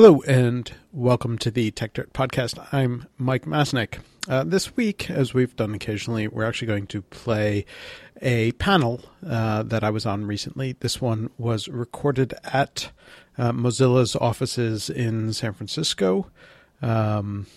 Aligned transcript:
Hello, 0.00 0.22
and 0.28 0.72
welcome 0.92 1.38
to 1.38 1.50
the 1.50 1.72
Techdirt 1.72 2.12
Podcast. 2.12 2.64
I'm 2.72 3.08
Mike 3.18 3.46
Masnick. 3.46 3.98
Uh, 4.28 4.44
this 4.44 4.76
week, 4.76 5.10
as 5.10 5.34
we've 5.34 5.56
done 5.56 5.74
occasionally, 5.74 6.28
we're 6.28 6.44
actually 6.44 6.68
going 6.68 6.86
to 6.86 7.02
play 7.02 7.66
a 8.22 8.52
panel 8.52 9.00
uh, 9.26 9.64
that 9.64 9.82
I 9.82 9.90
was 9.90 10.06
on 10.06 10.24
recently. 10.24 10.76
This 10.78 11.00
one 11.00 11.30
was 11.36 11.66
recorded 11.66 12.32
at 12.44 12.92
uh, 13.36 13.50
Mozilla's 13.50 14.14
offices 14.14 14.88
in 14.88 15.32
San 15.32 15.52
Francisco. 15.52 16.30
Um, 16.80 17.48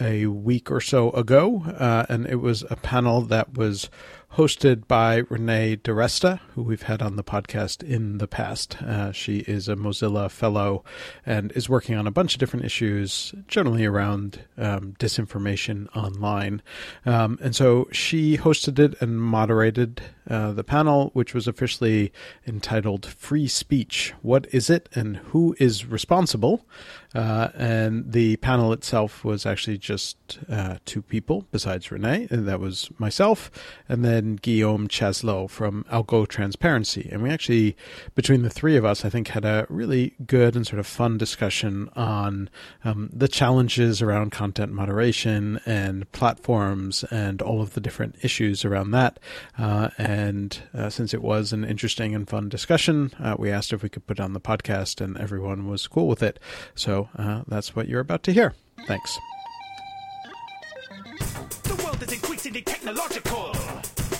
a 0.00 0.26
week 0.26 0.70
or 0.70 0.80
so 0.80 1.10
ago, 1.10 1.62
uh, 1.78 2.06
and 2.08 2.26
it 2.26 2.36
was 2.36 2.64
a 2.70 2.76
panel 2.76 3.20
that 3.22 3.54
was 3.56 3.88
hosted 4.36 4.88
by 4.88 5.22
Renee 5.28 5.76
DiResta, 5.76 6.40
who 6.54 6.62
we've 6.62 6.82
had 6.82 7.00
on 7.00 7.14
the 7.14 7.22
podcast 7.22 7.84
in 7.84 8.18
the 8.18 8.26
past. 8.26 8.82
Uh, 8.82 9.12
she 9.12 9.38
is 9.40 9.68
a 9.68 9.76
Mozilla 9.76 10.28
fellow 10.28 10.82
and 11.24 11.52
is 11.52 11.68
working 11.68 11.94
on 11.94 12.08
a 12.08 12.10
bunch 12.10 12.34
of 12.34 12.40
different 12.40 12.64
issues, 12.64 13.32
generally 13.46 13.84
around 13.84 14.40
um, 14.58 14.96
disinformation 14.98 15.86
online. 15.96 16.62
Um, 17.06 17.38
and 17.40 17.54
so 17.54 17.86
she 17.92 18.36
hosted 18.36 18.80
it 18.80 19.00
and 19.00 19.20
moderated 19.20 20.02
uh, 20.28 20.50
the 20.52 20.64
panel, 20.64 21.10
which 21.12 21.32
was 21.32 21.46
officially 21.46 22.12
entitled 22.44 23.06
Free 23.06 23.46
Speech 23.46 24.14
What 24.22 24.52
is 24.52 24.68
it 24.68 24.88
and 24.94 25.18
who 25.18 25.54
is 25.60 25.86
responsible? 25.86 26.66
Uh, 27.14 27.48
and 27.54 28.10
the 28.12 28.36
panel 28.38 28.72
itself 28.72 29.24
was 29.24 29.46
actually 29.46 29.78
just 29.78 30.16
uh, 30.48 30.78
two 30.84 31.02
people 31.02 31.46
besides 31.50 31.90
Renee, 31.90 32.28
and 32.30 32.46
that 32.46 32.60
was 32.60 32.90
myself, 32.98 33.50
and 33.88 34.04
then 34.04 34.36
Guillaume 34.36 34.88
Chaslot 34.88 35.50
from 35.50 35.84
Algo 35.90 36.26
Transparency. 36.26 37.08
And 37.10 37.22
we 37.22 37.30
actually, 37.30 37.76
between 38.14 38.42
the 38.42 38.50
three 38.50 38.76
of 38.76 38.84
us, 38.84 39.04
I 39.04 39.10
think 39.10 39.28
had 39.28 39.44
a 39.44 39.66
really 39.68 40.14
good 40.26 40.56
and 40.56 40.66
sort 40.66 40.78
of 40.78 40.86
fun 40.86 41.18
discussion 41.18 41.88
on 41.96 42.50
um, 42.84 43.10
the 43.12 43.28
challenges 43.28 44.02
around 44.02 44.32
content 44.32 44.72
moderation 44.72 45.60
and 45.66 46.10
platforms 46.12 47.04
and 47.10 47.42
all 47.42 47.60
of 47.60 47.74
the 47.74 47.80
different 47.80 48.16
issues 48.22 48.64
around 48.64 48.90
that. 48.92 49.18
Uh, 49.58 49.90
and 49.98 50.62
uh, 50.74 50.88
since 50.90 51.14
it 51.14 51.22
was 51.22 51.52
an 51.52 51.64
interesting 51.64 52.14
and 52.14 52.28
fun 52.28 52.48
discussion, 52.48 53.12
uh, 53.18 53.36
we 53.38 53.50
asked 53.50 53.72
if 53.72 53.82
we 53.82 53.88
could 53.88 54.06
put 54.06 54.20
on 54.20 54.32
the 54.32 54.40
podcast, 54.40 55.00
and 55.00 55.16
everyone 55.18 55.68
was 55.68 55.86
cool 55.86 56.08
with 56.08 56.22
it. 56.22 56.38
So 56.74 57.08
uh, 57.16 57.42
that's 57.46 57.74
what 57.74 57.88
you're 57.88 58.00
about 58.00 58.22
to 58.24 58.32
hear. 58.32 58.54
Thanks. 58.86 59.18
The 61.18 61.82
world 61.84 62.02
is 62.02 62.12
increasingly 62.12 62.62
technological, 62.62 63.54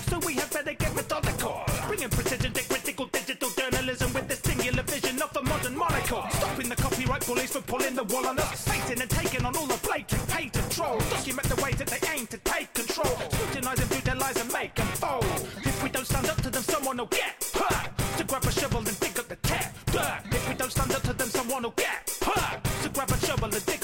so 0.07 0.19
we 0.25 0.35
have 0.35 0.51
better 0.51 0.73
get 0.73 0.95
methodical. 0.95 1.61
Bringing 1.87 2.09
precision 2.09 2.53
to 2.53 2.63
critical 2.69 3.05
digital 3.07 3.49
journalism 3.49 4.13
with 4.13 4.27
the 4.27 4.35
singular 4.35 4.83
vision 4.83 5.21
of 5.21 5.35
a 5.35 5.43
modern 5.43 5.77
monocle. 5.77 6.23
Stopping 6.31 6.69
the 6.69 6.75
copyright 6.75 7.25
bullies 7.25 7.51
from 7.51 7.63
pulling 7.63 7.95
the 7.95 8.03
wool 8.05 8.25
on 8.25 8.39
us, 8.39 8.67
facing 8.67 9.01
and 9.01 9.09
taking 9.09 9.45
on 9.45 9.55
all 9.55 9.67
the 9.67 9.79
blatant 9.87 10.27
patent 10.29 10.71
trolls. 10.71 11.03
Document 11.09 11.47
the 11.49 11.61
ways 11.61 11.75
that 11.75 11.87
they 11.87 12.01
aim 12.15 12.27
to 12.27 12.37
take 12.39 12.73
control, 12.73 13.17
scrutinize 13.31 13.79
and 13.79 13.89
view 13.89 14.01
their 14.01 14.15
lies 14.15 14.37
and 14.39 14.51
make 14.53 14.73
them 14.75 14.87
fold. 14.87 15.25
If 15.63 15.83
we 15.83 15.89
don't 15.89 16.05
stand 16.07 16.29
up 16.29 16.41
to 16.43 16.49
them, 16.49 16.63
someone 16.63 16.97
will 16.97 17.07
get 17.07 17.43
hurt. 17.53 17.89
So 18.17 18.23
grab 18.23 18.43
a 18.45 18.51
shovel 18.51 18.79
and 18.79 18.99
dig 18.99 19.19
up 19.19 19.27
the 19.27 19.35
tech 19.37 19.73
dirt. 19.87 20.21
If 20.31 20.47
we 20.47 20.55
don't 20.55 20.71
stand 20.71 20.91
up 20.93 21.01
to 21.03 21.13
them, 21.13 21.27
someone 21.27 21.63
will 21.63 21.71
get 21.75 22.09
hurt. 22.21 22.67
So 22.81 22.89
grab 22.89 23.11
a 23.11 23.17
shovel 23.25 23.53
and 23.53 23.65
dig 23.65 23.74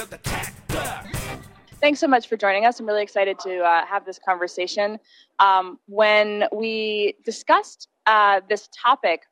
Thanks 1.82 2.00
so 2.00 2.08
much 2.08 2.28
for 2.28 2.38
joining 2.38 2.66
us. 2.66 2.80
I'm 2.80 2.86
really 2.86 3.02
excited 3.02 3.40
to 3.40 3.62
uh, 3.62 3.86
have 3.88 4.06
this 4.06 4.20
conversation. 4.24 5.00
Um, 5.40 5.80
when 5.88 6.44
we 6.54 7.16
discussed 7.26 7.90
uh, 8.06 8.42
this 8.48 8.70
topic, 8.72 9.24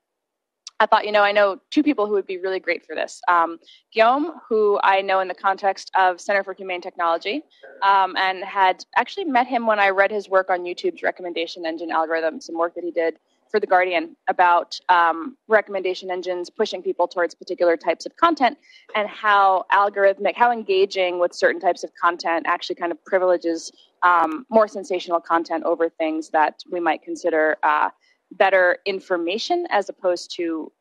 I 0.79 0.87
thought, 0.87 1.05
you 1.05 1.11
know, 1.11 1.21
I 1.21 1.31
know 1.31 1.59
two 1.69 1.83
people 1.83 2.07
who 2.07 2.13
would 2.13 2.25
be 2.25 2.39
really 2.39 2.59
great 2.59 2.83
for 2.83 2.95
this. 2.95 3.21
Um, 3.27 3.59
Guillaume, 3.93 4.39
who 4.47 4.79
I 4.81 5.01
know 5.01 5.19
in 5.19 5.27
the 5.27 5.35
context 5.35 5.91
of 5.95 6.19
Center 6.19 6.43
for 6.43 6.53
Humane 6.53 6.81
Technology, 6.81 7.43
um, 7.83 8.15
and 8.17 8.43
had 8.43 8.83
actually 8.95 9.25
met 9.25 9.45
him 9.45 9.67
when 9.67 9.79
I 9.79 9.89
read 9.89 10.09
his 10.09 10.27
work 10.27 10.49
on 10.49 10.61
YouTube's 10.61 11.03
recommendation 11.03 11.67
engine 11.67 11.91
algorithm, 11.91 12.41
some 12.41 12.57
work 12.57 12.73
that 12.73 12.83
he 12.83 12.91
did 12.91 13.19
for 13.49 13.59
The 13.59 13.67
Guardian 13.67 14.15
about 14.27 14.79
um, 14.89 15.37
recommendation 15.47 16.11
engines 16.11 16.49
pushing 16.49 16.81
people 16.81 17.07
towards 17.07 17.33
particular 17.33 17.75
types 17.75 18.05
of 18.05 18.15
content 18.15 18.57
and 18.95 19.07
how 19.07 19.65
algorithmic, 19.71 20.35
how 20.35 20.51
engaging 20.51 21.19
with 21.19 21.33
certain 21.33 21.59
types 21.59 21.83
of 21.83 21.91
content 21.99 22.45
actually 22.47 22.75
kind 22.75 22.91
of 22.91 23.03
privileges 23.05 23.71
um, 24.03 24.45
more 24.49 24.67
sensational 24.67 25.19
content 25.19 25.63
over 25.63 25.89
things 25.89 26.29
that 26.29 26.61
we 26.71 26.79
might 26.79 27.01
consider 27.01 27.57
uh, 27.63 27.89
better 28.33 28.77
information 28.85 29.65
as 29.69 29.89
opposed 29.89 30.35
to 30.35 30.71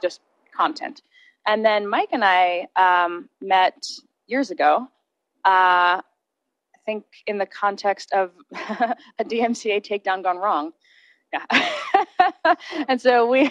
just 0.00 0.20
content. 0.56 1.02
And 1.46 1.64
then 1.64 1.86
Mike 1.86 2.10
and 2.12 2.24
I 2.24 2.68
um, 2.76 3.28
met 3.40 3.86
years 4.26 4.50
ago. 4.50 4.88
Uh, 5.44 6.00
I 6.00 6.80
think 6.86 7.04
in 7.26 7.38
the 7.38 7.46
context 7.46 8.12
of 8.12 8.30
a 8.52 9.24
DMCA 9.24 9.84
takedown 9.84 10.22
gone 10.22 10.38
wrong. 10.38 10.72
Yeah. 11.34 12.54
and 12.88 13.00
so 13.00 13.26
we 13.26 13.50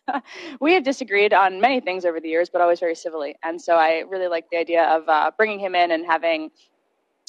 we 0.60 0.72
have 0.74 0.82
disagreed 0.82 1.32
on 1.32 1.60
many 1.60 1.80
things 1.80 2.04
over 2.04 2.18
the 2.18 2.28
years, 2.28 2.50
but 2.50 2.60
always 2.60 2.80
very 2.80 2.96
civilly. 2.96 3.36
And 3.44 3.60
so 3.60 3.76
I 3.76 4.02
really 4.08 4.26
like 4.26 4.50
the 4.50 4.56
idea 4.58 4.84
of 4.84 5.08
uh, 5.08 5.30
bringing 5.36 5.60
him 5.60 5.76
in 5.76 5.92
and 5.92 6.04
having 6.04 6.50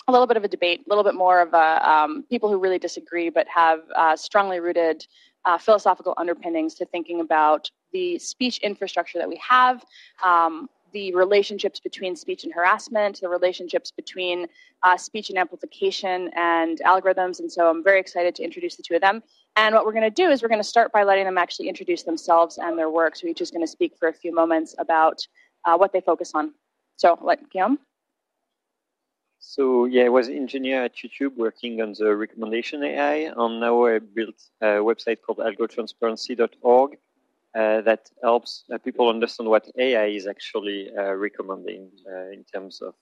a 0.08 0.12
little 0.12 0.26
bit 0.26 0.36
of 0.36 0.44
a 0.44 0.48
debate, 0.48 0.82
a 0.86 0.90
little 0.90 1.04
bit 1.04 1.14
more 1.14 1.42
of 1.42 1.54
a, 1.54 1.90
um, 1.90 2.24
people 2.30 2.50
who 2.50 2.58
really 2.58 2.80
disagree 2.80 3.30
but 3.30 3.48
have 3.48 3.82
uh, 3.96 4.16
strongly 4.16 4.60
rooted 4.60 5.06
uh, 5.46 5.58
philosophical 5.58 6.16
underpinnings 6.18 6.74
to 6.76 6.86
thinking 6.86 7.22
about 7.22 7.70
the 7.92 8.18
speech 8.18 8.58
infrastructure 8.60 9.20
that 9.20 9.30
we 9.30 9.40
have, 9.48 9.84
um, 10.24 10.68
the 10.94 11.14
relationships 11.14 11.80
between 11.80 12.16
speech 12.16 12.44
and 12.44 12.54
harassment, 12.54 13.20
the 13.22 13.30
relationships 13.30 13.92
between 13.92 14.48
uh, 14.84 14.96
speech 14.98 15.30
and 15.30 15.38
amplification 15.38 16.30
and 16.36 16.82
algorithms. 16.86 17.40
And 17.40 17.52
so 17.52 17.70
I'm 17.70 17.84
very 17.84 18.00
excited 18.00 18.36
to 18.36 18.44
introduce 18.44 18.76
the 18.76 18.84
two 18.84 18.96
of 18.96 19.02
them. 19.02 19.22
And 19.56 19.76
what 19.76 19.86
we're 19.86 19.94
going 19.94 20.04
to 20.04 20.10
do 20.10 20.30
is 20.30 20.42
we're 20.42 20.50
going 20.50 20.60
to 20.60 20.68
start 20.68 20.92
by 20.92 21.04
letting 21.04 21.26
them 21.26 21.38
actually 21.38 21.70
introduce 21.70 22.04
themselves 22.04 22.58
and 22.58 22.78
their 22.78 22.90
work. 22.90 23.16
So 23.16 23.28
each 23.28 23.42
is 23.42 23.52
going 23.52 23.66
to 23.66 23.72
speak 23.72 23.94
for 24.00 24.08
a 24.08 24.14
few 24.14 24.34
moments 24.34 24.76
about 24.80 25.20
uh, 25.66 25.78
what 25.78 25.94
they 25.94 26.02
focus 26.02 26.32
on. 26.34 26.54
So, 26.98 27.18
let 27.22 27.50
Guillaume. 27.50 27.80
So 29.40 29.86
yeah, 29.86 30.04
I 30.04 30.10
was 30.10 30.30
engineer 30.30 30.86
at 30.86 30.96
YouTube 30.96 31.36
working 31.36 31.82
on 31.82 31.94
the 32.00 32.16
recommendation 32.16 32.82
AI, 32.84 33.34
and 33.36 33.60
now 33.60 33.86
I 33.86 34.00
built 34.00 34.42
a 34.62 34.80
website 34.80 35.18
called 35.22 35.40
algotransparency.org 35.40 36.98
uh, 37.56 37.82
that 37.82 38.10
helps 38.22 38.64
uh, 38.74 38.78
people 38.78 39.10
understand 39.10 39.50
what 39.50 39.70
AI 39.78 40.06
is 40.06 40.28
actually 40.28 40.90
uh, 40.98 41.14
recommending 41.14 41.92
uh, 42.10 42.32
in 42.32 42.46
terms 42.46 42.82
of 42.82 42.94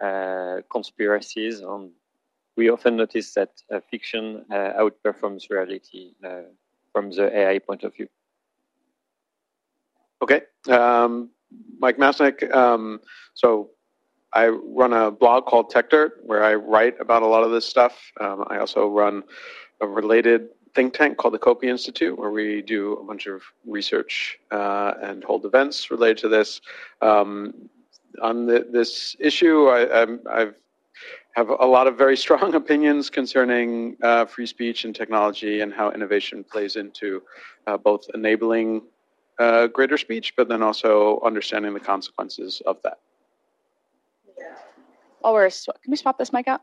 uh, 0.00 0.62
conspiracies. 0.70 1.60
And 1.60 1.90
we 2.56 2.70
often 2.70 2.96
notice 2.96 3.34
that 3.34 3.50
uh, 3.72 3.80
fiction 3.90 4.44
outperforms 4.50 5.50
reality 5.50 6.12
from 6.92 7.10
the 7.10 7.36
AI 7.36 7.58
point 7.58 7.82
of 7.82 7.94
view. 7.94 8.08
Okay, 10.22 10.42
um, 10.70 11.30
Mike 11.78 11.98
Masnick. 11.98 12.52
Um, 12.54 13.00
so 13.34 13.70
I 14.32 14.48
run 14.48 14.92
a 14.92 15.10
blog 15.10 15.46
called 15.46 15.72
Techdirt 15.72 16.12
where 16.22 16.44
I 16.44 16.54
write 16.54 16.98
about 17.00 17.22
a 17.22 17.26
lot 17.26 17.44
of 17.44 17.50
this 17.50 17.66
stuff. 17.66 18.12
Um, 18.20 18.44
I 18.48 18.58
also 18.58 18.88
run 18.88 19.22
a 19.80 19.86
related 19.86 20.48
think 20.74 20.92
tank 20.92 21.16
called 21.18 21.34
the 21.34 21.38
Copia 21.38 21.70
Institute 21.70 22.18
where 22.18 22.30
we 22.30 22.60
do 22.60 22.94
a 22.94 23.04
bunch 23.04 23.26
of 23.26 23.42
research 23.64 24.38
uh, 24.50 24.94
and 25.02 25.22
hold 25.22 25.44
events 25.44 25.90
related 25.90 26.18
to 26.18 26.28
this. 26.28 26.60
Um, 27.00 27.68
on 28.22 28.46
the, 28.46 28.66
this 28.70 29.16
issue, 29.18 29.68
I, 29.68 30.02
I've 30.30 30.54
have 31.34 31.48
a 31.48 31.66
lot 31.66 31.86
of 31.86 31.98
very 31.98 32.16
strong 32.24 32.54
opinions 32.54 33.10
concerning 33.10 33.96
uh, 34.02 34.24
free 34.24 34.46
speech 34.46 34.84
and 34.84 34.94
technology 34.94 35.60
and 35.60 35.72
how 35.72 35.90
innovation 35.90 36.44
plays 36.44 36.76
into 36.76 37.22
uh, 37.66 37.76
both 37.76 38.06
enabling 38.14 38.82
uh, 39.38 39.66
greater 39.66 39.98
speech, 39.98 40.34
but 40.36 40.48
then 40.48 40.62
also 40.62 41.20
understanding 41.24 41.74
the 41.74 41.80
consequences 41.80 42.62
of 42.66 42.76
that. 42.82 42.98
while 45.20 45.32
we're 45.32 45.50
can 45.50 45.90
we 45.90 45.96
swap 45.96 46.18
this 46.18 46.32
mic 46.32 46.46
out? 46.46 46.62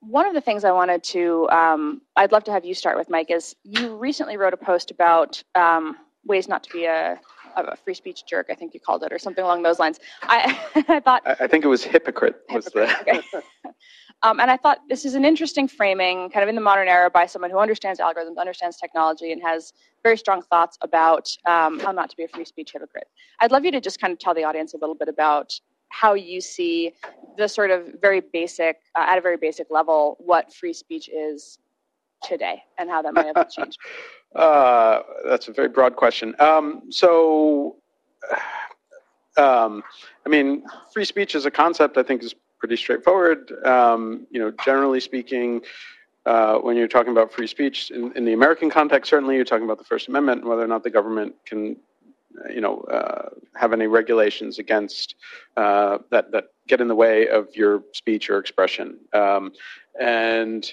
One 0.00 0.26
of 0.26 0.34
the 0.34 0.40
things 0.40 0.64
I 0.64 0.72
wanted 0.72 1.02
to, 1.04 1.48
um, 1.50 2.02
I'd 2.16 2.32
love 2.32 2.44
to 2.44 2.52
have 2.52 2.64
you 2.64 2.74
start 2.74 2.96
with, 2.96 3.08
Mike, 3.08 3.30
is 3.30 3.56
you 3.64 3.96
recently 3.96 4.36
wrote 4.36 4.52
a 4.52 4.56
post 4.56 4.90
about 4.90 5.42
um, 5.54 5.96
ways 6.26 6.46
not 6.46 6.62
to 6.64 6.70
be 6.70 6.84
a, 6.84 7.18
a 7.56 7.76
free 7.76 7.94
speech 7.94 8.24
jerk. 8.26 8.46
I 8.50 8.54
think 8.54 8.74
you 8.74 8.80
called 8.80 9.02
it, 9.02 9.12
or 9.12 9.18
something 9.18 9.44
along 9.44 9.62
those 9.62 9.78
lines. 9.78 10.00
I, 10.22 10.58
I 10.88 11.00
thought. 11.00 11.22
I, 11.26 11.36
I 11.40 11.46
think 11.46 11.64
it 11.64 11.68
was 11.68 11.82
hypocrite. 11.82 12.36
Was 12.52 12.66
Hypocrite, 12.66 12.96
okay. 13.02 13.22
um, 14.22 14.40
and 14.40 14.50
I 14.50 14.56
thought 14.56 14.78
this 14.88 15.04
is 15.04 15.14
an 15.14 15.24
interesting 15.24 15.68
framing, 15.68 16.30
kind 16.30 16.42
of 16.42 16.48
in 16.48 16.54
the 16.54 16.60
modern 16.60 16.88
era, 16.88 17.10
by 17.10 17.26
someone 17.26 17.50
who 17.50 17.58
understands 17.58 18.00
algorithms, 18.00 18.38
understands 18.38 18.76
technology, 18.76 19.32
and 19.32 19.42
has 19.42 19.72
very 20.02 20.16
strong 20.16 20.42
thoughts 20.42 20.78
about 20.80 21.28
um, 21.46 21.78
how 21.80 21.92
not 21.92 22.10
to 22.10 22.16
be 22.16 22.24
a 22.24 22.28
free 22.28 22.44
speech 22.44 22.72
hypocrite. 22.72 23.08
I'd 23.40 23.52
love 23.52 23.64
you 23.64 23.70
to 23.72 23.80
just 23.80 24.00
kind 24.00 24.12
of 24.12 24.18
tell 24.18 24.34
the 24.34 24.44
audience 24.44 24.74
a 24.74 24.78
little 24.78 24.94
bit 24.94 25.08
about 25.08 25.58
how 25.90 26.14
you 26.14 26.40
see 26.40 26.92
the 27.36 27.48
sort 27.48 27.70
of 27.70 27.86
very 28.00 28.20
basic, 28.20 28.78
uh, 28.96 29.06
at 29.08 29.18
a 29.18 29.20
very 29.20 29.36
basic 29.36 29.68
level, 29.70 30.16
what 30.18 30.52
free 30.52 30.72
speech 30.72 31.08
is 31.08 31.58
today 32.22 32.62
and 32.78 32.88
how 32.88 33.02
that 33.02 33.14
might 33.14 33.34
have 33.34 33.50
changed. 33.56 33.78
Uh, 34.34 35.00
that's 35.26 35.48
a 35.48 35.52
very 35.52 35.68
broad 35.68 35.96
question. 35.96 36.34
Um, 36.38 36.82
so, 36.90 37.76
Um, 39.36 39.82
I 40.24 40.28
mean, 40.28 40.62
free 40.92 41.04
speech 41.04 41.34
as 41.34 41.44
a 41.44 41.50
concept, 41.50 41.96
I 41.96 42.02
think, 42.02 42.22
is 42.22 42.34
pretty 42.58 42.76
straightforward. 42.76 43.52
Um, 43.66 44.26
you 44.30 44.38
know, 44.38 44.52
generally 44.64 45.00
speaking, 45.00 45.62
uh, 46.26 46.58
when 46.58 46.76
you're 46.76 46.88
talking 46.88 47.12
about 47.12 47.32
free 47.32 47.46
speech 47.46 47.90
in, 47.90 48.12
in, 48.16 48.24
the 48.24 48.32
American 48.32 48.70
context, 48.70 49.10
certainly 49.10 49.36
you're 49.36 49.44
talking 49.44 49.64
about 49.64 49.78
the 49.78 49.84
First 49.84 50.08
Amendment 50.08 50.42
and 50.42 50.48
whether 50.48 50.62
or 50.62 50.66
not 50.66 50.82
the 50.82 50.90
government 50.90 51.34
can, 51.44 51.76
you 52.48 52.60
know, 52.60 52.80
uh, 52.82 53.28
have 53.54 53.72
any 53.72 53.86
regulations 53.86 54.58
against 54.58 55.16
uh, 55.56 55.98
that 56.10 56.30
that 56.32 56.44
get 56.66 56.80
in 56.80 56.88
the 56.88 56.94
way 56.94 57.28
of 57.28 57.54
your 57.54 57.82
speech 57.92 58.30
or 58.30 58.38
expression. 58.38 58.98
Um, 59.12 59.52
and 60.00 60.72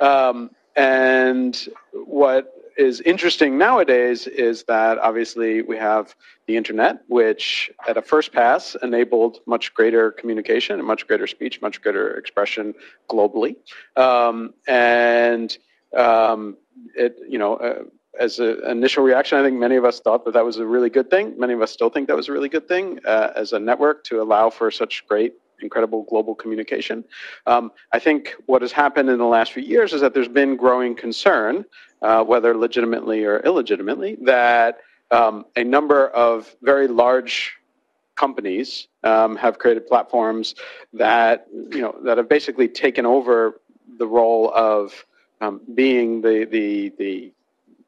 um, 0.00 0.50
and 0.76 1.68
what 1.92 2.54
is 2.76 3.00
interesting 3.02 3.58
nowadays 3.58 4.26
is 4.26 4.64
that 4.64 4.98
obviously 4.98 5.62
we 5.62 5.76
have 5.76 6.14
the 6.46 6.56
internet, 6.56 7.02
which 7.08 7.70
at 7.86 7.96
a 7.96 8.02
first 8.02 8.32
pass 8.32 8.76
enabled 8.82 9.40
much 9.46 9.74
greater 9.74 10.12
communication 10.12 10.78
and 10.78 10.86
much 10.86 11.06
greater 11.06 11.26
speech, 11.26 11.60
much 11.60 11.82
greater 11.82 12.14
expression 12.14 12.74
globally. 13.08 13.56
Um, 13.96 14.54
and 14.66 15.56
um, 15.96 16.56
it, 16.94 17.16
you 17.28 17.38
know, 17.38 17.56
uh, 17.56 17.82
as 18.18 18.38
an 18.38 18.60
initial 18.66 19.04
reaction, 19.04 19.38
I 19.38 19.42
think 19.42 19.58
many 19.58 19.76
of 19.76 19.84
us 19.84 20.00
thought 20.00 20.24
that 20.24 20.34
that 20.34 20.44
was 20.44 20.56
a 20.58 20.66
really 20.66 20.90
good 20.90 21.10
thing. 21.10 21.38
Many 21.38 21.52
of 21.52 21.62
us 21.62 21.70
still 21.70 21.90
think 21.90 22.08
that 22.08 22.16
was 22.16 22.28
a 22.28 22.32
really 22.32 22.48
good 22.48 22.66
thing 22.66 22.98
uh, 23.04 23.32
as 23.36 23.52
a 23.52 23.58
network 23.58 24.04
to 24.04 24.22
allow 24.22 24.50
for 24.50 24.70
such 24.70 25.06
great 25.06 25.34
incredible 25.62 26.04
global 26.04 26.34
communication. 26.34 27.04
Um, 27.46 27.72
I 27.92 27.98
think 27.98 28.34
what 28.46 28.62
has 28.62 28.72
happened 28.72 29.08
in 29.10 29.18
the 29.18 29.26
last 29.26 29.52
few 29.52 29.62
years 29.62 29.92
is 29.92 30.00
that 30.00 30.14
there's 30.14 30.28
been 30.28 30.56
growing 30.56 30.94
concern, 30.94 31.64
uh, 32.02 32.24
whether 32.24 32.56
legitimately 32.56 33.24
or 33.24 33.40
illegitimately, 33.40 34.18
that 34.22 34.78
um, 35.10 35.44
a 35.56 35.64
number 35.64 36.08
of 36.08 36.54
very 36.62 36.88
large 36.88 37.56
companies 38.16 38.88
um, 39.02 39.34
have 39.36 39.58
created 39.58 39.86
platforms 39.86 40.54
that 40.92 41.46
you 41.72 41.80
know 41.80 41.96
that 42.04 42.18
have 42.18 42.28
basically 42.28 42.68
taken 42.68 43.06
over 43.06 43.60
the 43.98 44.06
role 44.06 44.52
of 44.54 45.06
um, 45.40 45.60
being 45.74 46.20
the 46.20 46.46
the 46.50 46.92
the 46.98 47.32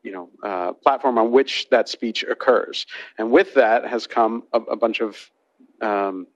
you 0.03 0.13
know 0.13 0.31
uh, 0.43 0.73
platform 0.73 1.19
on 1.19 1.31
which 1.31 1.69
that 1.71 1.89
speech 1.89 2.25
occurs, 2.25 2.87
and 3.19 3.31
with 3.31 3.55
that 3.55 3.87
has 3.87 4.07
come 4.07 4.43
a, 4.53 4.61
a 4.61 4.77
bunch 4.77 5.01
of 5.01 5.31
um, 5.83 6.27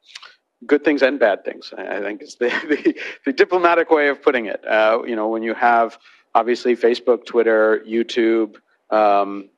good 0.66 0.84
things 0.84 1.02
and 1.02 1.18
bad 1.18 1.44
things. 1.44 1.72
I 1.76 2.00
think 2.00 2.22
is 2.22 2.36
the, 2.36 2.48
the, 2.68 2.96
the 3.24 3.32
diplomatic 3.32 3.90
way 3.90 4.08
of 4.08 4.22
putting 4.22 4.46
it. 4.46 4.66
Uh, 4.66 5.02
you 5.06 5.16
know, 5.16 5.28
when 5.28 5.42
you 5.42 5.54
have 5.54 5.98
obviously 6.34 6.76
Facebook, 6.76 7.24
Twitter, 7.24 7.82
YouTube 7.86 8.56
um, 8.90 9.48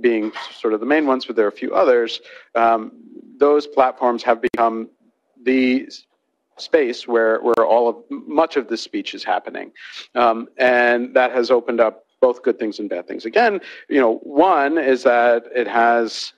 being 0.00 0.32
sort 0.52 0.74
of 0.74 0.80
the 0.80 0.86
main 0.86 1.06
ones, 1.06 1.24
but 1.24 1.36
there 1.36 1.46
are 1.46 1.48
a 1.48 1.52
few 1.52 1.74
others. 1.74 2.20
Um, 2.54 2.92
those 3.38 3.66
platforms 3.66 4.22
have 4.22 4.40
become 4.40 4.88
the 5.42 5.88
space 6.58 7.06
where, 7.06 7.40
where 7.40 7.66
all 7.66 7.88
of 7.88 7.96
much 8.10 8.56
of 8.56 8.68
this 8.68 8.82
speech 8.82 9.14
is 9.14 9.22
happening, 9.22 9.72
um, 10.14 10.48
and 10.56 11.14
that 11.14 11.32
has 11.32 11.50
opened 11.50 11.80
up 11.80 12.04
both 12.20 12.42
good 12.42 12.58
things 12.58 12.78
and 12.78 12.88
bad 12.88 13.06
things. 13.06 13.24
Again, 13.26 13.60
you 13.88 14.00
know, 14.00 14.16
one 14.22 14.78
is 14.78 15.02
that 15.02 15.44
it 15.54 15.68
has 15.68 16.32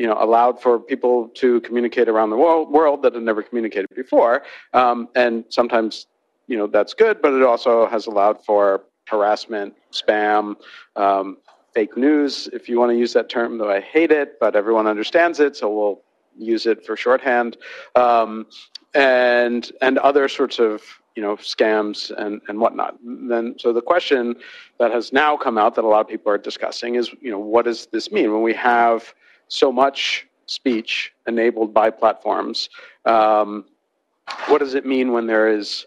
you 0.00 0.06
know, 0.06 0.16
allowed 0.18 0.60
for 0.62 0.78
people 0.78 1.28
to 1.34 1.60
communicate 1.60 2.08
around 2.08 2.30
the 2.30 2.36
world, 2.36 2.70
world 2.70 3.02
that 3.02 3.12
had 3.14 3.22
never 3.22 3.42
communicated 3.42 3.90
before. 3.94 4.42
Um, 4.72 5.08
and 5.14 5.44
sometimes, 5.50 6.06
you 6.46 6.56
know, 6.56 6.66
that's 6.66 6.94
good, 6.94 7.20
but 7.20 7.34
it 7.34 7.42
also 7.42 7.86
has 7.86 8.06
allowed 8.06 8.42
for 8.42 8.84
harassment, 9.06 9.74
spam, 9.92 10.56
um, 10.96 11.36
fake 11.74 11.98
news, 11.98 12.48
if 12.54 12.66
you 12.66 12.78
want 12.80 12.90
to 12.90 12.96
use 12.96 13.12
that 13.12 13.28
term, 13.28 13.58
though 13.58 13.70
I 13.70 13.80
hate 13.80 14.10
it, 14.10 14.40
but 14.40 14.56
everyone 14.56 14.86
understands 14.86 15.38
it, 15.38 15.54
so 15.54 15.68
we'll 15.68 16.00
use 16.38 16.64
it 16.64 16.86
for 16.86 16.96
shorthand, 16.96 17.58
um, 17.94 18.46
and 18.94 19.70
and 19.82 19.98
other 19.98 20.28
sorts 20.28 20.58
of 20.58 20.82
you 21.14 21.22
know 21.22 21.36
scams 21.36 22.10
and 22.16 22.40
and 22.48 22.58
whatnot. 22.58 22.96
then 23.04 23.54
so 23.58 23.72
the 23.72 23.82
question 23.82 24.34
that 24.78 24.90
has 24.90 25.12
now 25.12 25.36
come 25.36 25.58
out 25.58 25.74
that 25.76 25.84
a 25.84 25.86
lot 25.86 26.00
of 26.00 26.08
people 26.08 26.32
are 26.32 26.38
discussing 26.38 26.96
is 26.96 27.12
you 27.20 27.30
know 27.30 27.38
what 27.38 27.64
does 27.66 27.86
this 27.92 28.10
mean 28.10 28.32
when 28.32 28.42
we 28.42 28.54
have 28.54 29.14
so 29.50 29.70
much 29.70 30.26
speech 30.46 31.12
enabled 31.26 31.74
by 31.74 31.90
platforms. 31.90 32.70
Um, 33.04 33.66
what 34.46 34.58
does 34.58 34.74
it 34.74 34.86
mean 34.86 35.12
when 35.12 35.26
there 35.26 35.48
is 35.48 35.86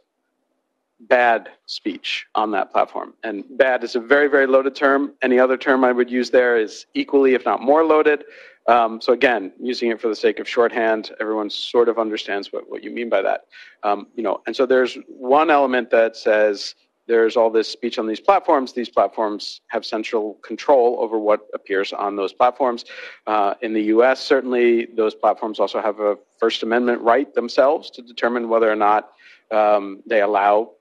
bad 1.01 1.49
speech 1.65 2.25
on 2.35 2.51
that 2.51 2.71
platform? 2.71 3.13
And 3.23 3.43
bad 3.57 3.83
is 3.83 3.95
a 3.95 3.99
very, 3.99 4.27
very 4.27 4.47
loaded 4.47 4.75
term. 4.75 5.13
Any 5.21 5.39
other 5.39 5.57
term 5.57 5.83
I 5.83 5.91
would 5.91 6.11
use 6.11 6.29
there 6.29 6.57
is 6.57 6.85
equally, 6.93 7.33
if 7.33 7.45
not 7.45 7.61
more, 7.61 7.83
loaded. 7.83 8.25
Um, 8.67 9.01
so 9.01 9.11
again, 9.11 9.51
using 9.59 9.91
it 9.91 9.99
for 9.99 10.07
the 10.07 10.15
sake 10.15 10.39
of 10.39 10.47
shorthand, 10.47 11.11
everyone 11.19 11.49
sort 11.49 11.89
of 11.89 11.97
understands 11.97 12.53
what, 12.53 12.69
what 12.69 12.83
you 12.83 12.91
mean 12.91 13.09
by 13.09 13.21
that. 13.21 13.45
Um, 13.83 14.07
you 14.15 14.23
know, 14.23 14.41
and 14.45 14.55
so 14.55 14.65
there's 14.65 14.97
one 15.07 15.49
element 15.49 15.89
that 15.89 16.15
says 16.15 16.75
there's 17.07 17.35
all 17.35 17.49
this 17.49 17.67
speech 17.67 17.99
on 17.99 18.07
these 18.07 18.19
platforms. 18.19 18.73
These 18.73 18.89
platforms 18.89 19.61
have 19.67 19.85
central 19.85 20.35
control 20.35 20.97
over 20.99 21.19
what 21.19 21.47
appears 21.53 21.91
on 21.93 22.15
those 22.15 22.33
platforms. 22.33 22.85
Uh, 23.27 23.55
in 23.61 23.73
the 23.73 23.83
US, 23.95 24.21
certainly, 24.21 24.87
those 24.95 25.13
platforms 25.13 25.59
also 25.59 25.81
have 25.81 25.99
a 25.99 26.17
First 26.39 26.63
Amendment 26.63 27.01
right 27.01 27.33
themselves 27.33 27.89
to 27.91 28.01
determine 28.01 28.49
whether 28.49 28.71
or 28.71 28.75
not 28.75 29.11
um, 29.51 30.01
they 30.05 30.21
allow 30.21 30.71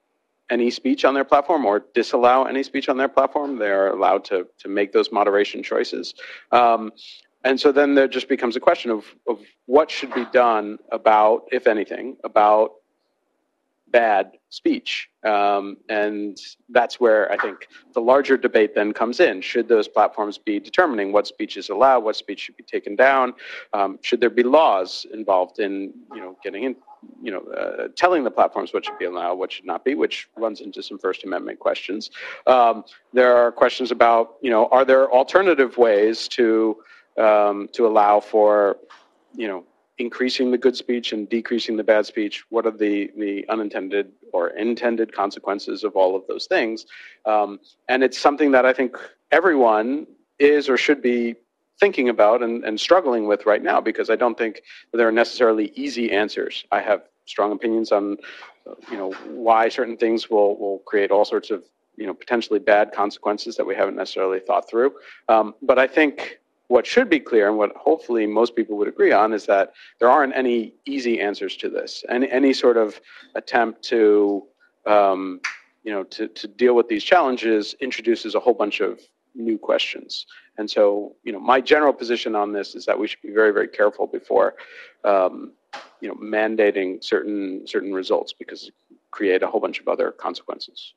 any 0.50 0.70
speech 0.70 1.04
on 1.04 1.14
their 1.14 1.24
platform 1.24 1.64
or 1.64 1.84
disallow 1.94 2.44
any 2.44 2.62
speech 2.62 2.88
on 2.88 2.96
their 2.96 3.08
platform. 3.08 3.58
They 3.58 3.70
are 3.70 3.88
allowed 3.88 4.24
to, 4.26 4.46
to 4.58 4.68
make 4.68 4.92
those 4.92 5.10
moderation 5.10 5.62
choices. 5.62 6.14
Um, 6.52 6.92
and 7.44 7.58
so 7.58 7.72
then 7.72 7.94
there 7.94 8.06
just 8.06 8.28
becomes 8.28 8.54
a 8.54 8.60
question 8.60 8.90
of, 8.90 9.04
of 9.26 9.40
what 9.66 9.90
should 9.90 10.14
be 10.14 10.26
done 10.32 10.78
about, 10.92 11.48
if 11.50 11.66
anything, 11.66 12.16
about 12.22 12.72
bad 13.92 14.32
speech. 14.48 15.08
Um, 15.24 15.76
and 15.88 16.36
that's 16.70 16.98
where 16.98 17.30
I 17.30 17.36
think 17.36 17.68
the 17.94 18.00
larger 18.00 18.36
debate 18.36 18.74
then 18.74 18.92
comes 18.92 19.20
in. 19.20 19.40
Should 19.40 19.68
those 19.68 19.86
platforms 19.86 20.38
be 20.38 20.58
determining 20.58 21.12
what 21.12 21.26
speech 21.26 21.56
is 21.56 21.68
allowed, 21.68 22.00
what 22.00 22.16
speech 22.16 22.40
should 22.40 22.56
be 22.56 22.64
taken 22.64 22.96
down? 22.96 23.34
Um, 23.72 23.98
should 24.02 24.20
there 24.20 24.30
be 24.30 24.42
laws 24.42 25.06
involved 25.12 25.58
in, 25.60 25.92
you 26.14 26.20
know, 26.20 26.36
getting 26.42 26.64
in, 26.64 26.76
you 27.22 27.30
know, 27.32 27.42
uh, 27.52 27.88
telling 27.96 28.24
the 28.24 28.30
platforms 28.30 28.72
what 28.72 28.84
should 28.84 28.98
be 28.98 29.04
allowed, 29.04 29.34
what 29.34 29.52
should 29.52 29.66
not 29.66 29.84
be, 29.84 29.94
which 29.94 30.28
runs 30.36 30.60
into 30.60 30.82
some 30.82 30.98
First 30.98 31.24
Amendment 31.24 31.58
questions. 31.58 32.10
Um, 32.46 32.84
there 33.12 33.36
are 33.36 33.52
questions 33.52 33.90
about, 33.90 34.36
you 34.42 34.50
know, 34.50 34.66
are 34.66 34.84
there 34.84 35.10
alternative 35.12 35.76
ways 35.78 36.28
to 36.28 36.76
um, 37.18 37.68
to 37.72 37.86
allow 37.86 38.20
for, 38.20 38.78
you 39.36 39.46
know, 39.46 39.64
increasing 40.02 40.50
the 40.50 40.58
good 40.58 40.76
speech 40.76 41.12
and 41.12 41.28
decreasing 41.28 41.76
the 41.76 41.84
bad 41.84 42.04
speech? 42.04 42.44
What 42.50 42.66
are 42.66 42.76
the, 42.84 43.10
the 43.16 43.48
unintended 43.48 44.12
or 44.32 44.48
intended 44.50 45.14
consequences 45.14 45.84
of 45.84 45.92
all 45.96 46.14
of 46.14 46.22
those 46.26 46.46
things? 46.46 46.86
Um, 47.24 47.60
and 47.88 48.02
it's 48.02 48.18
something 48.18 48.50
that 48.52 48.66
I 48.66 48.72
think 48.72 48.96
everyone 49.30 50.06
is 50.38 50.68
or 50.68 50.76
should 50.76 51.00
be 51.00 51.36
thinking 51.78 52.08
about 52.08 52.42
and, 52.42 52.64
and 52.64 52.78
struggling 52.78 53.26
with 53.26 53.46
right 53.46 53.62
now 53.62 53.80
because 53.80 54.10
I 54.10 54.16
don't 54.16 54.36
think 54.36 54.62
there 54.92 55.08
are 55.08 55.18
necessarily 55.24 55.72
easy 55.74 56.12
answers. 56.12 56.64
I 56.70 56.80
have 56.80 57.02
strong 57.26 57.52
opinions 57.52 57.92
on 57.92 58.16
you 58.90 58.96
know 58.96 59.12
why 59.46 59.68
certain 59.68 59.96
things 59.96 60.30
will, 60.30 60.56
will 60.58 60.78
create 60.90 61.10
all 61.10 61.24
sorts 61.24 61.50
of 61.50 61.64
you 61.96 62.06
know 62.06 62.14
potentially 62.14 62.58
bad 62.58 62.92
consequences 62.92 63.56
that 63.56 63.64
we 63.64 63.74
haven't 63.74 63.96
necessarily 63.96 64.40
thought 64.40 64.68
through. 64.68 64.92
Um, 65.28 65.54
but 65.62 65.78
I 65.78 65.86
think 65.86 66.38
what 66.72 66.86
should 66.86 67.10
be 67.10 67.20
clear 67.20 67.48
and 67.48 67.58
what 67.58 67.70
hopefully 67.76 68.26
most 68.26 68.56
people 68.56 68.78
would 68.78 68.88
agree 68.88 69.12
on 69.12 69.34
is 69.34 69.44
that 69.44 69.74
there 70.00 70.08
aren't 70.08 70.34
any 70.34 70.72
easy 70.86 71.20
answers 71.20 71.54
to 71.54 71.68
this. 71.68 72.02
Any, 72.08 72.30
any 72.30 72.54
sort 72.54 72.78
of 72.78 72.98
attempt 73.34 73.82
to, 73.90 74.42
um, 74.86 75.42
you 75.84 75.92
know, 75.92 76.02
to, 76.04 76.28
to 76.28 76.48
deal 76.48 76.74
with 76.74 76.88
these 76.88 77.04
challenges 77.04 77.74
introduces 77.80 78.34
a 78.34 78.40
whole 78.40 78.54
bunch 78.54 78.80
of 78.80 79.00
new 79.34 79.58
questions. 79.58 80.24
And 80.56 80.70
so, 80.70 81.14
you 81.24 81.32
know, 81.34 81.40
my 81.40 81.60
general 81.60 81.92
position 81.92 82.34
on 82.34 82.54
this 82.54 82.74
is 82.74 82.86
that 82.86 82.98
we 82.98 83.06
should 83.06 83.20
be 83.20 83.32
very, 83.32 83.52
very 83.52 83.68
careful 83.68 84.06
before, 84.06 84.54
um, 85.04 85.52
you 86.00 86.08
know, 86.08 86.14
mandating 86.14 87.04
certain 87.04 87.66
certain 87.66 87.92
results 87.92 88.32
because 88.32 88.68
it 88.68 88.74
create 89.10 89.42
a 89.42 89.46
whole 89.46 89.60
bunch 89.60 89.78
of 89.78 89.88
other 89.88 90.10
consequences. 90.10 90.94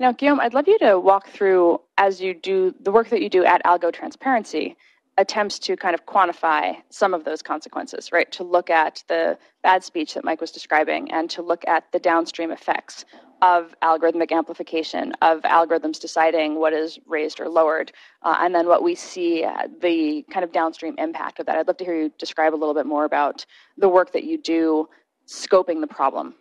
Now, 0.00 0.10
Guillaume, 0.12 0.40
I'd 0.40 0.52
love 0.52 0.68
you 0.68 0.78
to 0.80 0.98
walk 0.98 1.28
through 1.28 1.80
as 1.96 2.20
you 2.20 2.34
do 2.34 2.74
the 2.80 2.90
work 2.90 3.08
that 3.10 3.22
you 3.22 3.30
do 3.30 3.44
at 3.44 3.64
Algo 3.64 3.92
Transparency 3.92 4.76
attempts 5.18 5.58
to 5.58 5.76
kind 5.76 5.94
of 5.94 6.04
quantify 6.04 6.76
some 6.90 7.14
of 7.14 7.24
those 7.24 7.42
consequences, 7.42 8.12
right? 8.12 8.30
To 8.32 8.44
look 8.44 8.68
at 8.68 9.02
the 9.08 9.38
bad 9.62 9.82
speech 9.82 10.14
that 10.14 10.24
Mike 10.24 10.40
was 10.40 10.50
describing 10.50 11.10
and 11.10 11.30
to 11.30 11.42
look 11.42 11.66
at 11.66 11.90
the 11.92 11.98
downstream 11.98 12.50
effects 12.50 13.04
of 13.42 13.74
algorithmic 13.82 14.32
amplification, 14.32 15.12
of 15.22 15.40
algorithms 15.42 16.00
deciding 16.00 16.58
what 16.58 16.72
is 16.72 16.98
raised 17.06 17.40
or 17.40 17.48
lowered, 17.48 17.92
uh, 18.22 18.36
and 18.40 18.54
then 18.54 18.66
what 18.66 18.82
we 18.82 18.94
see 18.94 19.44
uh, 19.44 19.68
the 19.80 20.24
kind 20.30 20.44
of 20.44 20.52
downstream 20.52 20.94
impact 20.98 21.38
of 21.38 21.46
that. 21.46 21.56
I'd 21.56 21.66
love 21.66 21.76
to 21.78 21.84
hear 21.84 21.96
you 21.96 22.12
describe 22.18 22.54
a 22.54 22.56
little 22.56 22.74
bit 22.74 22.86
more 22.86 23.04
about 23.04 23.44
the 23.76 23.88
work 23.88 24.12
that 24.12 24.24
you 24.24 24.38
do 24.38 24.88
scoping 25.26 25.80
the 25.80 25.86
problem. 25.86 26.34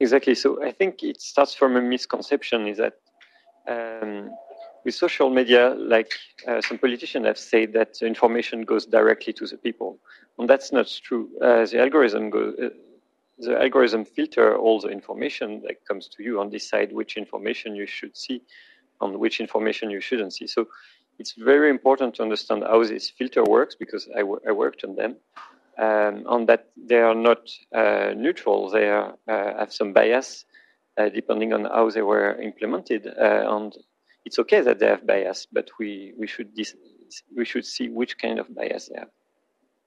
Exactly. 0.00 0.34
So 0.34 0.62
I 0.64 0.72
think 0.72 1.02
it 1.02 1.20
starts 1.20 1.54
from 1.54 1.76
a 1.76 1.82
misconception 1.82 2.66
is 2.66 2.78
that 2.78 2.94
um, 3.68 4.30
with 4.84 4.94
social 4.94 5.30
media, 5.30 5.74
like 5.78 6.12
uh, 6.46 6.60
some 6.60 6.78
politicians 6.78 7.26
have 7.26 7.38
said 7.38 7.72
that 7.74 8.02
information 8.02 8.62
goes 8.62 8.86
directly 8.86 9.32
to 9.34 9.46
the 9.46 9.56
people, 9.56 9.98
and 10.38 10.48
that's 10.48 10.72
not 10.72 10.86
true. 11.02 11.28
Uh, 11.40 11.64
the 11.66 11.80
algorithm 11.80 12.30
goes, 12.30 12.54
uh, 12.62 12.68
the 13.38 13.60
algorithm 13.60 14.04
filter 14.04 14.56
all 14.56 14.80
the 14.80 14.88
information 14.88 15.62
that 15.62 15.84
comes 15.86 16.08
to 16.08 16.22
you 16.22 16.40
and 16.40 16.50
decide 16.50 16.92
which 16.92 17.16
information 17.16 17.74
you 17.76 17.86
should 17.86 18.16
see, 18.16 18.42
and 19.00 19.18
which 19.18 19.40
information 19.40 19.90
you 19.90 20.00
shouldn't 20.00 20.32
see. 20.32 20.46
So 20.46 20.68
it's 21.18 21.32
very 21.32 21.70
important 21.70 22.14
to 22.16 22.22
understand 22.22 22.64
how 22.64 22.82
this 22.84 23.10
filter 23.10 23.44
works 23.44 23.74
because 23.74 24.08
I, 24.16 24.22
worked 24.22 24.84
on 24.84 24.96
them, 24.96 25.16
um, 25.78 26.24
and 26.28 26.48
that 26.48 26.70
they 26.76 27.00
are 27.00 27.14
not 27.14 27.48
uh, 27.74 28.14
neutral. 28.16 28.70
They 28.70 28.88
are, 28.88 29.14
uh, 29.28 29.58
have 29.58 29.72
some 29.72 29.92
bias. 29.92 30.44
Uh, 30.98 31.08
depending 31.08 31.54
on 31.54 31.64
how 31.64 31.88
they 31.88 32.02
were 32.02 32.38
implemented, 32.42 33.06
and 33.06 33.74
it's 34.24 34.38
okay 34.38 34.60
that 34.60 34.78
they 34.78 34.86
have 34.86 35.06
bias, 35.06 35.46
but 35.50 35.68
we, 35.78 36.14
we 36.18 36.26
should 36.26 36.50
we 37.36 37.44
should 37.44 37.66
see 37.66 37.88
which 37.88 38.18
kind 38.18 38.38
of 38.38 38.54
bias 38.54 38.88
they 38.88 38.98
have. 38.98 39.10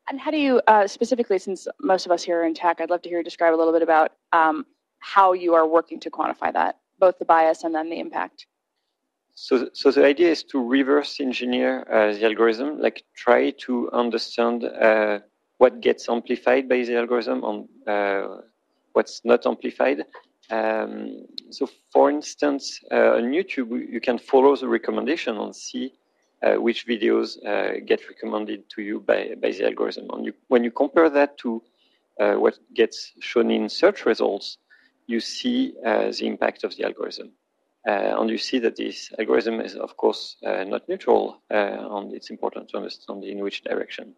And 0.07 0.19
how 0.19 0.31
do 0.31 0.37
you 0.37 0.61
uh, 0.67 0.87
specifically, 0.87 1.39
since 1.39 1.67
most 1.81 2.05
of 2.05 2.11
us 2.11 2.23
here 2.23 2.41
are 2.41 2.45
in 2.45 2.53
tech, 2.53 2.79
I'd 2.79 2.89
love 2.89 3.01
to 3.03 3.09
hear 3.09 3.19
you 3.19 3.23
describe 3.23 3.55
a 3.55 3.57
little 3.57 3.73
bit 3.73 3.81
about 3.81 4.11
um, 4.33 4.65
how 4.99 5.33
you 5.33 5.53
are 5.55 5.67
working 5.67 5.99
to 6.01 6.11
quantify 6.11 6.53
that, 6.53 6.77
both 6.99 7.17
the 7.17 7.25
bias 7.25 7.63
and 7.63 7.73
then 7.73 7.89
the 7.89 7.99
impact. 7.99 8.45
So, 9.33 9.69
so 9.73 9.91
the 9.91 10.05
idea 10.05 10.29
is 10.29 10.43
to 10.45 10.63
reverse 10.63 11.19
engineer 11.19 11.85
uh, 11.91 12.13
the 12.13 12.25
algorithm, 12.25 12.79
like 12.79 13.03
try 13.15 13.49
to 13.65 13.91
understand 13.91 14.63
uh, 14.63 15.19
what 15.57 15.81
gets 15.81 16.07
amplified 16.07 16.69
by 16.69 16.83
the 16.83 16.95
algorithm 16.95 17.43
and 17.43 17.67
uh, 17.87 18.37
what's 18.93 19.21
not 19.25 19.45
amplified, 19.45 20.05
um, 20.51 21.25
so, 21.49 21.69
for 21.91 22.09
instance, 22.09 22.79
uh, 22.91 23.15
on 23.15 23.31
YouTube, 23.31 23.91
you 23.91 23.99
can 23.99 24.17
follow 24.17 24.55
the 24.55 24.67
recommendation 24.67 25.37
and 25.37 25.55
see 25.55 25.93
uh, 26.43 26.55
which 26.55 26.85
videos 26.87 27.43
uh, 27.45 27.79
get 27.85 28.07
recommended 28.07 28.69
to 28.69 28.81
you 28.81 28.99
by, 28.99 29.33
by 29.41 29.51
the 29.51 29.65
algorithm. 29.65 30.07
And 30.11 30.25
you, 30.25 30.33
when 30.47 30.63
you 30.63 30.71
compare 30.71 31.09
that 31.09 31.37
to 31.39 31.61
uh, 32.19 32.33
what 32.33 32.59
gets 32.73 33.13
shown 33.19 33.49
in 33.49 33.69
search 33.69 34.05
results, 34.05 34.57
you 35.07 35.19
see 35.19 35.73
uh, 35.85 36.11
the 36.11 36.27
impact 36.27 36.63
of 36.63 36.75
the 36.75 36.83
algorithm. 36.83 37.31
Uh, 37.87 38.19
and 38.19 38.29
you 38.29 38.37
see 38.37 38.57
that 38.59 38.75
this 38.75 39.11
algorithm 39.19 39.59
is, 39.61 39.75
of 39.75 39.95
course, 39.95 40.37
not 40.41 40.89
neutral, 40.89 41.43
and 41.51 42.13
it's 42.13 42.31
important 42.31 42.67
to 42.67 42.77
understand 42.77 43.23
in 43.23 43.39
which 43.39 43.63
direction. 43.63 44.15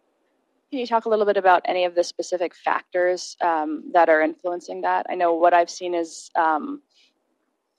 Can 0.70 0.80
you 0.80 0.86
talk 0.86 1.06
a 1.06 1.08
little 1.08 1.24
bit 1.24 1.38
about 1.38 1.62
any 1.64 1.86
of 1.86 1.94
the 1.94 2.04
specific 2.04 2.54
factors 2.54 3.36
um, 3.40 3.90
that 3.94 4.10
are 4.10 4.20
influencing 4.20 4.82
that? 4.82 5.06
I 5.08 5.14
know 5.14 5.32
what 5.34 5.54
I've 5.54 5.70
seen 5.70 5.94
is 5.94 6.30
um, 6.36 6.82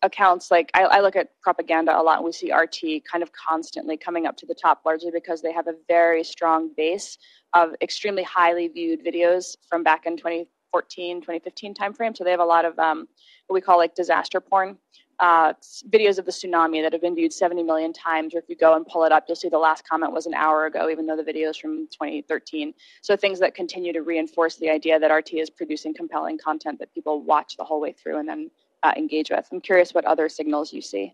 accounts 0.02 0.50
like 0.50 0.72
I, 0.74 0.84
I, 0.84 1.00
look 1.02 1.16
at 1.16 1.30
propaganda 1.42 2.00
a 2.00 2.02
lot, 2.02 2.18
and 2.18 2.26
we 2.26 2.32
see 2.32 2.52
RT 2.52 3.04
kind 3.12 3.22
of 3.22 3.32
constantly 3.32 3.96
coming 3.96 4.26
up 4.26 4.38
to 4.38 4.48
the 4.48 4.56
top, 4.56 4.82
largely 4.86 5.12
because 5.12 5.42
they 5.42 5.52
have 5.52 5.68
a 5.68 5.76
very 5.88 6.24
strong 6.24 6.72
base 6.76 7.20
of 7.54 7.76
extremely 7.82 8.24
highly 8.24 8.68
viewed 8.68 9.06
videos 9.06 9.56
from 9.70 9.84
back 9.84 10.08
in 10.08 10.18
2014, 10.18 11.22
2015 11.22 11.76
timeframe. 11.76 12.18
So 12.18 12.24
they 12.24 12.32
have 12.32 12.40
a 12.40 12.46
lot 12.46 12.66
of 12.66 12.78
um, 12.80 13.08
what 13.46 13.54
we 13.54 13.62
call 13.62 13.78
like 13.78 13.94
disaster 13.94 14.42
porn 14.42 14.78
uh, 15.20 15.54
videos 15.90 16.18
of 16.18 16.26
the 16.26 16.32
tsunami 16.32 16.82
that 16.82 16.94
have 16.94 17.02
been 17.02 17.16
viewed 17.16 17.34
70 17.34 17.64
million 17.64 17.92
times, 17.92 18.34
or 18.34 18.40
if 18.40 18.46
you 18.48 18.56
go 18.56 18.76
and 18.76 18.86
pull 18.86 19.04
it 19.04 19.12
up, 19.12 19.26
you'll 19.28 19.36
see 19.36 19.50
the 19.50 19.58
last 19.58 19.88
comment 19.88 20.14
was 20.14 20.26
an 20.26 20.34
hour 20.34 20.66
ago, 20.66 20.90
even 20.90 21.06
though 21.06 21.18
the 21.18 21.24
video 21.24 21.50
is 21.50 21.58
from 21.58 21.88
2013. 21.88 22.74
So 23.02 23.18
things 23.18 23.40
that 23.40 23.54
continue 23.54 23.92
to 23.94 24.02
reinforce 24.02 24.56
the 24.56 24.70
idea 24.70 25.00
that 25.00 25.12
RT 25.12 25.34
is 25.34 25.50
producing 25.50 25.94
compelling 25.94 26.38
content 26.38 26.80
that 26.80 26.94
people 26.94 27.22
watch 27.22 27.58
the 27.58 27.64
whole 27.64 27.82
way 27.82 27.92
through 27.92 28.20
and 28.20 28.30
then 28.30 28.52
uh, 28.84 28.94
engage 28.96 29.30
with. 29.30 29.48
I'm 29.52 29.62
curious 29.62 29.94
what 29.94 30.06
other 30.06 30.30
signals 30.30 30.72
you 30.72 30.82
see. 30.82 31.14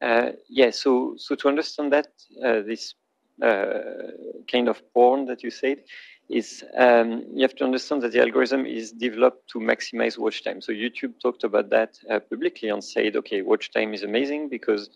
Uh, 0.00 0.32
yeah, 0.48 0.70
so 0.70 1.14
so 1.16 1.34
to 1.34 1.48
understand 1.48 1.92
that 1.92 2.08
uh, 2.44 2.60
this 2.60 2.94
kind 3.40 4.68
of 4.68 4.82
porn 4.92 5.26
that 5.26 5.42
you 5.42 5.50
said, 5.50 5.82
is 6.28 6.64
um, 6.76 7.24
you 7.32 7.42
have 7.42 7.54
to 7.54 7.64
understand 7.64 8.02
that 8.02 8.12
the 8.12 8.20
algorithm 8.20 8.66
is 8.66 8.90
developed 8.92 9.48
to 9.50 9.58
maximize 9.60 10.18
watch 10.18 10.42
time. 10.42 10.60
So 10.60 10.72
YouTube 10.72 11.20
talked 11.22 11.44
about 11.44 11.70
that 11.70 11.98
uh, 12.10 12.18
publicly 12.18 12.68
and 12.68 12.82
said, 12.82 13.16
okay, 13.16 13.42
watch 13.42 13.70
time 13.70 13.94
is 13.94 14.02
amazing 14.02 14.48
because 14.48 14.90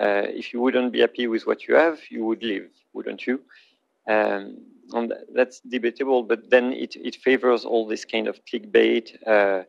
uh, 0.00 0.24
if 0.28 0.52
you 0.52 0.60
wouldn't 0.60 0.92
be 0.92 1.00
happy 1.00 1.26
with 1.26 1.46
what 1.46 1.68
you 1.68 1.74
have, 1.74 2.00
you 2.08 2.24
would 2.24 2.42
leave, 2.42 2.70
wouldn't 2.94 3.26
you? 3.26 3.40
Um, 4.08 4.56
and 4.92 5.12
that's 5.34 5.60
debatable, 5.60 6.22
but 6.22 6.48
then 6.50 6.72
it, 6.72 6.96
it 6.96 7.16
favors 7.16 7.64
all 7.64 7.86
this 7.86 8.04
kind 8.04 8.26
of 8.26 8.40
clickbait, 8.46 9.16
uh, 9.26 9.62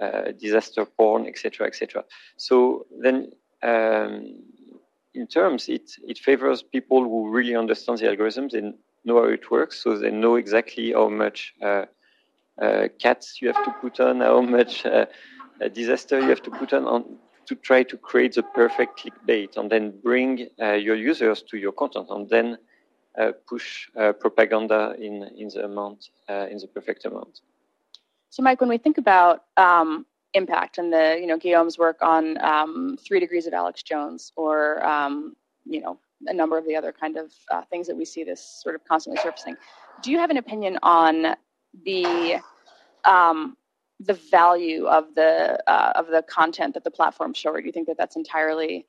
uh 0.00 0.30
disaster 0.40 0.86
porn, 0.86 1.26
etc., 1.26 1.66
etc. 1.66 2.04
So 2.36 2.86
then 3.02 3.32
um, 3.62 4.42
in 5.18 5.26
terms, 5.26 5.68
it, 5.68 5.90
it 6.06 6.18
favors 6.18 6.62
people 6.62 7.02
who 7.02 7.30
really 7.30 7.56
understand 7.56 7.98
the 7.98 8.06
algorithms 8.06 8.54
and 8.54 8.74
know 9.04 9.16
how 9.22 9.28
it 9.28 9.50
works, 9.50 9.82
so 9.82 9.98
they 9.98 10.10
know 10.10 10.36
exactly 10.36 10.92
how 10.92 11.08
much 11.08 11.54
uh, 11.62 11.86
uh, 12.62 12.88
cats 12.98 13.40
you 13.40 13.48
have 13.52 13.64
to 13.64 13.72
put 13.80 14.00
on, 14.00 14.20
how 14.20 14.40
much 14.40 14.86
uh, 14.86 15.06
disaster 15.72 16.20
you 16.20 16.28
have 16.28 16.42
to 16.42 16.50
put 16.50 16.72
on, 16.72 16.84
on 16.84 17.16
to 17.46 17.54
try 17.56 17.82
to 17.82 17.96
create 17.96 18.34
the 18.34 18.42
perfect 18.42 19.00
clickbait 19.00 19.56
and 19.56 19.70
then 19.70 19.92
bring 20.02 20.48
your 20.58 20.94
users 20.94 21.42
to 21.42 21.56
your 21.56 21.72
content 21.72 22.06
and 22.10 22.28
then 22.28 22.58
push 23.48 23.88
propaganda 24.20 24.94
in, 25.00 25.14
in 25.36 25.48
the 25.48 25.64
amount, 25.64 26.10
in 26.28 26.58
the 26.58 26.68
perfect 26.74 27.06
amount. 27.06 27.40
So, 28.28 28.42
Mike, 28.42 28.60
when 28.60 28.68
we 28.68 28.76
think 28.76 28.98
about 28.98 29.44
um, 29.56 30.04
impact 30.34 30.78
and 30.78 30.92
the, 30.92 31.16
you 31.20 31.26
know, 31.26 31.38
Guillaume's 31.38 31.78
work 31.78 31.98
on 32.02 32.42
um, 32.42 32.98
Three 33.06 33.20
Degrees 33.20 33.46
of 33.46 33.52
Alex 33.52 33.82
Jones, 33.82 34.32
or 34.36 34.84
um, 34.86 35.34
you 35.64 35.80
know, 35.80 35.98
a 36.26 36.34
number 36.34 36.58
of 36.58 36.66
the 36.66 36.76
other 36.76 36.92
kind 36.92 37.16
of 37.16 37.32
uh, 37.50 37.62
things 37.70 37.86
that 37.86 37.96
we 37.96 38.04
see 38.04 38.24
this 38.24 38.60
sort 38.62 38.74
of 38.74 38.84
constantly 38.84 39.20
surfacing. 39.22 39.56
Do 40.02 40.10
you 40.10 40.18
have 40.18 40.30
an 40.30 40.36
opinion 40.36 40.78
on 40.82 41.36
the 41.84 42.40
um, 43.04 43.56
the 44.00 44.14
value 44.14 44.86
of 44.86 45.14
the 45.14 45.58
uh, 45.66 45.92
of 45.94 46.08
the 46.08 46.22
content 46.22 46.74
that 46.74 46.84
the 46.84 46.90
platform 46.90 47.34
show, 47.34 47.50
or 47.50 47.60
do 47.60 47.66
you 47.66 47.72
think 47.72 47.86
that 47.88 47.96
that's 47.96 48.16
entirely 48.16 48.86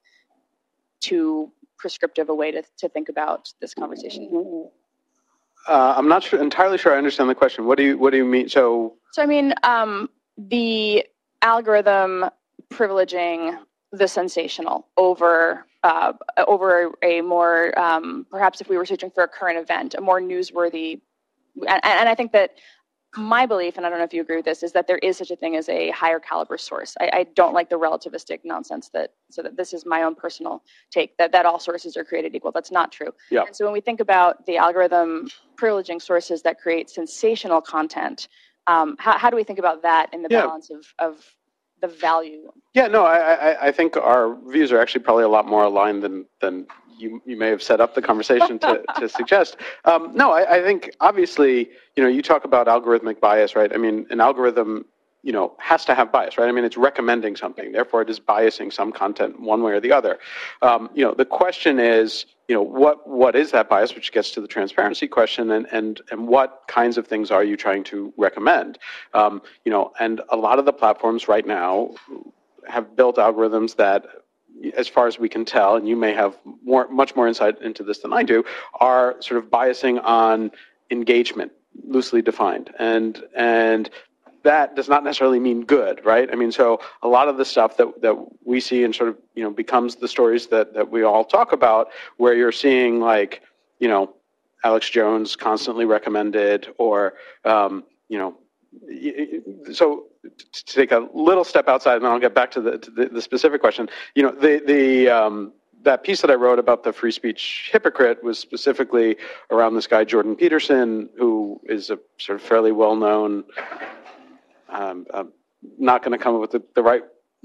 too 1.01 1.51
prescriptive 1.77 2.29
a 2.29 2.35
way 2.35 2.51
to, 2.51 2.61
to 2.77 2.89
think 2.89 3.09
about 3.09 3.51
this 3.61 3.73
conversation? 3.73 4.69
Uh, 5.67 5.93
I'm 5.95 6.07
not 6.07 6.23
sure, 6.23 6.41
entirely 6.41 6.77
sure 6.77 6.93
I 6.93 6.97
understand 6.97 7.29
the 7.29 7.35
question. 7.35 7.65
What 7.65 7.77
do 7.77 7.83
you 7.83 7.97
What 7.97 8.11
do 8.11 8.17
you 8.17 8.25
mean? 8.25 8.49
So, 8.49 8.95
so 9.11 9.23
I 9.23 9.25
mean 9.25 9.53
um, 9.63 10.09
the 10.37 11.05
algorithm 11.41 12.25
privileging 12.71 13.57
the 13.91 14.07
sensational 14.07 14.87
over 14.97 15.65
uh, 15.83 16.13
over 16.45 16.91
a 17.01 17.21
more 17.21 17.77
um, 17.79 18.25
perhaps 18.29 18.59
if 18.59 18.67
we 18.67 18.77
were 18.77 18.85
searching 18.85 19.09
for 19.09 19.23
a 19.23 19.27
current 19.27 19.57
event, 19.57 19.95
a 19.95 20.01
more 20.01 20.19
newsworthy. 20.19 20.99
And, 21.55 21.79
and, 21.83 22.09
I 22.09 22.15
think 22.15 22.33
that 22.33 22.51
my 23.15 23.45
belief, 23.45 23.77
and 23.77 23.85
I 23.85 23.89
don't 23.89 23.97
know 23.97 24.03
if 24.03 24.13
you 24.13 24.21
agree 24.21 24.35
with 24.35 24.45
this, 24.45 24.61
is 24.61 24.71
that 24.73 24.87
there 24.87 24.99
is 24.99 25.17
such 25.17 25.31
a 25.31 25.35
thing 25.35 25.55
as 25.55 25.67
a 25.69 25.89
higher 25.91 26.19
caliber 26.19 26.57
source. 26.57 26.95
I, 26.99 27.09
I 27.13 27.23
don't 27.33 27.53
like 27.53 27.69
the 27.69 27.79
relativistic 27.79 28.41
nonsense 28.43 28.89
that 28.93 29.13
so 29.31 29.41
that 29.41 29.57
this 29.57 29.73
is 29.73 29.85
my 29.85 30.03
own 30.03 30.15
personal 30.15 30.63
take 30.91 31.17
that 31.17 31.31
that 31.31 31.45
all 31.45 31.59
sources 31.59 31.97
are 31.97 32.03
created 32.03 32.35
equal. 32.35 32.51
That's 32.51 32.71
not 32.71 32.91
true. 32.91 33.11
Yeah. 33.31 33.43
And 33.47 33.55
so 33.55 33.65
when 33.65 33.73
we 33.73 33.81
think 33.81 33.99
about 33.99 34.45
the 34.45 34.57
algorithm 34.57 35.29
privileging 35.55 36.01
sources 36.01 36.41
that 36.43 36.59
create 36.59 36.89
sensational 36.89 37.61
content, 37.61 38.27
um, 38.69 38.95
how, 38.99 39.17
how 39.17 39.29
do 39.29 39.35
we 39.35 39.43
think 39.43 39.59
about 39.59 39.81
that 39.81 40.13
in 40.13 40.21
the 40.21 40.29
yeah. 40.29 40.41
balance 40.41 40.69
of, 40.69 40.85
of 40.99 41.15
the 41.81 41.87
value. 41.87 42.51
Yeah, 42.73 42.87
no, 42.87 43.05
I, 43.05 43.17
I, 43.17 43.67
I 43.67 43.71
think 43.71 43.97
our 43.97 44.35
views 44.47 44.71
are 44.71 44.79
actually 44.79 45.03
probably 45.03 45.23
a 45.23 45.29
lot 45.29 45.47
more 45.47 45.63
aligned 45.63 46.03
than 46.03 46.25
than 46.41 46.67
you, 46.97 47.21
you 47.25 47.37
may 47.37 47.47
have 47.47 47.63
set 47.63 47.79
up 47.79 47.95
the 47.95 48.01
conversation 48.01 48.59
to, 48.59 48.83
to 48.99 49.07
suggest. 49.07 49.55
Um, 49.85 50.11
no, 50.13 50.31
I, 50.31 50.57
I 50.57 50.61
think 50.61 50.91
obviously, 50.99 51.69
you 51.95 52.03
know, 52.03 52.09
you 52.09 52.21
talk 52.21 52.43
about 52.43 52.67
algorithmic 52.67 53.21
bias, 53.21 53.55
right? 53.55 53.73
I 53.73 53.77
mean, 53.77 54.05
an 54.09 54.19
algorithm 54.19 54.85
you 55.21 55.33
know, 55.33 55.53
has 55.59 55.83
to 55.85 55.93
have 55.93 56.11
bias, 56.11 56.37
right? 56.37 56.47
I 56.47 56.51
mean, 56.51 56.63
it's 56.63 56.77
recommending 56.77 57.35
something, 57.35 57.71
therefore 57.71 58.01
it 58.01 58.09
is 58.09 58.19
biasing 58.19 58.71
some 58.71 58.91
content 58.91 59.39
one 59.39 59.63
way 59.63 59.73
or 59.73 59.79
the 59.79 59.91
other. 59.91 60.17
Um, 60.61 60.89
you 60.93 61.03
know, 61.03 61.13
the 61.13 61.25
question 61.25 61.79
is, 61.79 62.25
you 62.47 62.55
know, 62.55 62.61
what 62.61 63.07
what 63.07 63.35
is 63.35 63.51
that 63.51 63.69
bias, 63.69 63.93
which 63.93 64.11
gets 64.11 64.31
to 64.31 64.41
the 64.41 64.47
transparency 64.47 65.07
question, 65.07 65.51
and 65.51 65.67
and 65.71 66.01
and 66.09 66.27
what 66.27 66.63
kinds 66.67 66.97
of 66.97 67.05
things 67.05 67.31
are 67.31 67.43
you 67.43 67.57
trying 67.57 67.83
to 67.85 68.13
recommend? 68.17 68.79
Um, 69.13 69.41
you 69.65 69.71
know, 69.71 69.91
and 69.99 70.21
a 70.29 70.37
lot 70.37 70.57
of 70.57 70.65
the 70.65 70.73
platforms 70.73 71.27
right 71.27 71.45
now 71.45 71.91
have 72.67 72.95
built 72.95 73.17
algorithms 73.17 73.75
that 73.75 74.05
as 74.75 74.87
far 74.87 75.07
as 75.07 75.19
we 75.19 75.29
can 75.29 75.45
tell, 75.45 75.75
and 75.75 75.87
you 75.87 75.95
may 75.95 76.13
have 76.13 76.37
more, 76.63 76.87
much 76.89 77.15
more 77.15 77.27
insight 77.27 77.61
into 77.61 77.83
this 77.83 77.99
than 77.99 78.13
I 78.13 78.23
do, 78.23 78.43
are 78.79 79.15
sort 79.21 79.43
of 79.43 79.49
biasing 79.49 80.03
on 80.03 80.51
engagement, 80.91 81.51
loosely 81.87 82.21
defined, 82.21 82.71
and 82.79 83.23
and 83.35 83.89
that 84.49 84.75
does 84.75 84.89
not 84.89 85.03
necessarily 85.03 85.39
mean 85.39 85.59
good, 85.63 85.95
right? 86.03 86.27
I 86.33 86.35
mean, 86.41 86.51
so 86.51 86.79
a 87.03 87.07
lot 87.07 87.27
of 87.27 87.37
the 87.37 87.45
stuff 87.45 87.77
that, 87.77 88.01
that 88.01 88.15
we 88.43 88.59
see 88.59 88.83
and 88.83 88.93
sort 88.99 89.09
of, 89.09 89.17
you 89.35 89.43
know, 89.43 89.51
becomes 89.51 89.91
the 90.03 90.07
stories 90.07 90.47
that, 90.47 90.73
that 90.73 90.89
we 90.89 91.03
all 91.03 91.23
talk 91.23 91.49
about, 91.59 91.83
where 92.17 92.33
you're 92.33 92.57
seeing 92.65 92.99
like, 92.99 93.41
you 93.77 93.87
know, 93.87 94.03
Alex 94.63 94.89
Jones 94.89 95.35
constantly 95.35 95.85
recommended 95.85 96.67
or, 96.79 97.13
um, 97.45 97.83
you 98.07 98.17
know, 98.17 98.31
so 99.71 100.05
to 100.53 100.65
take 100.65 100.91
a 100.91 101.07
little 101.13 101.43
step 101.43 101.67
outside, 101.67 101.97
and 101.97 102.03
then 102.05 102.11
I'll 102.11 102.19
get 102.19 102.33
back 102.33 102.49
to 102.51 102.61
the, 102.61 102.77
to 102.79 102.91
the, 102.91 103.05
the 103.05 103.21
specific 103.21 103.61
question. 103.61 103.87
You 104.15 104.23
know, 104.23 104.31
the 104.31 104.61
the 104.73 105.09
um, 105.09 105.53
that 105.83 106.03
piece 106.03 106.21
that 106.21 106.29
I 106.29 106.35
wrote 106.35 106.59
about 106.59 106.83
the 106.83 106.91
free 106.91 107.11
speech 107.11 107.69
hypocrite 107.71 108.23
was 108.23 108.37
specifically 108.37 109.15
around 109.49 109.75
this 109.75 109.87
guy 109.87 110.03
Jordan 110.03 110.35
Peterson, 110.35 111.09
who 111.17 111.59
is 111.75 111.89
a 111.89 111.97
sort 112.17 112.37
of 112.39 112.45
fairly 112.45 112.71
well 112.71 112.95
known. 112.95 113.43
Um, 114.71 115.05
I'm 115.13 115.31
not 115.77 116.03
going 116.03 116.17
to 116.17 116.23
come 116.23 116.35
up 116.35 116.41
with 116.41 116.51
the, 116.51 116.63
the, 116.75 116.83
right 116.83 117.01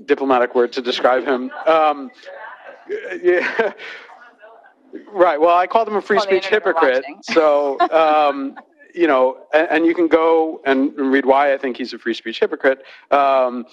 diplomatic 0.06 0.54
word 0.54 0.72
to 0.72 0.82
describe 0.82 1.24
him. 1.24 1.50
Um, 1.66 2.10
yeah. 3.22 3.72
Right. 5.12 5.40
Well, 5.40 5.56
I 5.56 5.66
called 5.66 5.88
him 5.88 5.96
a 5.96 6.02
free 6.02 6.20
speech 6.20 6.46
hypocrite. 6.46 7.04
So, 7.22 7.78
um, 7.90 8.56
you 8.94 9.06
know, 9.06 9.38
and, 9.52 9.68
and, 9.70 9.86
you 9.86 9.94
can 9.94 10.06
go 10.06 10.60
and 10.64 10.96
read 10.96 11.26
why 11.26 11.52
I 11.52 11.58
think 11.58 11.76
he's 11.76 11.92
a 11.92 11.98
free 11.98 12.14
speech 12.14 12.38
hypocrite. 12.38 12.82
Um, 13.10 13.66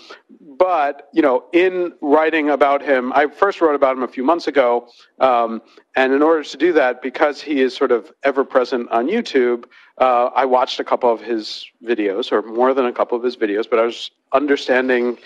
but, 0.58 1.10
you 1.14 1.22
know, 1.22 1.46
in 1.54 1.94
writing 2.02 2.50
about 2.50 2.82
him, 2.82 3.14
I 3.14 3.28
first 3.28 3.62
wrote 3.62 3.76
about 3.76 3.96
him 3.96 4.04
a 4.04 4.08
few 4.08 4.24
months 4.24 4.48
ago. 4.48 4.88
Um, 5.20 5.62
and 5.96 6.12
in 6.12 6.22
order 6.22 6.44
to 6.44 6.58
do 6.58 6.74
that, 6.74 7.02
because 7.02 7.42
he 7.42 7.62
is 7.62 7.76
sort 7.76 7.92
of 7.92 8.12
ever 8.24 8.44
present 8.44 8.90
on 8.90 9.08
YouTube, 9.08 9.66
uh, 10.00 10.32
I 10.36 10.46
watched 10.46 10.80
a 10.80 10.84
couple 10.84 11.12
of 11.12 11.22
his 11.22 11.68
videos, 11.84 12.32
or 12.32 12.42
more 12.42 12.74
than 12.74 12.86
a 12.86 12.94
couple 12.94 13.18
of 13.18 13.24
his 13.24 13.38
videos, 13.38 13.70
but 13.70 13.78
I 13.78 13.86
was 13.86 14.10
understanding 14.34 15.18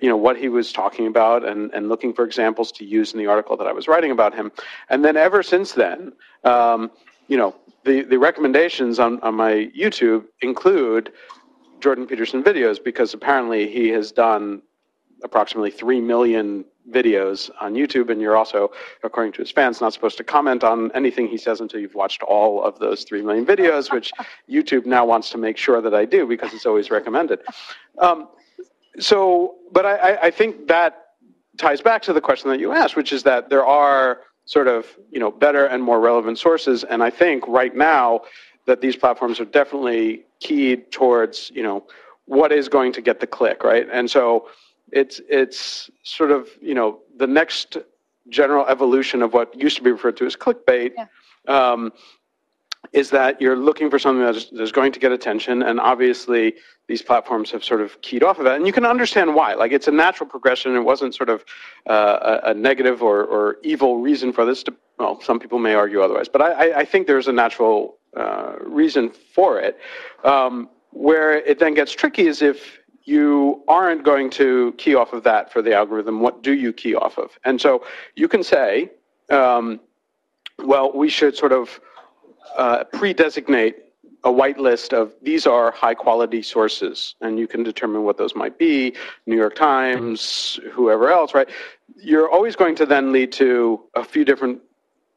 you 0.00 0.08
know 0.08 0.16
what 0.16 0.38
he 0.38 0.48
was 0.48 0.72
talking 0.72 1.06
about 1.06 1.46
and, 1.46 1.70
and 1.74 1.88
looking 1.88 2.14
for 2.14 2.24
examples 2.24 2.72
to 2.72 2.84
use 2.84 3.12
in 3.12 3.18
the 3.18 3.26
article 3.26 3.56
that 3.58 3.66
I 3.66 3.72
was 3.72 3.88
writing 3.88 4.10
about 4.10 4.34
him. 4.34 4.50
And 4.88 5.04
then 5.04 5.16
ever 5.16 5.42
since 5.42 5.72
then, 5.72 6.12
um, 6.44 6.90
you 7.28 7.36
know, 7.36 7.54
the, 7.84 8.02
the 8.02 8.18
recommendations 8.18 8.98
on, 8.98 9.20
on 9.20 9.34
my 9.34 9.70
YouTube 9.76 10.24
include 10.40 11.12
Jordan 11.80 12.06
Peterson 12.06 12.42
videos 12.42 12.82
because 12.82 13.12
apparently 13.12 13.70
he 13.70 13.88
has 13.88 14.12
done 14.12 14.62
approximately 15.24 15.70
3 15.70 16.00
million 16.00 16.64
videos 16.90 17.50
on 17.60 17.74
YouTube, 17.74 18.10
and 18.10 18.20
you're 18.20 18.36
also, 18.36 18.70
according 19.04 19.32
to 19.32 19.38
his 19.38 19.50
fans, 19.50 19.80
not 19.80 19.92
supposed 19.92 20.16
to 20.16 20.24
comment 20.24 20.64
on 20.64 20.90
anything 20.92 21.28
he 21.28 21.36
says 21.36 21.60
until 21.60 21.80
you've 21.80 21.94
watched 21.94 22.22
all 22.22 22.62
of 22.62 22.78
those 22.78 23.04
3 23.04 23.22
million 23.22 23.46
videos, 23.46 23.92
which 23.92 24.12
YouTube 24.50 24.86
now 24.86 25.04
wants 25.04 25.30
to 25.30 25.38
make 25.38 25.56
sure 25.56 25.80
that 25.80 25.94
I 25.94 26.04
do 26.04 26.26
because 26.26 26.52
it's 26.52 26.66
always 26.66 26.90
recommended. 26.90 27.40
Um, 27.98 28.28
so, 28.98 29.56
but 29.72 29.86
I, 29.86 30.18
I 30.22 30.30
think 30.30 30.66
that 30.68 31.06
ties 31.56 31.80
back 31.80 32.02
to 32.02 32.12
the 32.12 32.20
question 32.20 32.50
that 32.50 32.60
you 32.60 32.72
asked, 32.72 32.96
which 32.96 33.12
is 33.12 33.22
that 33.22 33.48
there 33.48 33.64
are 33.64 34.20
sort 34.44 34.68
of 34.68 34.86
you 35.10 35.20
know 35.20 35.30
better 35.30 35.66
and 35.66 35.82
more 35.82 36.00
relevant 36.00 36.38
sources, 36.38 36.84
and 36.84 37.02
I 37.02 37.10
think 37.10 37.46
right 37.46 37.74
now 37.74 38.22
that 38.66 38.80
these 38.80 38.96
platforms 38.96 39.40
are 39.40 39.44
definitely 39.44 40.24
keyed 40.40 40.90
towards 40.90 41.50
you 41.54 41.62
know 41.62 41.84
what 42.26 42.52
is 42.52 42.68
going 42.68 42.92
to 42.92 43.02
get 43.02 43.20
the 43.20 43.26
click, 43.26 43.64
right? 43.64 43.86
And 43.92 44.10
so 44.10 44.48
it's 44.92 45.20
it's 45.28 45.90
sort 46.02 46.30
of 46.30 46.48
you 46.60 46.74
know 46.74 47.00
the 47.16 47.26
next 47.26 47.76
general 48.28 48.66
evolution 48.66 49.22
of 49.22 49.32
what 49.32 49.58
used 49.58 49.76
to 49.76 49.82
be 49.82 49.90
referred 49.90 50.16
to 50.18 50.26
as 50.26 50.36
clickbait. 50.36 50.92
Yeah. 50.96 51.06
Um, 51.48 51.92
is 52.92 53.10
that 53.10 53.40
you're 53.40 53.56
looking 53.56 53.88
for 53.88 53.98
something 53.98 54.24
that's, 54.24 54.50
that's 54.50 54.72
going 54.72 54.92
to 54.92 55.00
get 55.00 55.12
attention, 55.12 55.62
and 55.62 55.80
obviously 55.80 56.54
these 56.88 57.02
platforms 57.02 57.50
have 57.50 57.64
sort 57.64 57.80
of 57.80 58.00
keyed 58.02 58.22
off 58.22 58.38
of 58.38 58.44
that, 58.44 58.56
and 58.56 58.66
you 58.66 58.72
can 58.72 58.84
understand 58.84 59.34
why. 59.34 59.54
Like 59.54 59.72
it's 59.72 59.88
a 59.88 59.92
natural 59.92 60.28
progression. 60.28 60.76
It 60.76 60.80
wasn't 60.80 61.14
sort 61.14 61.30
of 61.30 61.44
uh, 61.88 62.40
a, 62.44 62.50
a, 62.50 62.54
negative 62.54 63.02
or, 63.02 63.24
or 63.24 63.56
evil 63.62 63.98
reason 63.98 64.32
for 64.32 64.44
this. 64.44 64.62
To, 64.64 64.74
well, 64.98 65.20
some 65.20 65.40
people 65.40 65.58
may 65.58 65.74
argue 65.74 66.02
otherwise, 66.02 66.28
but 66.28 66.42
I, 66.42 66.80
I 66.80 66.84
think 66.84 67.06
there's 67.06 67.28
a 67.28 67.32
natural 67.32 67.96
uh, 68.16 68.56
reason 68.60 69.10
for 69.34 69.58
it. 69.58 69.78
Um, 70.24 70.68
where 70.90 71.38
it 71.38 71.58
then 71.58 71.72
gets 71.72 71.92
tricky 71.92 72.26
is 72.26 72.42
if 72.42 72.78
you 73.04 73.62
aren't 73.68 74.04
going 74.04 74.30
to 74.30 74.72
key 74.78 74.94
off 74.94 75.12
of 75.12 75.24
that 75.24 75.52
for 75.52 75.62
the 75.62 75.74
algorithm. 75.74 76.20
What 76.20 76.42
do 76.42 76.54
you 76.54 76.72
key 76.72 76.94
off 76.94 77.18
of? 77.18 77.30
And 77.44 77.60
so 77.60 77.84
you 78.14 78.28
can 78.28 78.42
say, 78.42 78.90
um, 79.30 79.80
well, 80.58 80.92
we 80.92 81.08
should 81.08 81.36
sort 81.36 81.52
of 81.52 81.80
uh, 82.56 82.84
pre-designate 82.84 83.92
a 84.24 84.30
white 84.30 84.58
list 84.58 84.92
of 84.92 85.14
these 85.22 85.46
are 85.46 85.70
high 85.72 85.94
quality 85.94 86.42
sources 86.42 87.14
and 87.20 87.38
you 87.38 87.48
can 87.48 87.62
determine 87.62 88.04
what 88.04 88.16
those 88.18 88.34
might 88.34 88.56
be 88.58 88.94
new 89.26 89.36
york 89.36 89.54
times 89.54 90.60
whoever 90.70 91.10
else 91.10 91.34
right? 91.34 91.48
You're 91.96 92.30
always 92.30 92.56
going 92.56 92.74
to 92.76 92.86
then 92.86 93.12
lead 93.12 93.32
to 93.32 93.80
a 93.94 94.04
few 94.04 94.24
different 94.24 94.60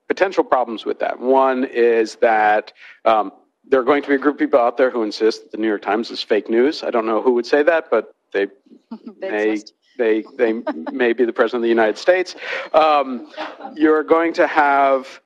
potential 0.08 0.44
problems 0.44 0.86
with 0.86 1.00
that. 1.00 1.20
One 1.20 1.64
is 1.64 2.16
that 2.18 2.74
um, 3.06 3.32
there 3.68 3.80
are 3.80 3.84
going 3.84 4.04
to 4.04 4.10
be 4.10 4.16
a 4.16 4.18
group 4.20 4.36
of 4.36 4.40
people 4.40 4.60
out 4.60 4.78
there 4.78 4.92
who 4.92 5.02
insist 5.02 5.44
that 5.44 5.52
the 5.52 5.58
new 5.58 5.68
york 5.68 5.82
times 5.82 6.12
is 6.12 6.22
fake 6.22 6.50
news. 6.50 6.84
I 6.84 6.92
don't 6.92 7.06
know 7.06 7.22
who 7.22 7.32
would 7.34 7.46
say 7.46 7.64
that 7.64 7.90
but 7.90 8.16
they, 8.34 8.48
they 9.22 9.30
may 9.30 9.62
they, 9.98 10.26
they 10.38 10.54
may 10.92 11.14
be 11.14 11.26
the 11.26 11.34
president 11.34 11.60
of 11.60 11.64
the 11.64 11.70
united 11.70 11.98
states. 11.98 12.36
Um, 12.74 13.32
you're 13.76 14.04
going 14.04 14.34
to 14.34 14.48
have 14.48 15.22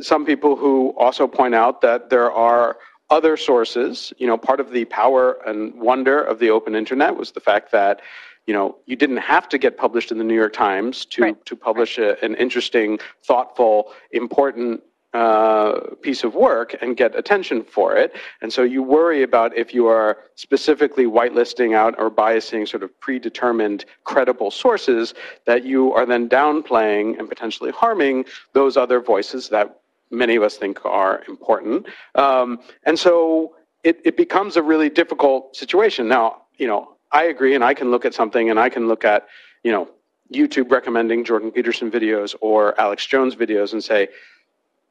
some 0.00 0.24
people 0.24 0.56
who 0.56 0.90
also 0.98 1.26
point 1.26 1.54
out 1.54 1.80
that 1.82 2.10
there 2.10 2.30
are 2.32 2.78
other 3.10 3.36
sources. 3.36 4.12
You 4.18 4.26
know, 4.26 4.36
part 4.36 4.60
of 4.60 4.70
the 4.70 4.84
power 4.86 5.38
and 5.46 5.74
wonder 5.74 6.22
of 6.22 6.38
the 6.38 6.50
open 6.50 6.74
internet 6.74 7.16
was 7.16 7.32
the 7.32 7.40
fact 7.40 7.72
that 7.72 8.00
you 8.46 8.54
know 8.54 8.76
you 8.86 8.96
didn't 8.96 9.18
have 9.18 9.48
to 9.50 9.58
get 9.58 9.76
published 9.76 10.10
in 10.10 10.18
the 10.18 10.24
New 10.24 10.34
York 10.34 10.52
Times 10.52 11.04
to 11.06 11.22
right. 11.22 11.46
to 11.46 11.56
publish 11.56 11.98
a, 11.98 12.22
an 12.24 12.34
interesting, 12.36 12.98
thoughtful, 13.22 13.92
important 14.12 14.82
uh, 15.14 15.80
piece 16.02 16.22
of 16.22 16.34
work 16.34 16.76
and 16.82 16.96
get 16.96 17.16
attention 17.16 17.64
for 17.64 17.96
it. 17.96 18.14
And 18.42 18.52
so 18.52 18.62
you 18.62 18.82
worry 18.82 19.22
about 19.22 19.56
if 19.56 19.72
you 19.72 19.86
are 19.86 20.18
specifically 20.34 21.06
whitelisting 21.06 21.74
out 21.74 21.94
or 21.98 22.10
biasing 22.10 22.68
sort 22.68 22.82
of 22.82 22.98
predetermined 23.00 23.86
credible 24.04 24.50
sources 24.50 25.14
that 25.46 25.64
you 25.64 25.92
are 25.94 26.04
then 26.04 26.28
downplaying 26.28 27.18
and 27.18 27.28
potentially 27.28 27.70
harming 27.70 28.26
those 28.52 28.76
other 28.76 29.00
voices 29.00 29.48
that 29.48 29.80
many 30.10 30.36
of 30.36 30.42
us 30.42 30.56
think 30.56 30.84
are 30.84 31.22
important. 31.26 31.86
Um, 32.14 32.60
and 32.84 32.98
so 32.98 33.56
it, 33.84 34.00
it 34.04 34.16
becomes 34.16 34.56
a 34.56 34.62
really 34.62 34.90
difficult 34.90 35.56
situation. 35.56 36.08
Now, 36.08 36.42
you 36.56 36.66
know, 36.66 36.96
I 37.12 37.24
agree 37.24 37.54
and 37.54 37.64
I 37.64 37.72
can 37.72 37.90
look 37.90 38.04
at 38.04 38.12
something 38.12 38.50
and 38.50 38.58
I 38.58 38.68
can 38.68 38.88
look 38.88 39.04
at, 39.04 39.26
you 39.62 39.72
know, 39.72 39.88
YouTube 40.32 40.70
recommending 40.70 41.24
Jordan 41.24 41.50
Peterson 41.50 41.90
videos 41.90 42.34
or 42.42 42.78
Alex 42.78 43.06
Jones 43.06 43.34
videos 43.34 43.72
and 43.72 43.82
say, 43.82 44.08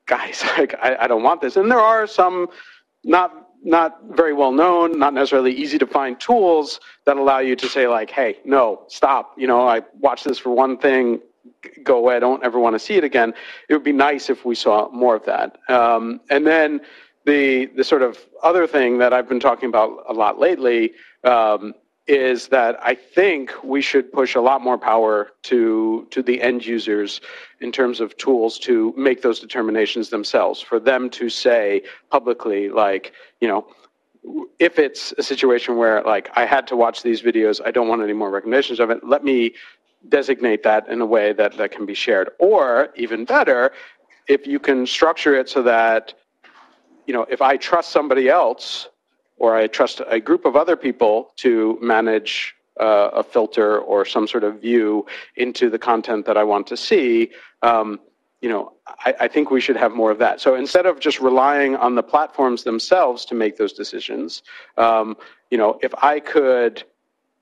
guys, 0.07 0.43
like, 0.57 0.73
I, 0.81 0.95
I 1.01 1.07
don't 1.07 1.23
want 1.23 1.41
this. 1.41 1.55
And 1.55 1.69
there 1.69 1.79
are 1.79 2.07
some 2.07 2.47
not 3.03 3.43
not 3.63 3.97
very 4.11 4.33
well 4.33 4.51
known, 4.51 4.99
not 4.99 5.13
necessarily 5.13 5.51
easy 5.51 5.77
to 5.79 5.87
find 5.87 6.19
tools 6.19 6.79
that 7.05 7.17
allow 7.17 7.39
you 7.39 7.55
to 7.55 7.67
say 7.67 7.87
like, 7.87 8.09
hey, 8.09 8.37
no, 8.45 8.83
stop. 8.87 9.33
You 9.35 9.47
know, 9.47 9.67
I 9.67 9.81
watched 9.99 10.25
this 10.25 10.37
for 10.37 10.51
one 10.51 10.77
thing, 10.77 11.19
go 11.83 11.97
away. 11.97 12.15
I 12.15 12.19
don't 12.19 12.43
ever 12.43 12.59
want 12.59 12.75
to 12.75 12.79
see 12.79 12.95
it 12.95 13.03
again. 13.03 13.33
It 13.67 13.73
would 13.73 13.83
be 13.83 13.91
nice 13.91 14.29
if 14.29 14.45
we 14.45 14.53
saw 14.55 14.89
more 14.91 15.15
of 15.15 15.25
that. 15.25 15.57
Um, 15.69 16.21
and 16.29 16.45
then 16.45 16.81
the 17.25 17.65
the 17.75 17.83
sort 17.83 18.03
of 18.03 18.17
other 18.43 18.67
thing 18.67 18.99
that 18.99 19.11
I've 19.11 19.27
been 19.27 19.39
talking 19.39 19.69
about 19.69 20.03
a 20.07 20.13
lot 20.13 20.39
lately 20.39 20.93
um, 21.23 21.73
is 22.07 22.47
that 22.47 22.77
I 22.81 22.95
think 22.95 23.51
we 23.63 23.81
should 23.81 24.11
push 24.11 24.35
a 24.35 24.41
lot 24.41 24.61
more 24.61 24.77
power 24.77 25.31
to 25.43 26.07
to 26.11 26.21
the 26.21 26.41
end 26.41 26.65
users 26.65 27.21
in 27.59 27.71
terms 27.71 27.99
of 27.99 28.15
tools 28.17 28.57
to 28.59 28.93
make 28.97 29.21
those 29.21 29.39
determinations 29.39 30.09
themselves. 30.09 30.61
For 30.61 30.79
them 30.79 31.09
to 31.11 31.29
say 31.29 31.83
publicly, 32.09 32.69
like 32.69 33.13
you 33.41 33.47
know, 33.47 33.67
if 34.59 34.79
it's 34.79 35.13
a 35.17 35.23
situation 35.23 35.75
where 35.75 36.01
like 36.03 36.29
I 36.35 36.45
had 36.45 36.65
to 36.67 36.75
watch 36.75 37.03
these 37.03 37.21
videos, 37.21 37.59
I 37.65 37.71
don't 37.71 37.87
want 37.87 38.01
any 38.01 38.13
more 38.13 38.31
recommendations 38.31 38.79
of 38.79 38.89
it. 38.89 39.03
Let 39.03 39.23
me 39.23 39.53
designate 40.09 40.63
that 40.63 40.87
in 40.87 41.01
a 41.01 41.05
way 41.05 41.33
that 41.33 41.57
that 41.57 41.71
can 41.71 41.85
be 41.85 41.93
shared. 41.93 42.29
Or 42.39 42.89
even 42.95 43.25
better, 43.25 43.73
if 44.27 44.47
you 44.47 44.59
can 44.59 44.85
structure 44.85 45.35
it 45.35 45.49
so 45.49 45.61
that 45.63 46.13
you 47.05 47.13
know, 47.13 47.25
if 47.29 47.41
I 47.41 47.57
trust 47.57 47.91
somebody 47.91 48.29
else 48.29 48.89
or 49.37 49.55
I 49.55 49.67
trust 49.67 50.01
a 50.07 50.19
group 50.19 50.45
of 50.45 50.55
other 50.55 50.75
people 50.75 51.33
to 51.37 51.77
manage 51.81 52.55
uh, 52.79 53.09
a 53.13 53.23
filter 53.23 53.79
or 53.79 54.05
some 54.05 54.27
sort 54.27 54.43
of 54.43 54.61
view 54.61 55.05
into 55.35 55.69
the 55.69 55.79
content 55.79 56.25
that 56.25 56.37
I 56.37 56.43
want 56.43 56.67
to 56.67 56.77
see, 56.77 57.31
um, 57.63 57.99
you 58.41 58.49
know, 58.49 58.73
I, 59.03 59.15
I, 59.21 59.27
think 59.27 59.49
we 59.49 59.59
should 59.59 59.77
have 59.77 59.93
more 59.93 60.11
of 60.11 60.19
that. 60.19 60.39
So 60.39 60.53
instead 60.53 60.85
of 60.85 60.99
just 60.99 61.19
relying 61.19 61.75
on 61.75 61.95
the 61.95 62.03
platforms 62.03 62.63
themselves 62.63 63.25
to 63.25 63.35
make 63.35 63.57
those 63.57 63.73
decisions, 63.73 64.43
um, 64.77 65.17
you 65.49 65.57
know, 65.57 65.79
if 65.81 65.91
I 66.03 66.19
could, 66.19 66.83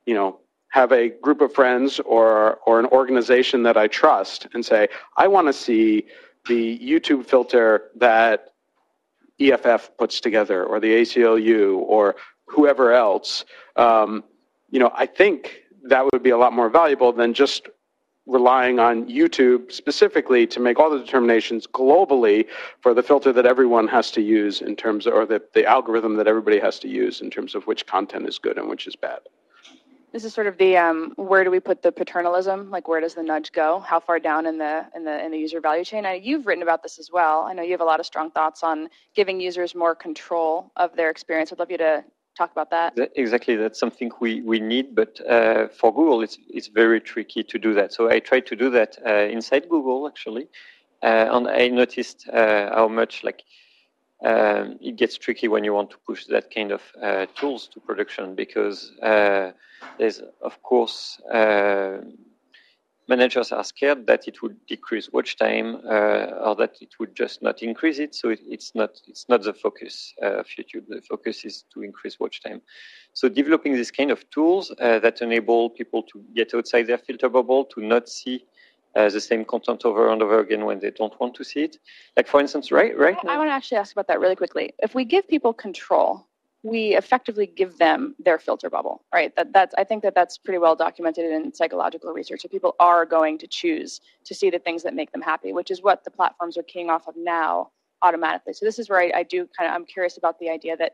you 0.06 0.14
know, 0.14 0.40
have 0.70 0.92
a 0.94 1.10
group 1.10 1.42
of 1.42 1.54
friends 1.54 2.00
or 2.02 2.60
or 2.66 2.80
an 2.80 2.86
organization 2.88 3.64
that 3.64 3.78
I 3.78 3.88
trust 3.88 4.48
and 4.54 4.66
say, 4.66 4.88
I 5.18 5.28
want 5.28 5.48
to 5.48 5.54
see 5.54 6.06
the 6.48 6.80
YouTube 6.80 7.26
filter 7.26 7.92
that 7.96 8.55
EFF 9.40 9.92
puts 9.98 10.20
together 10.20 10.64
or 10.64 10.80
the 10.80 11.02
ACLU 11.02 11.78
or 11.78 12.16
whoever 12.46 12.94
else, 12.94 13.46
um, 13.76 14.24
you 14.70 14.80
know, 14.80 14.92
I 14.96 15.06
think 15.06 15.62
that 15.84 16.06
would 16.12 16.24
be 16.24 16.32
a 16.32 16.38
lot 16.38 16.54
more 16.54 16.70
valuable 16.70 17.12
than 17.12 17.34
just 17.34 17.68
relying 18.26 18.80
on 18.80 19.08
YouTube 19.08 19.72
specifically 19.72 20.48
to 20.48 20.60
make 20.60 20.80
all 20.80 20.90
the 20.90 20.98
determinations 20.98 21.68
globally 21.68 22.48
for 22.82 22.94
the 22.94 23.04
filter 23.04 23.32
that 23.32 23.46
everyone 23.46 23.88
has 23.88 24.10
to 24.12 24.22
use 24.22 24.62
in 24.62 24.76
terms 24.76 25.06
of, 25.06 25.14
or 25.14 25.26
the, 25.26 25.42
the 25.54 25.66
algorithm 25.66 26.16
that 26.16 26.28
everybody 26.28 26.60
has 26.60 26.80
to 26.80 26.88
use 26.88 27.22
in 27.22 27.30
terms 27.30 27.54
of 27.54 27.68
which 27.68 27.86
content 27.86 28.28
is 28.28 28.40
good 28.40 28.58
and 28.58 28.68
which 28.68 28.88
is 28.88 28.96
bad. 28.96 29.20
This 30.16 30.24
is 30.24 30.34
sort 30.34 30.48
of 30.48 30.58
the 30.58 30.78
um, 30.78 31.12
where 31.18 31.44
do 31.44 31.52
we 31.52 31.60
put 31.60 31.82
the 31.82 31.92
paternalism? 31.92 32.72
Like 32.72 32.88
where 32.88 33.02
does 33.02 33.16
the 33.16 33.22
nudge 33.22 33.52
go? 33.52 33.82
How 33.82 34.00
far 34.00 34.18
down 34.18 34.46
in 34.46 34.58
the 34.58 34.86
in 34.96 35.04
the 35.04 35.22
in 35.26 35.30
the 35.30 35.38
user 35.38 35.60
value 35.60 35.84
chain? 35.84 36.06
I, 36.06 36.14
you've 36.14 36.48
written 36.48 36.64
about 36.64 36.84
this 36.84 36.98
as 37.00 37.12
well. 37.12 37.42
I 37.42 37.52
know 37.52 37.64
you 37.64 37.72
have 37.72 37.82
a 37.82 37.92
lot 37.94 38.00
of 38.00 38.06
strong 38.06 38.32
thoughts 38.32 38.64
on 38.64 38.88
giving 39.14 39.42
users 39.42 39.76
more 39.76 39.94
control 39.94 40.72
of 40.78 40.96
their 40.96 41.10
experience. 41.10 41.52
I'd 41.52 41.60
love 41.60 41.70
you 41.70 41.80
to 41.80 42.06
talk 42.38 42.50
about 42.54 42.70
that. 42.70 42.94
exactly, 43.18 43.58
that's 43.58 43.78
something 43.78 44.10
we, 44.22 44.40
we 44.40 44.62
need, 44.62 44.96
but 44.96 45.20
uh, 45.28 45.68
for 45.68 45.94
Google, 45.94 46.22
it's 46.22 46.38
it's 46.48 46.70
very 46.70 47.02
tricky 47.02 47.44
to 47.44 47.60
do 47.60 47.74
that. 47.74 47.92
So 47.92 48.10
I 48.10 48.20
tried 48.20 48.46
to 48.46 48.56
do 48.56 48.70
that 48.70 48.98
uh, 49.06 49.36
inside 49.38 49.68
Google 49.68 50.08
actually, 50.08 50.48
uh, 51.04 51.28
and 51.30 51.46
I 51.50 51.68
noticed 51.68 52.30
uh, 52.30 52.74
how 52.74 52.88
much 52.88 53.26
like 53.26 53.44
um, 54.26 54.78
it 54.82 54.96
gets 54.96 55.18
tricky 55.18 55.48
when 55.48 55.64
you 55.64 55.74
want 55.74 55.92
to 55.92 55.98
push 56.08 56.26
that 56.26 56.54
kind 56.54 56.72
of 56.72 56.82
uh, 57.02 57.28
tools 57.36 57.68
to 57.68 57.80
production 57.80 58.34
because 58.34 58.92
uh, 59.04 59.52
there's, 60.00 60.22
of 60.42 60.62
course, 60.64 61.20
uh, 61.32 61.98
managers 63.08 63.52
are 63.52 63.64
scared 63.64 64.08
that 64.08 64.28
it 64.28 64.42
would 64.42 64.58
decrease 64.66 65.12
watch 65.14 65.38
time 65.38 65.76
uh, 65.88 66.48
or 66.48 66.56
that 66.56 66.76
it 66.82 66.90
would 67.00 67.16
just 67.16 67.44
not 67.44 67.62
increase 67.62 68.00
it. 68.00 68.16
So 68.16 68.30
it, 68.30 68.40
it's 68.48 68.74
not 68.74 69.00
it's 69.08 69.30
not 69.30 69.44
the 69.44 69.54
focus 69.54 70.14
uh, 70.24 70.40
of 70.40 70.48
YouTube. 70.48 70.88
The 70.88 71.02
focus 71.02 71.46
is 71.46 71.66
to 71.74 71.84
increase 71.84 72.20
watch 72.20 72.42
time. 72.42 72.62
So 73.14 73.30
developing 73.30 73.74
this 73.74 73.92
kind 73.92 74.10
of 74.10 74.28
tools 74.32 74.74
uh, 74.80 75.00
that 75.00 75.22
enable 75.22 75.70
people 75.70 76.02
to 76.04 76.24
get 76.34 76.56
outside 76.56 76.88
their 76.88 76.98
filter 76.98 77.30
bubble, 77.30 77.66
to 77.66 77.82
not 77.82 78.10
see 78.10 78.46
uh, 78.96 79.10
the 79.10 79.22
same 79.22 79.44
content 79.46 79.84
over 79.86 80.10
and 80.12 80.22
over 80.22 80.40
again 80.40 80.66
when 80.66 80.80
they 80.80 80.92
don't 80.92 81.20
want 81.20 81.36
to 81.36 81.44
see 81.44 81.62
it. 81.62 81.78
Like 82.16 82.28
for 82.28 82.40
instance, 82.40 82.72
right, 82.72 82.98
right. 82.98 83.18
I, 83.28 83.36
I 83.36 83.38
want 83.38 83.50
to 83.50 83.54
actually 83.54 83.78
ask 83.78 83.92
about 83.92 84.08
that 84.08 84.20
really 84.20 84.36
quickly. 84.36 84.74
If 84.80 84.96
we 84.96 85.06
give 85.06 85.28
people 85.28 85.54
control, 85.54 86.28
we 86.64 86.96
effectively 86.96 87.46
give 87.46 87.78
them 87.78 88.16
their 88.18 88.40
filter 88.40 88.70
bubble, 88.70 89.04
right? 89.14 89.36
That 89.36 89.54
that's 89.54 89.76
I 89.78 89.84
think 89.84 90.02
that 90.04 90.16
that's 90.16 90.38
pretty 90.38 90.58
well 90.58 90.76
documented 90.76 91.26
in 91.32 91.54
psychological 91.54 92.12
research. 92.12 92.42
That 92.42 92.52
people 92.52 92.76
are 92.80 93.06
going 93.06 93.38
to 93.40 93.48
choose 93.48 94.02
to 94.26 94.34
see 94.34 94.50
the 94.50 94.60
things 94.60 94.82
that 94.84 94.96
make 94.96 95.12
them 95.12 95.22
happy, 95.22 95.54
which 95.54 95.72
is 95.72 95.84
what 95.84 96.04
the 96.04 96.12
platforms 96.12 96.58
are 96.58 96.64
keying 96.64 96.90
off 96.90 97.08
of 97.08 97.16
now 97.18 97.72
automatically. 98.02 98.54
So 98.54 98.66
this 98.66 98.80
is 98.80 98.90
where 98.90 99.00
I, 99.00 99.12
I 99.20 99.24
do 99.24 99.48
kind 99.58 99.70
of 99.70 99.76
I'm 99.76 99.86
curious 99.86 100.18
about 100.18 100.40
the 100.40 100.50
idea 100.50 100.76
that 100.78 100.94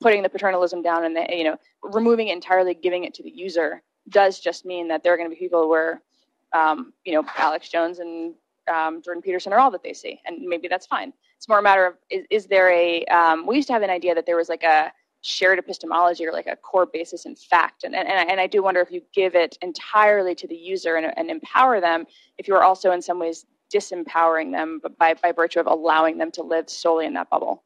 putting 0.00 0.22
the 0.22 0.28
paternalism 0.28 0.82
down 0.82 1.04
and 1.04 1.16
the 1.16 1.26
you 1.30 1.44
know 1.44 1.56
removing 1.82 2.28
it 2.28 2.32
entirely, 2.32 2.74
giving 2.74 3.04
it 3.04 3.14
to 3.14 3.22
the 3.22 3.30
user 3.30 3.82
does 4.10 4.40
just 4.40 4.64
mean 4.64 4.88
that 4.88 5.02
there 5.02 5.12
are 5.12 5.16
going 5.16 5.28
to 5.28 5.34
be 5.34 5.40
people 5.40 5.68
where 5.68 6.02
um, 6.52 6.92
you 7.04 7.12
know, 7.12 7.24
Alex 7.36 7.68
Jones 7.68 7.98
and 7.98 8.34
um, 8.72 9.02
Jordan 9.02 9.22
Peterson 9.22 9.52
are 9.52 9.58
all 9.58 9.70
that 9.70 9.82
they 9.82 9.92
see, 9.92 10.20
and 10.26 10.40
maybe 10.42 10.68
that's 10.68 10.86
fine. 10.86 11.12
It's 11.36 11.48
more 11.48 11.58
a 11.58 11.62
matter 11.62 11.86
of 11.86 11.94
is, 12.10 12.26
is 12.30 12.46
there 12.46 12.70
a? 12.70 13.04
Um, 13.06 13.46
we 13.46 13.56
used 13.56 13.68
to 13.68 13.72
have 13.72 13.82
an 13.82 13.90
idea 13.90 14.14
that 14.14 14.26
there 14.26 14.36
was 14.36 14.48
like 14.48 14.62
a 14.62 14.92
shared 15.20 15.58
epistemology 15.58 16.24
or 16.26 16.32
like 16.32 16.46
a 16.46 16.56
core 16.56 16.86
basis 16.86 17.26
in 17.26 17.34
fact, 17.34 17.84
and 17.84 17.94
and, 17.94 18.08
and 18.08 18.40
I 18.40 18.46
do 18.46 18.62
wonder 18.62 18.80
if 18.80 18.90
you 18.90 19.02
give 19.12 19.34
it 19.34 19.58
entirely 19.62 20.34
to 20.34 20.46
the 20.46 20.56
user 20.56 20.96
and, 20.96 21.12
and 21.16 21.30
empower 21.30 21.80
them, 21.80 22.06
if 22.38 22.48
you 22.48 22.54
are 22.54 22.62
also 22.62 22.92
in 22.92 23.02
some 23.02 23.18
ways 23.18 23.46
disempowering 23.72 24.52
them 24.52 24.80
by 24.98 25.14
by 25.14 25.32
virtue 25.32 25.60
of 25.60 25.66
allowing 25.66 26.18
them 26.18 26.30
to 26.32 26.42
live 26.42 26.68
solely 26.68 27.06
in 27.06 27.14
that 27.14 27.30
bubble. 27.30 27.64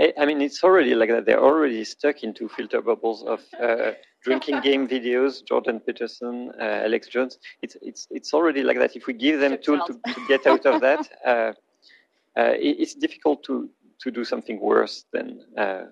I 0.00 0.26
mean, 0.26 0.40
it's 0.40 0.62
already 0.62 0.94
like 0.94 1.10
that. 1.10 1.26
They're 1.26 1.42
already 1.42 1.84
stuck 1.84 2.22
into 2.22 2.48
filter 2.48 2.80
bubbles 2.80 3.24
of 3.24 3.40
uh, 3.60 3.92
drinking 4.22 4.60
game 4.60 4.86
videos. 4.96 5.44
Jordan 5.44 5.80
Peterson, 5.80 6.52
uh, 6.60 6.84
Alex 6.84 7.08
Jones. 7.08 7.38
It's 7.62 7.76
it's 7.82 8.06
it's 8.10 8.32
already 8.32 8.62
like 8.62 8.78
that. 8.78 8.94
If 8.94 9.06
we 9.06 9.14
give 9.14 9.40
them 9.40 9.58
tool 9.60 9.80
to, 9.86 9.94
to 10.14 10.20
get 10.28 10.46
out 10.46 10.64
of 10.66 10.80
that, 10.82 11.08
uh, 11.26 11.30
uh, 11.30 11.52
it, 12.36 12.76
it's 12.78 12.94
difficult 12.94 13.42
to 13.44 13.68
to 14.00 14.12
do 14.12 14.24
something 14.24 14.60
worse 14.60 15.04
than 15.12 15.40
uh, 15.56 15.82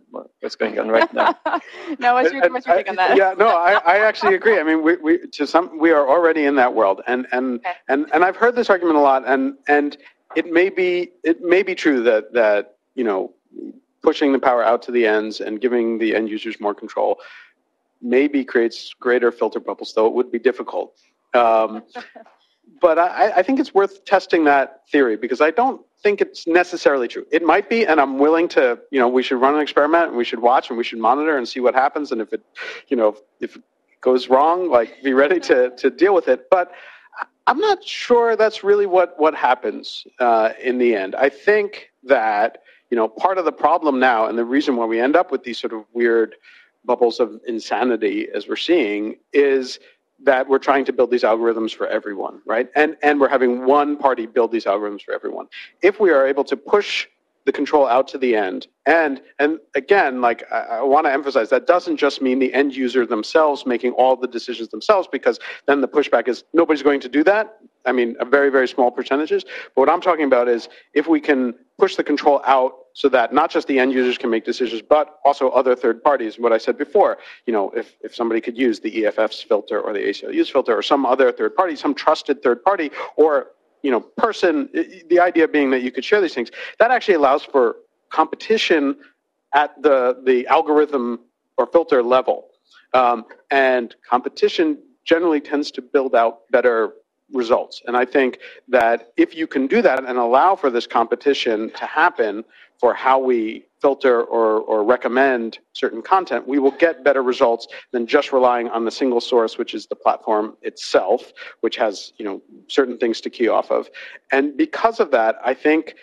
what's 0.40 0.54
going 0.54 0.78
on 0.78 0.88
right 0.88 1.12
now. 1.12 1.34
no, 1.98 2.14
what's 2.14 2.32
your, 2.32 2.48
what's 2.50 2.64
your 2.64 2.76
take 2.76 2.88
on 2.88 2.94
that? 2.94 3.16
Yeah, 3.16 3.34
no, 3.36 3.48
I, 3.48 3.80
I 3.84 3.98
actually 3.98 4.36
agree. 4.36 4.60
I 4.60 4.62
mean, 4.62 4.84
we, 4.84 4.96
we 4.98 5.26
to 5.26 5.46
some 5.46 5.78
we 5.80 5.90
are 5.90 6.08
already 6.08 6.44
in 6.44 6.54
that 6.56 6.72
world, 6.72 7.00
and 7.08 7.26
and 7.32 7.58
okay. 7.58 7.72
and 7.88 8.06
and 8.14 8.24
I've 8.24 8.36
heard 8.36 8.54
this 8.54 8.70
argument 8.70 8.98
a 8.98 9.00
lot, 9.00 9.24
and 9.26 9.54
and 9.66 9.96
it 10.36 10.46
may 10.52 10.68
be 10.68 11.10
it 11.24 11.42
may 11.42 11.64
be 11.64 11.74
true 11.74 12.04
that 12.04 12.32
that 12.32 12.76
you 12.94 13.02
know 13.02 13.32
pushing 14.06 14.30
the 14.32 14.38
power 14.38 14.62
out 14.62 14.80
to 14.82 14.92
the 14.92 15.04
ends 15.04 15.40
and 15.40 15.60
giving 15.60 15.98
the 15.98 16.14
end 16.14 16.28
users 16.28 16.60
more 16.60 16.74
control 16.82 17.18
maybe 18.00 18.44
creates 18.44 18.94
greater 19.00 19.32
filter 19.32 19.58
bubbles, 19.58 19.92
though 19.94 20.06
it 20.06 20.12
would 20.12 20.30
be 20.30 20.38
difficult. 20.38 20.96
Um, 21.34 21.82
but 22.80 23.00
I, 23.00 23.32
I, 23.38 23.42
think 23.42 23.58
it's 23.58 23.74
worth 23.74 24.04
testing 24.04 24.44
that 24.44 24.82
theory 24.92 25.16
because 25.16 25.40
I 25.40 25.50
don't 25.50 25.80
think 26.04 26.20
it's 26.20 26.46
necessarily 26.46 27.08
true. 27.08 27.26
It 27.32 27.42
might 27.42 27.68
be, 27.68 27.84
and 27.84 28.00
I'm 28.00 28.16
willing 28.18 28.46
to, 28.48 28.78
you 28.92 29.00
know, 29.00 29.08
we 29.08 29.24
should 29.24 29.40
run 29.40 29.56
an 29.56 29.60
experiment 29.60 30.08
and 30.08 30.16
we 30.16 30.24
should 30.24 30.38
watch 30.40 30.68
and 30.68 30.78
we 30.78 30.84
should 30.84 31.00
monitor 31.00 31.36
and 31.36 31.48
see 31.48 31.58
what 31.58 31.74
happens. 31.74 32.12
And 32.12 32.20
if 32.20 32.32
it, 32.32 32.42
you 32.86 32.96
know, 32.96 33.16
if 33.40 33.56
it 33.56 33.62
goes 34.02 34.28
wrong, 34.28 34.70
like 34.70 35.02
be 35.02 35.14
ready 35.14 35.40
to, 35.40 35.70
to 35.70 35.90
deal 35.90 36.14
with 36.14 36.28
it. 36.28 36.48
But 36.48 36.70
I'm 37.48 37.58
not 37.58 37.82
sure 37.82 38.36
that's 38.36 38.62
really 38.62 38.86
what, 38.86 39.18
what 39.18 39.34
happens 39.34 40.06
uh, 40.20 40.50
in 40.62 40.78
the 40.78 40.94
end. 40.94 41.16
I 41.16 41.28
think 41.28 41.90
that 42.04 42.58
you 42.90 42.96
know, 42.96 43.08
part 43.08 43.38
of 43.38 43.44
the 43.44 43.52
problem 43.52 43.98
now, 43.98 44.26
and 44.26 44.38
the 44.38 44.44
reason 44.44 44.76
why 44.76 44.86
we 44.86 45.00
end 45.00 45.16
up 45.16 45.30
with 45.30 45.42
these 45.44 45.58
sort 45.58 45.72
of 45.72 45.84
weird 45.92 46.36
bubbles 46.84 47.18
of 47.20 47.40
insanity 47.46 48.28
as 48.34 48.46
we're 48.48 48.56
seeing, 48.56 49.16
is 49.32 49.78
that 50.24 50.48
we're 50.48 50.58
trying 50.58 50.84
to 50.84 50.92
build 50.92 51.10
these 51.10 51.24
algorithms 51.24 51.74
for 51.74 51.86
everyone, 51.88 52.40
right? 52.46 52.68
And 52.74 52.96
and 53.02 53.20
we're 53.20 53.28
having 53.28 53.66
one 53.66 53.96
party 53.96 54.26
build 54.26 54.52
these 54.52 54.64
algorithms 54.64 55.02
for 55.02 55.12
everyone. 55.12 55.46
If 55.82 56.00
we 56.00 56.10
are 56.10 56.26
able 56.26 56.44
to 56.44 56.56
push 56.56 57.06
the 57.46 57.52
control 57.52 57.86
out 57.86 58.08
to 58.08 58.18
the 58.18 58.36
end. 58.36 58.66
And 58.84 59.22
and 59.38 59.58
again, 59.74 60.20
like 60.20 60.44
I, 60.52 60.58
I 60.58 60.82
want 60.82 61.06
to 61.06 61.12
emphasize 61.12 61.48
that 61.50 61.66
doesn't 61.66 61.96
just 61.96 62.20
mean 62.20 62.38
the 62.40 62.52
end 62.52 62.74
user 62.76 63.06
themselves 63.06 63.64
making 63.64 63.92
all 63.92 64.16
the 64.16 64.26
decisions 64.26 64.68
themselves, 64.68 65.08
because 65.10 65.38
then 65.66 65.80
the 65.80 65.88
pushback 65.88 66.28
is 66.28 66.44
nobody's 66.52 66.82
going 66.82 67.00
to 67.00 67.08
do 67.08 67.24
that. 67.24 67.58
I 67.86 67.92
mean, 67.92 68.16
very 68.30 68.50
very 68.50 68.68
small 68.68 68.90
percentages. 68.90 69.44
But 69.74 69.82
what 69.82 69.88
I'm 69.88 70.00
talking 70.00 70.24
about 70.24 70.48
is 70.48 70.68
if 70.92 71.06
we 71.06 71.20
can 71.20 71.54
push 71.78 71.96
the 71.96 72.04
control 72.04 72.42
out 72.44 72.72
so 72.94 73.10
that 73.10 73.32
not 73.32 73.50
just 73.50 73.68
the 73.68 73.78
end 73.78 73.92
users 73.92 74.16
can 74.16 74.30
make 74.30 74.44
decisions, 74.44 74.80
but 74.80 75.18
also 75.22 75.50
other 75.50 75.76
third 75.76 76.02
parties. 76.02 76.38
What 76.38 76.52
I 76.52 76.58
said 76.58 76.78
before, 76.78 77.18
you 77.44 77.52
know, 77.52 77.70
if, 77.70 77.94
if 78.00 78.14
somebody 78.14 78.40
could 78.40 78.56
use 78.56 78.80
the 78.80 79.04
EFF's 79.04 79.42
filter 79.42 79.78
or 79.78 79.92
the 79.92 79.98
ACLU's 79.98 80.48
filter 80.48 80.74
or 80.74 80.82
some 80.82 81.04
other 81.04 81.30
third 81.30 81.54
party, 81.54 81.76
some 81.76 81.94
trusted 81.94 82.42
third 82.42 82.64
party, 82.64 82.90
or 83.16 83.48
you 83.82 83.90
know, 83.90 84.00
person, 84.00 84.68
the 85.10 85.20
idea 85.20 85.46
being 85.46 85.70
that 85.70 85.82
you 85.82 85.92
could 85.92 86.04
share 86.04 86.20
these 86.20 86.34
things, 86.34 86.50
that 86.78 86.90
actually 86.90 87.14
allows 87.14 87.44
for 87.44 87.76
competition 88.08 88.96
at 89.54 89.80
the, 89.82 90.20
the 90.24 90.46
algorithm 90.48 91.20
or 91.58 91.66
filter 91.66 92.02
level. 92.02 92.48
Um, 92.94 93.26
and 93.50 93.94
competition 94.08 94.78
generally 95.04 95.40
tends 95.40 95.70
to 95.72 95.82
build 95.82 96.14
out 96.14 96.40
better 96.50 96.94
results. 97.32 97.82
And 97.86 97.96
I 97.96 98.04
think 98.04 98.38
that 98.68 99.12
if 99.16 99.34
you 99.34 99.46
can 99.46 99.66
do 99.66 99.82
that 99.82 100.04
and 100.04 100.18
allow 100.18 100.54
for 100.54 100.70
this 100.70 100.86
competition 100.86 101.70
to 101.70 101.86
happen 101.86 102.44
for 102.78 102.94
how 102.94 103.18
we 103.18 103.64
filter 103.80 104.22
or, 104.22 104.60
or 104.60 104.84
recommend 104.84 105.58
certain 105.72 106.02
content, 106.02 106.46
we 106.46 106.58
will 106.58 106.72
get 106.72 107.04
better 107.04 107.22
results 107.22 107.66
than 107.92 108.06
just 108.06 108.32
relying 108.32 108.68
on 108.68 108.84
the 108.84 108.90
single 108.90 109.20
source, 109.20 109.58
which 109.58 109.74
is 109.74 109.86
the 109.86 109.96
platform 109.96 110.56
itself, 110.62 111.32
which 111.60 111.76
has 111.76 112.12
you 112.18 112.24
know 112.24 112.40
certain 112.68 112.98
things 112.98 113.20
to 113.20 113.30
key 113.30 113.48
off 113.48 113.70
of. 113.70 113.88
And 114.30 114.56
because 114.56 115.00
of 115.00 115.10
that, 115.12 115.36
I 115.44 115.54
think 115.54 115.96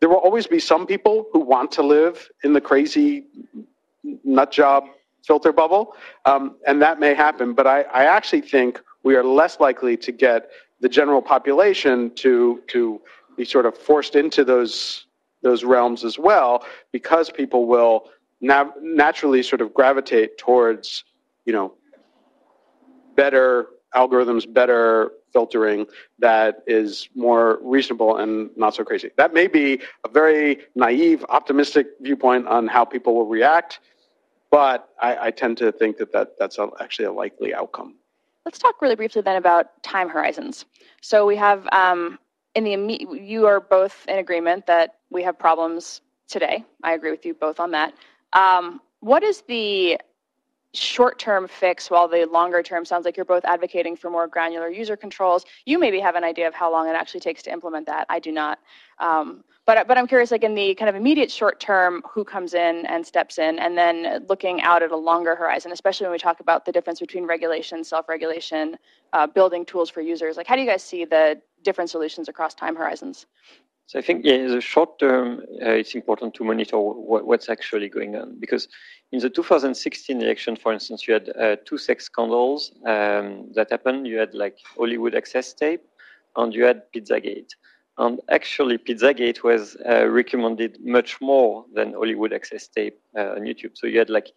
there 0.00 0.08
will 0.08 0.18
always 0.18 0.46
be 0.46 0.58
some 0.58 0.86
people 0.86 1.26
who 1.32 1.40
want 1.40 1.72
to 1.72 1.82
live 1.82 2.28
in 2.42 2.52
the 2.52 2.60
crazy 2.60 3.24
nut 4.24 4.50
job 4.52 4.84
filter 5.26 5.52
bubble, 5.52 5.96
um, 6.26 6.56
and 6.66 6.82
that 6.82 7.00
may 7.00 7.14
happen. 7.14 7.54
But 7.54 7.66
I, 7.66 7.82
I 7.82 8.04
actually 8.04 8.42
think 8.42 8.80
we 9.04 9.14
are 9.14 9.22
less 9.22 9.60
likely 9.60 9.96
to 9.98 10.10
get 10.10 10.50
the 10.80 10.88
general 10.88 11.22
population 11.22 12.12
to 12.16 12.62
to 12.66 13.00
be 13.36 13.44
sort 13.44 13.66
of 13.66 13.76
forced 13.76 14.16
into 14.16 14.44
those 14.44 15.06
those 15.42 15.62
realms 15.62 16.04
as 16.04 16.18
well 16.18 16.64
because 16.90 17.30
people 17.30 17.66
will 17.66 18.10
nav- 18.40 18.72
naturally 18.82 19.42
sort 19.42 19.60
of 19.60 19.72
gravitate 19.72 20.36
towards 20.38 21.04
you 21.44 21.52
know 21.52 21.74
better 23.14 23.66
algorithms 23.94 24.52
better 24.52 25.12
filtering 25.32 25.86
that 26.18 26.62
is 26.66 27.08
more 27.14 27.58
reasonable 27.62 28.18
and 28.18 28.50
not 28.56 28.72
so 28.72 28.84
crazy. 28.84 29.10
That 29.16 29.34
may 29.34 29.48
be 29.48 29.80
a 30.04 30.08
very 30.08 30.60
naive 30.76 31.24
optimistic 31.28 31.88
viewpoint 32.00 32.46
on 32.46 32.68
how 32.68 32.84
people 32.84 33.14
will 33.14 33.26
react 33.26 33.80
but 34.50 34.90
I, 35.02 35.26
I 35.26 35.30
tend 35.32 35.58
to 35.58 35.72
think 35.72 35.96
that, 35.96 36.12
that 36.12 36.38
that's 36.38 36.60
actually 36.80 37.06
a 37.06 37.12
likely 37.12 37.52
outcome 37.52 37.96
Let's 38.44 38.58
talk 38.58 38.82
really 38.82 38.94
briefly 38.94 39.22
then 39.22 39.36
about 39.36 39.82
time 39.82 40.08
horizons. 40.08 40.66
So 41.00 41.26
we 41.26 41.36
have 41.36 41.66
um, 41.72 42.18
in 42.54 42.64
the 42.64 43.06
you 43.20 43.46
are 43.46 43.60
both 43.60 44.04
in 44.08 44.18
agreement 44.18 44.66
that 44.66 44.96
we 45.10 45.22
have 45.22 45.38
problems 45.38 46.02
today. 46.28 46.64
I 46.82 46.92
agree 46.92 47.10
with 47.10 47.24
you 47.24 47.34
both 47.34 47.58
on 47.58 47.70
that. 47.72 47.94
Um, 48.32 48.80
what 49.00 49.22
is 49.22 49.42
the 49.42 49.98
short 50.74 51.18
term 51.18 51.48
fix 51.48 51.90
while 51.90 52.08
the 52.08 52.26
longer 52.26 52.62
term 52.62 52.84
sounds 52.84 53.04
like 53.04 53.16
you're 53.16 53.24
both 53.24 53.44
advocating 53.44 53.96
for 53.96 54.10
more 54.10 54.26
granular 54.26 54.68
user 54.68 54.96
controls. 54.96 55.44
You 55.64 55.78
maybe 55.78 56.00
have 56.00 56.16
an 56.16 56.24
idea 56.24 56.48
of 56.48 56.54
how 56.54 56.70
long 56.70 56.88
it 56.88 56.94
actually 56.94 57.20
takes 57.20 57.42
to 57.44 57.52
implement 57.52 57.86
that. 57.86 58.06
I 58.08 58.18
do 58.18 58.32
not. 58.32 58.58
Um, 58.98 59.44
but, 59.66 59.88
but 59.88 59.96
I'm 59.96 60.06
curious, 60.06 60.30
like 60.30 60.44
in 60.44 60.54
the 60.54 60.74
kind 60.74 60.90
of 60.90 60.94
immediate 60.94 61.30
short 61.30 61.58
term, 61.58 62.02
who 62.10 62.22
comes 62.22 62.52
in 62.52 62.84
and 62.86 63.06
steps 63.06 63.38
in, 63.38 63.58
and 63.58 63.78
then 63.78 64.26
looking 64.28 64.60
out 64.60 64.82
at 64.82 64.90
a 64.90 64.96
longer 64.96 65.34
horizon, 65.34 65.72
especially 65.72 66.04
when 66.04 66.12
we 66.12 66.18
talk 66.18 66.40
about 66.40 66.66
the 66.66 66.72
difference 66.72 67.00
between 67.00 67.24
regulation, 67.24 67.82
self 67.82 68.08
regulation, 68.08 68.76
uh, 69.14 69.26
building 69.26 69.64
tools 69.64 69.88
for 69.88 70.02
users. 70.02 70.36
Like, 70.36 70.46
how 70.46 70.54
do 70.54 70.60
you 70.60 70.68
guys 70.68 70.82
see 70.82 71.06
the 71.06 71.40
different 71.62 71.88
solutions 71.88 72.28
across 72.28 72.54
time 72.54 72.76
horizons? 72.76 73.26
So 73.86 73.98
I 73.98 74.02
think, 74.02 74.24
yeah, 74.24 74.34
in 74.34 74.48
the 74.48 74.60
short 74.60 74.98
term, 74.98 75.40
uh, 75.62 75.70
it's 75.70 75.94
important 75.94 76.34
to 76.34 76.44
monitor 76.44 76.78
what, 76.78 77.26
what's 77.26 77.48
actually 77.50 77.88
going 77.88 78.16
on 78.16 78.36
because 78.40 78.68
in 79.12 79.20
the 79.20 79.28
2016 79.28 80.22
election, 80.22 80.56
for 80.56 80.72
instance, 80.72 81.06
you 81.06 81.14
had 81.14 81.28
uh, 81.38 81.56
two 81.66 81.76
sex 81.76 82.06
scandals 82.06 82.72
um, 82.86 83.52
that 83.54 83.70
happened. 83.70 84.06
You 84.06 84.18
had 84.18 84.34
like 84.34 84.56
Hollywood 84.76 85.14
access 85.14 85.52
tape, 85.52 85.82
and 86.36 86.54
you 86.54 86.64
had 86.64 86.82
Pizzagate. 86.92 87.50
And 87.98 88.20
actually, 88.30 88.78
Pizzagate 88.78 89.42
was 89.44 89.76
uh, 89.88 90.06
recommended 90.06 90.78
much 90.84 91.20
more 91.20 91.64
than 91.74 91.92
Hollywood 91.92 92.32
access 92.32 92.66
tape 92.66 92.98
uh, 93.16 93.32
on 93.36 93.42
YouTube. 93.42 93.76
So 93.76 93.86
you 93.86 93.98
had 93.98 94.10
like 94.10 94.32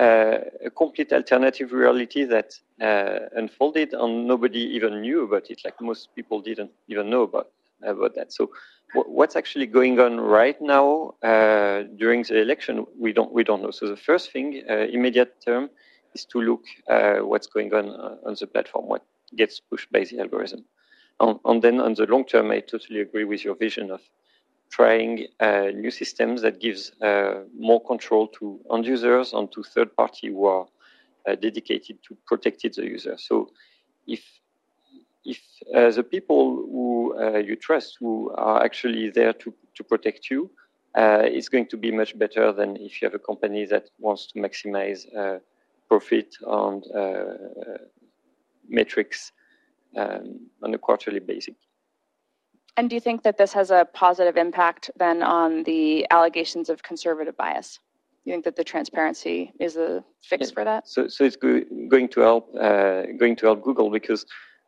uh, 0.00 0.38
a 0.64 0.70
complete 0.76 1.12
alternative 1.12 1.72
reality 1.72 2.24
that 2.24 2.52
uh, 2.82 3.20
unfolded, 3.36 3.94
and 3.94 4.26
nobody 4.26 4.60
even 4.60 5.00
knew 5.00 5.22
about 5.22 5.50
it. 5.50 5.60
Like 5.64 5.80
most 5.80 6.14
people 6.16 6.40
didn't 6.42 6.72
even 6.88 7.08
know 7.08 7.22
about 7.22 7.48
about 7.86 8.14
that. 8.14 8.32
So 8.32 8.50
what's 8.94 9.36
actually 9.36 9.66
going 9.66 9.98
on 9.98 10.20
right 10.20 10.60
now 10.60 11.14
uh, 11.22 11.82
during 11.96 12.22
the 12.22 12.40
election, 12.40 12.86
we 12.98 13.12
don't 13.12 13.32
we 13.32 13.44
don't 13.44 13.62
know. 13.62 13.70
So 13.70 13.88
the 13.88 13.96
first 13.96 14.32
thing, 14.32 14.62
uh, 14.68 14.86
immediate 14.92 15.40
term, 15.44 15.70
is 16.14 16.24
to 16.26 16.40
look 16.40 16.64
uh, 16.88 17.16
what's 17.16 17.46
going 17.46 17.74
on 17.74 17.90
uh, 17.90 18.16
on 18.26 18.36
the 18.38 18.46
platform, 18.46 18.86
what 18.86 19.04
gets 19.36 19.60
pushed 19.60 19.90
by 19.90 20.04
the 20.04 20.20
algorithm, 20.20 20.64
and, 21.20 21.38
and, 21.44 21.62
then 21.62 21.80
on 21.80 21.94
the 21.94 22.06
long 22.06 22.24
term, 22.24 22.50
I 22.50 22.60
totally 22.60 23.00
agree 23.00 23.24
with 23.24 23.44
your 23.44 23.56
vision 23.56 23.90
of 23.90 24.00
trying 24.70 25.26
uh, 25.40 25.70
new 25.74 25.90
systems 25.90 26.42
that 26.42 26.60
gives 26.60 26.92
uh, 27.00 27.42
more 27.56 27.84
control 27.84 28.28
to 28.28 28.60
end 28.72 28.86
users 28.86 29.32
and 29.32 29.50
to 29.52 29.62
third 29.62 29.94
party 29.96 30.28
who 30.28 30.46
are 30.46 30.66
dedicated 31.40 31.96
to 32.06 32.14
protecting 32.26 32.70
the 32.76 32.84
user. 32.84 33.16
So 33.16 33.48
if 34.06 34.22
if 35.24 35.40
uh, 35.74 35.90
the 35.90 36.02
people 36.02 36.56
who 36.56 37.16
uh, 37.18 37.38
you 37.38 37.56
trust, 37.56 37.96
who 38.00 38.30
are 38.36 38.62
actually 38.62 39.10
there 39.10 39.32
to, 39.32 39.54
to 39.74 39.84
protect 39.84 40.30
you, 40.30 40.50
uh, 40.96 41.22
it's 41.24 41.48
going 41.48 41.66
to 41.66 41.76
be 41.76 41.90
much 41.90 42.16
better 42.18 42.52
than 42.52 42.76
if 42.76 43.00
you 43.00 43.06
have 43.06 43.14
a 43.14 43.18
company 43.18 43.64
that 43.66 43.90
wants 43.98 44.26
to 44.26 44.38
maximize 44.38 45.04
uh, 45.16 45.38
profit 45.88 46.36
and 46.46 46.84
uh, 46.94 47.24
metrics 48.68 49.32
um, 49.96 50.40
on 50.62 50.74
a 50.74 50.78
quarterly 50.78 51.20
basis. 51.20 51.54
And 52.76 52.90
do 52.90 52.96
you 52.96 53.00
think 53.00 53.22
that 53.22 53.38
this 53.38 53.52
has 53.52 53.70
a 53.70 53.86
positive 53.92 54.36
impact 54.36 54.90
then 54.96 55.22
on 55.22 55.62
the 55.64 56.06
allegations 56.10 56.68
of 56.68 56.82
conservative 56.82 57.36
bias? 57.36 57.78
You 58.24 58.32
think 58.32 58.44
that 58.44 58.56
the 58.56 58.64
transparency 58.64 59.52
is 59.60 59.76
a 59.76 60.02
fix 60.22 60.48
yeah. 60.48 60.54
for 60.54 60.64
that? 60.64 60.88
So, 60.88 61.08
so 61.08 61.24
it's 61.24 61.36
go- 61.36 61.62
going 61.88 62.08
to 62.08 62.20
help 62.20 62.54
uh, 62.58 63.02
going 63.18 63.36
to 63.36 63.46
help 63.46 63.62
Google 63.62 63.90
because 63.90 64.24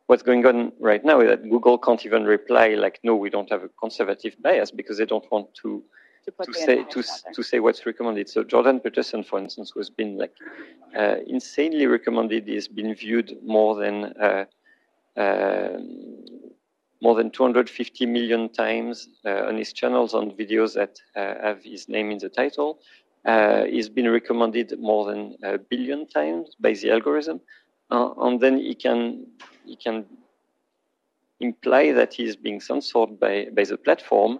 what's 0.07 0.23
going 0.23 0.45
on 0.45 0.71
right 0.79 1.03
now 1.05 1.19
is 1.21 1.29
that 1.29 1.49
Google 1.49 1.77
can't 1.77 2.05
even 2.05 2.23
reply 2.25 2.69
like, 2.69 2.99
no, 3.03 3.15
we 3.15 3.29
don't 3.29 3.49
have 3.51 3.63
a 3.63 3.69
conservative 3.79 4.35
bias 4.41 4.71
because 4.71 4.97
they 4.97 5.05
don't 5.05 5.29
want 5.31 5.53
to 5.61 5.83
to, 6.25 6.45
to 6.45 6.53
say 6.53 6.83
to, 6.83 7.03
to 7.33 7.43
say 7.43 7.59
what's 7.59 7.85
recommended. 7.85 8.27
So 8.27 8.43
Jordan 8.43 8.79
Peterson, 8.79 9.23
for 9.23 9.39
instance, 9.39 9.75
was 9.75 9.89
been 9.89 10.17
like 10.17 10.33
uh, 10.97 11.17
insanely 11.25 11.85
recommended. 11.85 12.47
He's 12.47 12.67
been 12.67 12.93
viewed 12.95 13.37
more 13.43 13.75
than 13.75 14.05
uh, 14.21 14.45
uh, 15.17 15.77
more 17.01 17.15
than 17.15 17.29
250 17.29 18.05
million 18.07 18.49
times 18.49 19.07
uh, 19.25 19.45
on 19.47 19.57
his 19.57 19.71
channels 19.71 20.13
on 20.13 20.31
videos 20.31 20.73
that 20.73 20.97
uh, 21.15 21.41
have 21.41 21.63
his 21.63 21.87
name 21.87 22.11
in 22.11 22.17
the 22.17 22.29
title. 22.29 22.79
Uh, 23.25 23.65
he's 23.65 23.89
been 23.89 24.09
recommended 24.09 24.73
more 24.79 25.05
than 25.05 25.35
a 25.43 25.57
billion 25.57 26.07
times 26.07 26.55
by 26.59 26.73
the 26.73 26.89
algorithm, 26.91 27.39
and 27.89 28.39
then 28.39 28.57
he 28.57 28.75
can 28.75 29.25
he 29.65 29.75
can 29.75 30.05
imply 31.39 31.91
that 31.91 32.13
he's 32.13 32.35
being 32.35 32.59
censored 32.59 33.19
by, 33.19 33.47
by 33.55 33.63
the 33.63 33.77
platform 33.77 34.39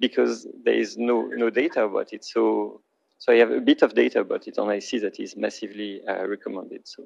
because 0.00 0.46
there 0.64 0.74
is 0.74 0.96
no, 0.96 1.22
no 1.26 1.50
data 1.50 1.84
about 1.84 2.12
it. 2.12 2.24
So, 2.24 2.80
so 3.18 3.32
I 3.32 3.36
have 3.36 3.50
a 3.50 3.60
bit 3.60 3.82
of 3.82 3.94
data 3.94 4.20
about 4.20 4.46
it, 4.46 4.58
and 4.58 4.70
I 4.70 4.78
see 4.78 4.98
that 5.00 5.18
it's 5.18 5.36
massively 5.36 6.00
uh, 6.06 6.26
recommended. 6.26 6.86
So. 6.86 7.04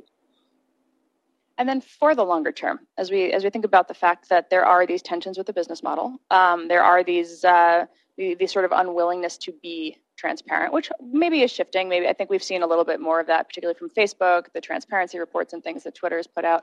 And 1.59 1.68
then 1.68 1.81
for 1.81 2.14
the 2.14 2.24
longer 2.24 2.52
term, 2.52 2.81
as 2.98 3.11
we 3.11 3.33
as 3.33 3.44
we 3.44 3.50
think 3.50 3.64
about 3.64 3.88
the 3.88 3.94
fact 3.94 4.28
that 4.28 4.50
there 4.50 4.64
are 4.64 4.87
these 4.87 5.02
tensions 5.02 5.38
with 5.38 5.46
the 5.46 5.52
business 5.52 5.83
model, 5.83 6.18
um, 6.31 6.68
there 6.68 6.83
are 6.83 7.05
these 7.05 7.44
uh, 7.44 7.87
the, 8.16 8.35
the 8.35 8.46
sort 8.46 8.64
of 8.64 8.72
unwillingness 8.72 9.38
to 9.38 9.52
be 9.62 9.96
transparent, 10.22 10.72
which 10.72 10.88
maybe 11.00 11.42
is 11.42 11.50
shifting. 11.50 11.88
Maybe 11.88 12.06
I 12.06 12.12
think 12.12 12.30
we've 12.30 12.48
seen 12.52 12.62
a 12.62 12.66
little 12.66 12.85
bit 12.85 13.00
more 13.00 13.18
of 13.18 13.26
that, 13.26 13.48
particularly 13.48 13.76
from 13.76 13.90
Facebook, 13.90 14.46
the 14.54 14.61
transparency 14.61 15.18
reports 15.18 15.52
and 15.52 15.64
things 15.64 15.82
that 15.82 15.96
Twitter 15.96 16.16
has 16.16 16.28
put 16.28 16.44
out. 16.44 16.62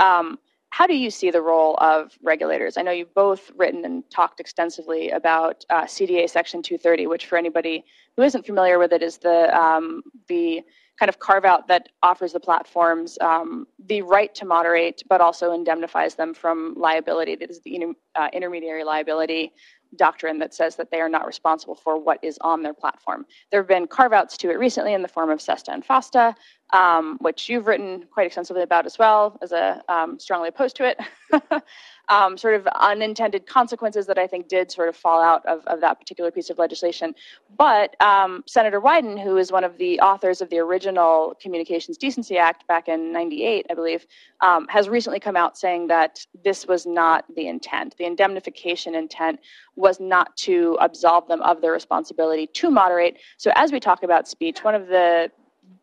Um, 0.00 0.38
how 0.70 0.88
do 0.88 0.96
you 0.96 1.10
see 1.10 1.30
the 1.30 1.40
role 1.40 1.76
of 1.78 2.18
regulators? 2.22 2.76
I 2.76 2.82
know 2.82 2.90
you've 2.90 3.14
both 3.14 3.52
written 3.56 3.84
and 3.84 4.02
talked 4.10 4.40
extensively 4.40 5.10
about 5.10 5.64
uh, 5.70 5.84
CDA 5.84 6.28
Section 6.28 6.62
230, 6.62 7.06
which 7.06 7.26
for 7.26 7.38
anybody 7.38 7.84
who 8.16 8.22
isn't 8.24 8.44
familiar 8.44 8.78
with 8.80 8.92
it 8.92 9.02
is 9.02 9.18
the 9.18 9.56
um, 9.56 10.02
the 10.26 10.62
kind 10.98 11.08
of 11.08 11.18
carve 11.18 11.44
out 11.44 11.68
that 11.68 11.88
offers 12.02 12.32
the 12.32 12.40
platforms 12.40 13.18
um, 13.20 13.66
the 13.86 14.02
right 14.02 14.34
to 14.34 14.44
moderate, 14.44 15.02
but 15.08 15.20
also 15.20 15.52
indemnifies 15.52 16.14
them 16.14 16.34
from 16.34 16.74
liability. 16.76 17.36
That 17.36 17.50
is 17.50 17.60
the 17.60 17.94
uh, 18.14 18.28
intermediary 18.32 18.82
liability 18.82 19.52
doctrine 19.96 20.38
that 20.38 20.54
says 20.54 20.76
that 20.76 20.90
they 20.90 21.00
are 21.00 21.08
not 21.08 21.26
responsible 21.26 21.74
for 21.74 21.98
what 21.98 22.18
is 22.22 22.38
on 22.40 22.62
their 22.62 22.74
platform. 22.74 23.26
There 23.50 23.60
have 23.60 23.68
been 23.68 23.86
carve 23.86 24.12
outs 24.12 24.36
to 24.38 24.50
it 24.50 24.58
recently 24.58 24.94
in 24.94 25.02
the 25.02 25.08
form 25.08 25.30
of 25.30 25.40
SESTA 25.40 25.72
and 25.72 25.84
FOSTA, 25.84 26.34
um, 26.72 27.16
which 27.20 27.48
you've 27.48 27.66
written 27.66 28.04
quite 28.12 28.26
extensively 28.26 28.62
about 28.62 28.86
as 28.86 28.98
well, 28.98 29.38
as 29.42 29.52
a 29.52 29.82
um, 29.88 30.18
strongly 30.18 30.48
opposed 30.48 30.76
to 30.76 30.84
it. 30.84 31.00
um, 32.08 32.36
sort 32.36 32.54
of 32.54 32.66
unintended 32.68 33.46
consequences 33.46 34.06
that 34.06 34.18
I 34.18 34.26
think 34.26 34.48
did 34.48 34.70
sort 34.70 34.88
of 34.88 34.96
fall 34.96 35.20
out 35.20 35.44
of, 35.46 35.66
of 35.66 35.80
that 35.80 35.98
particular 35.98 36.30
piece 36.30 36.50
of 36.50 36.58
legislation. 36.58 37.14
But 37.56 38.00
um, 38.00 38.44
Senator 38.46 38.80
Wyden, 38.80 39.20
who 39.20 39.36
is 39.36 39.50
one 39.50 39.64
of 39.64 39.76
the 39.78 40.00
authors 40.00 40.40
of 40.40 40.50
the 40.50 40.58
original 40.58 41.34
Communications 41.40 41.98
Decency 41.98 42.38
Act 42.38 42.66
back 42.68 42.88
in 42.88 43.12
98, 43.12 43.66
I 43.70 43.74
believe, 43.74 44.06
um, 44.40 44.66
has 44.68 44.88
recently 44.88 45.20
come 45.20 45.36
out 45.36 45.58
saying 45.58 45.88
that 45.88 46.24
this 46.44 46.66
was 46.66 46.86
not 46.86 47.24
the 47.34 47.48
intent. 47.48 47.96
The 47.98 48.04
indemnification 48.04 48.94
intent 48.94 49.40
was 49.74 49.98
not 49.98 50.36
to 50.38 50.78
absolve 50.80 51.26
them 51.28 51.42
of 51.42 51.60
their 51.60 51.72
responsibility 51.72 52.46
to 52.46 52.70
moderate. 52.70 53.18
So 53.36 53.50
as 53.56 53.72
we 53.72 53.80
talk 53.80 54.02
about 54.02 54.28
speech, 54.28 54.62
one 54.62 54.74
of 54.74 54.86
the 54.86 55.30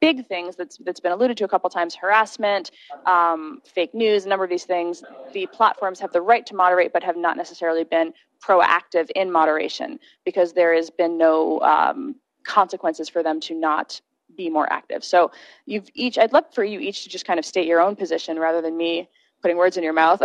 big 0.03 0.27
things 0.27 0.57
that's 0.57 0.77
that's 0.85 0.99
been 0.99 1.13
alluded 1.13 1.37
to 1.37 1.45
a 1.45 1.47
couple 1.47 1.69
times 1.69 1.95
harassment 1.95 2.71
um, 3.05 3.61
fake 3.63 3.93
news 3.93 4.25
a 4.25 4.27
number 4.27 4.43
of 4.43 4.49
these 4.49 4.65
things 4.65 5.01
the 5.31 5.47
platforms 5.47 5.97
have 5.97 6.11
the 6.11 6.21
right 6.21 6.45
to 6.45 6.55
moderate 6.55 6.91
but 6.91 7.01
have 7.01 7.15
not 7.15 7.37
necessarily 7.37 7.85
been 7.85 8.13
proactive 8.45 9.09
in 9.15 9.31
moderation 9.31 9.97
because 10.25 10.51
there 10.51 10.75
has 10.75 10.89
been 10.89 11.17
no 11.17 11.61
um, 11.61 12.15
consequences 12.43 13.07
for 13.07 13.23
them 13.23 13.39
to 13.39 13.55
not 13.55 14.01
be 14.35 14.49
more 14.49 14.71
active. 14.73 15.03
So 15.03 15.31
you've 15.65 15.87
each 15.93 16.17
i'd 16.17 16.33
love 16.33 16.45
for 16.53 16.63
you 16.65 16.79
each 16.79 17.03
to 17.03 17.09
just 17.09 17.25
kind 17.25 17.39
of 17.39 17.45
state 17.45 17.67
your 17.67 17.79
own 17.79 17.95
position 17.95 18.37
rather 18.37 18.61
than 18.61 18.75
me 18.75 19.07
putting 19.41 19.57
words 19.57 19.77
in 19.77 19.83
your 19.83 19.93
mouth 19.93 20.21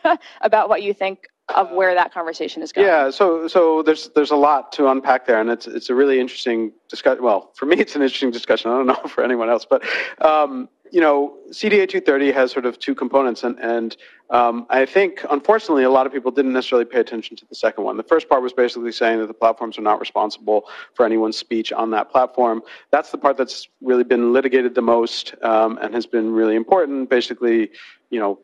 about 0.40 0.68
what 0.70 0.82
you 0.82 0.94
think 0.94 1.26
of 1.54 1.70
where 1.70 1.94
that 1.94 2.12
conversation 2.12 2.62
is 2.62 2.72
going. 2.72 2.86
Yeah, 2.86 3.10
so 3.10 3.48
so 3.48 3.82
there's 3.82 4.10
there's 4.14 4.30
a 4.30 4.36
lot 4.36 4.72
to 4.72 4.88
unpack 4.88 5.26
there, 5.26 5.40
and 5.40 5.50
it's 5.50 5.66
it's 5.66 5.88
a 5.88 5.94
really 5.94 6.20
interesting 6.20 6.72
discussion. 6.88 7.22
Well, 7.22 7.50
for 7.54 7.66
me, 7.66 7.76
it's 7.78 7.96
an 7.96 8.02
interesting 8.02 8.30
discussion. 8.30 8.70
I 8.70 8.74
don't 8.74 8.86
know 8.86 8.94
for 9.08 9.24
anyone 9.24 9.48
else, 9.48 9.66
but 9.68 9.82
um, 10.20 10.68
you 10.90 11.00
know, 11.00 11.36
CDA 11.50 11.88
230 11.88 12.32
has 12.32 12.52
sort 12.52 12.66
of 12.66 12.78
two 12.78 12.94
components, 12.94 13.44
and 13.44 13.58
and 13.60 13.96
um, 14.30 14.66
I 14.68 14.84
think 14.84 15.24
unfortunately 15.30 15.84
a 15.84 15.90
lot 15.90 16.06
of 16.06 16.12
people 16.12 16.30
didn't 16.30 16.52
necessarily 16.52 16.84
pay 16.84 17.00
attention 17.00 17.36
to 17.36 17.46
the 17.46 17.54
second 17.54 17.84
one. 17.84 17.96
The 17.96 18.02
first 18.02 18.28
part 18.28 18.42
was 18.42 18.52
basically 18.52 18.92
saying 18.92 19.18
that 19.20 19.26
the 19.26 19.34
platforms 19.34 19.78
are 19.78 19.82
not 19.82 20.00
responsible 20.00 20.68
for 20.94 21.06
anyone's 21.06 21.36
speech 21.36 21.72
on 21.72 21.90
that 21.92 22.10
platform. 22.10 22.62
That's 22.90 23.10
the 23.10 23.18
part 23.18 23.36
that's 23.36 23.68
really 23.80 24.04
been 24.04 24.32
litigated 24.32 24.74
the 24.74 24.82
most 24.82 25.34
um, 25.42 25.78
and 25.80 25.94
has 25.94 26.06
been 26.06 26.32
really 26.32 26.56
important. 26.56 27.08
Basically, 27.08 27.70
you 28.10 28.20
know, 28.20 28.38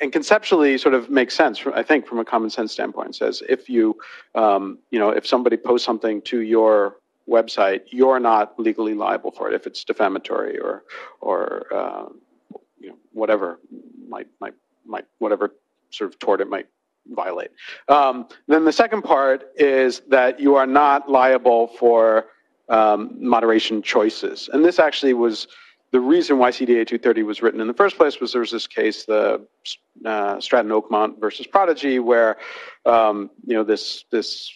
and 0.00 0.12
conceptually 0.12 0.78
sort 0.78 0.94
of 0.94 1.10
makes 1.10 1.34
sense, 1.34 1.62
I 1.74 1.82
think, 1.82 2.06
from 2.06 2.18
a 2.18 2.24
common 2.24 2.50
sense 2.50 2.72
standpoint. 2.72 3.16
Says 3.16 3.42
if 3.48 3.68
you, 3.68 3.96
um, 4.34 4.78
you 4.90 4.98
know, 4.98 5.10
if 5.10 5.26
somebody 5.26 5.56
posts 5.56 5.84
something 5.84 6.22
to 6.22 6.40
your 6.40 6.96
website, 7.28 7.82
you're 7.90 8.18
not 8.18 8.58
legally 8.58 8.94
liable 8.94 9.30
for 9.30 9.48
it 9.48 9.54
if 9.54 9.66
it's 9.66 9.84
defamatory 9.84 10.58
or, 10.58 10.84
or 11.20 11.66
uh, 11.72 12.06
you 12.78 12.88
know, 12.88 12.96
whatever 13.12 13.60
might, 14.08 14.26
might, 14.40 14.54
might, 14.86 15.04
whatever 15.18 15.54
sort 15.90 16.12
of 16.12 16.18
tort 16.18 16.40
it 16.40 16.48
might 16.48 16.66
violate. 17.08 17.50
Um, 17.88 18.26
then 18.48 18.64
the 18.64 18.72
second 18.72 19.02
part 19.02 19.50
is 19.56 20.00
that 20.08 20.40
you 20.40 20.56
are 20.56 20.66
not 20.66 21.10
liable 21.10 21.68
for 21.78 22.26
um, 22.68 23.16
moderation 23.18 23.82
choices, 23.82 24.48
and 24.52 24.64
this 24.64 24.78
actually 24.78 25.12
was 25.14 25.48
the 25.92 26.00
reason 26.00 26.38
why 26.38 26.50
CDA 26.50 26.86
230 26.86 27.24
was 27.24 27.42
written 27.42 27.60
in 27.60 27.66
the 27.66 27.74
first 27.74 27.96
place 27.96 28.20
was 28.20 28.32
there 28.32 28.40
was 28.40 28.52
this 28.52 28.66
case, 28.66 29.04
the 29.04 29.44
uh, 30.04 30.40
Stratton 30.40 30.70
Oakmont 30.70 31.20
versus 31.20 31.46
Prodigy, 31.46 31.98
where 31.98 32.36
um, 32.86 33.30
you 33.44 33.54
know 33.54 33.64
this 33.64 34.04
this 34.10 34.50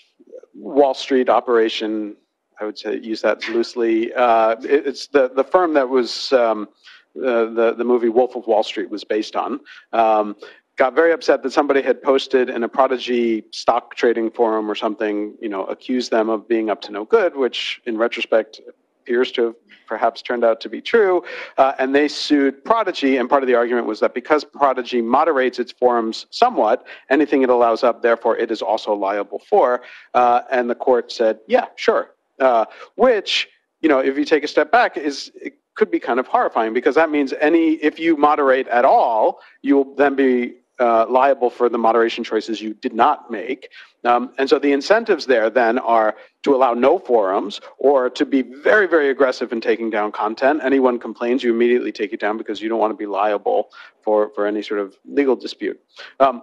Wall 0.55 0.95
Street 0.95 1.29
operation. 1.29 2.17
I 2.61 2.65
would 2.65 2.79
say 2.79 3.01
use 3.01 3.21
that 3.23 3.49
loosely. 3.49 4.13
Uh, 4.15 4.53
it, 4.63 4.87
it's 4.87 5.09
the 5.09 5.29
the 5.35 5.43
firm 5.43 5.75
that 5.75 5.89
was 5.89 6.33
um, 6.33 6.69
uh, 7.17 7.47
the 7.47 7.75
the 7.77 7.85
movie 7.85 8.09
Wolf 8.09 8.37
of 8.37 8.47
Wall 8.47 8.63
Street 8.63 8.91
was 8.91 9.03
based 9.03 9.35
on. 9.35 9.61
Um, 9.93 10.37
got 10.77 10.95
very 10.95 11.13
upset 11.13 11.43
that 11.43 11.53
somebody 11.53 11.83
had 11.83 12.03
posted 12.03 12.49
in 12.49 12.63
a 12.63 12.69
Prodigy 12.69 13.45
stock 13.53 13.95
trading 13.95 14.31
forum 14.31 14.69
or 14.69 14.75
something, 14.75 15.35
you 15.41 15.49
know, 15.49 15.65
accused 15.67 16.11
them 16.11 16.29
of 16.29 16.49
being 16.49 16.69
up 16.69 16.81
to 16.83 16.91
no 16.91 17.05
good, 17.05 17.37
which 17.37 17.81
in 17.87 17.97
retrospect 17.97 18.61
appears 19.05 19.31
to 19.33 19.45
have 19.47 19.55
perhaps 19.87 20.23
turned 20.23 20.45
out 20.45 20.61
to 20.63 20.69
be 20.69 20.81
true. 20.81 21.23
Uh, 21.59 21.73
and 21.79 21.95
they 21.95 22.09
sued 22.09 22.65
Prodigy, 22.65 23.19
and 23.19 23.29
part 23.29 23.43
of 23.43 23.47
the 23.47 23.55
argument 23.55 23.87
was 23.87 24.01
that 24.01 24.15
because 24.15 24.43
Prodigy 24.43 25.03
moderates 25.03 25.59
its 25.59 25.73
forums 25.73 26.27
somewhat, 26.31 26.87
anything 27.11 27.43
it 27.43 27.51
allows 27.51 27.85
up, 27.85 28.03
therefore, 28.03 28.37
it 28.39 28.51
is 28.51 28.63
also 28.63 28.95
liable 28.95 29.43
for. 29.51 29.83
Uh, 30.15 30.41
and 30.51 30.71
the 30.71 30.75
court 30.75 31.13
said, 31.13 31.39
yeah, 31.47 31.67
sure. 31.77 32.11
Uh, 32.41 32.65
which, 32.97 33.49
you 33.83 33.89
know, 33.89 33.99
if 33.99 34.17
you 34.17 34.25
take 34.25 34.43
a 34.43 34.49
step 34.49 34.73
back, 34.73 34.97
is 34.97 35.31
could 35.75 35.91
be 35.91 35.99
kind 35.99 36.21
of 36.21 36.27
horrifying 36.29 36.73
because 36.73 36.95
that 36.95 37.11
means 37.11 37.35
any 37.41 37.73
if 37.75 37.99
you 37.99 38.17
moderate 38.17 38.69
at 38.69 38.85
all, 38.85 39.41
you'll 39.63 39.93
then 39.97 40.15
be 40.15 40.55
uh, 40.81 41.07
liable 41.09 41.51
for 41.51 41.69
the 41.69 41.79
moderation 41.79 42.25
choices 42.25 42.61
you 42.61 42.75
did 42.75 42.95
not 42.95 43.31
make. 43.31 43.71
Um, 44.05 44.33
and 44.39 44.49
so 44.49 44.59
the 44.59 44.73
incentives 44.73 45.27
there 45.27 45.49
then 45.49 45.79
are 45.79 46.17
to 46.43 46.55
allow 46.55 46.75
no 46.75 46.99
forums 46.99 47.61
or 47.79 48.11
to 48.11 48.27
be 48.27 48.43
very, 48.43 48.87
very 48.87 49.09
aggressive 49.09 49.53
in 49.53 49.61
taking 49.61 49.89
down 49.91 50.13
content. 50.13 50.61
Anyone 50.63 50.99
complains, 50.99 51.43
you 51.43 51.53
immediately 51.53 51.93
take 51.93 52.13
it 52.13 52.21
down 52.21 52.37
because 52.37 52.61
you 52.61 52.69
don't 52.69 52.81
want 52.81 52.93
to 52.93 52.97
be 52.97 53.07
liable 53.07 53.71
for, 54.03 54.31
for 54.35 54.47
any 54.47 54.63
sort 54.63 54.81
of 54.81 54.97
legal 55.07 55.37
dispute. 55.37 55.81
Um, 56.21 56.43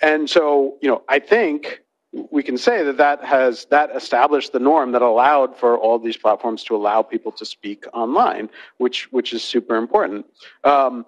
and 0.00 0.28
so, 0.28 0.78
you 0.80 0.88
know, 0.88 1.02
I 1.08 1.18
think 1.18 1.82
we 2.12 2.42
can 2.42 2.58
say 2.58 2.82
that 2.82 2.96
that 2.98 3.24
has 3.24 3.64
that 3.66 3.94
established 3.96 4.52
the 4.52 4.58
norm 4.58 4.92
that 4.92 5.02
allowed 5.02 5.56
for 5.56 5.78
all 5.78 5.98
these 5.98 6.16
platforms 6.16 6.62
to 6.64 6.76
allow 6.76 7.00
people 7.02 7.32
to 7.32 7.44
speak 7.44 7.86
online, 7.94 8.50
which 8.76 9.10
which 9.12 9.32
is 9.32 9.42
super 9.42 9.76
important. 9.76 10.26
Um, 10.64 11.06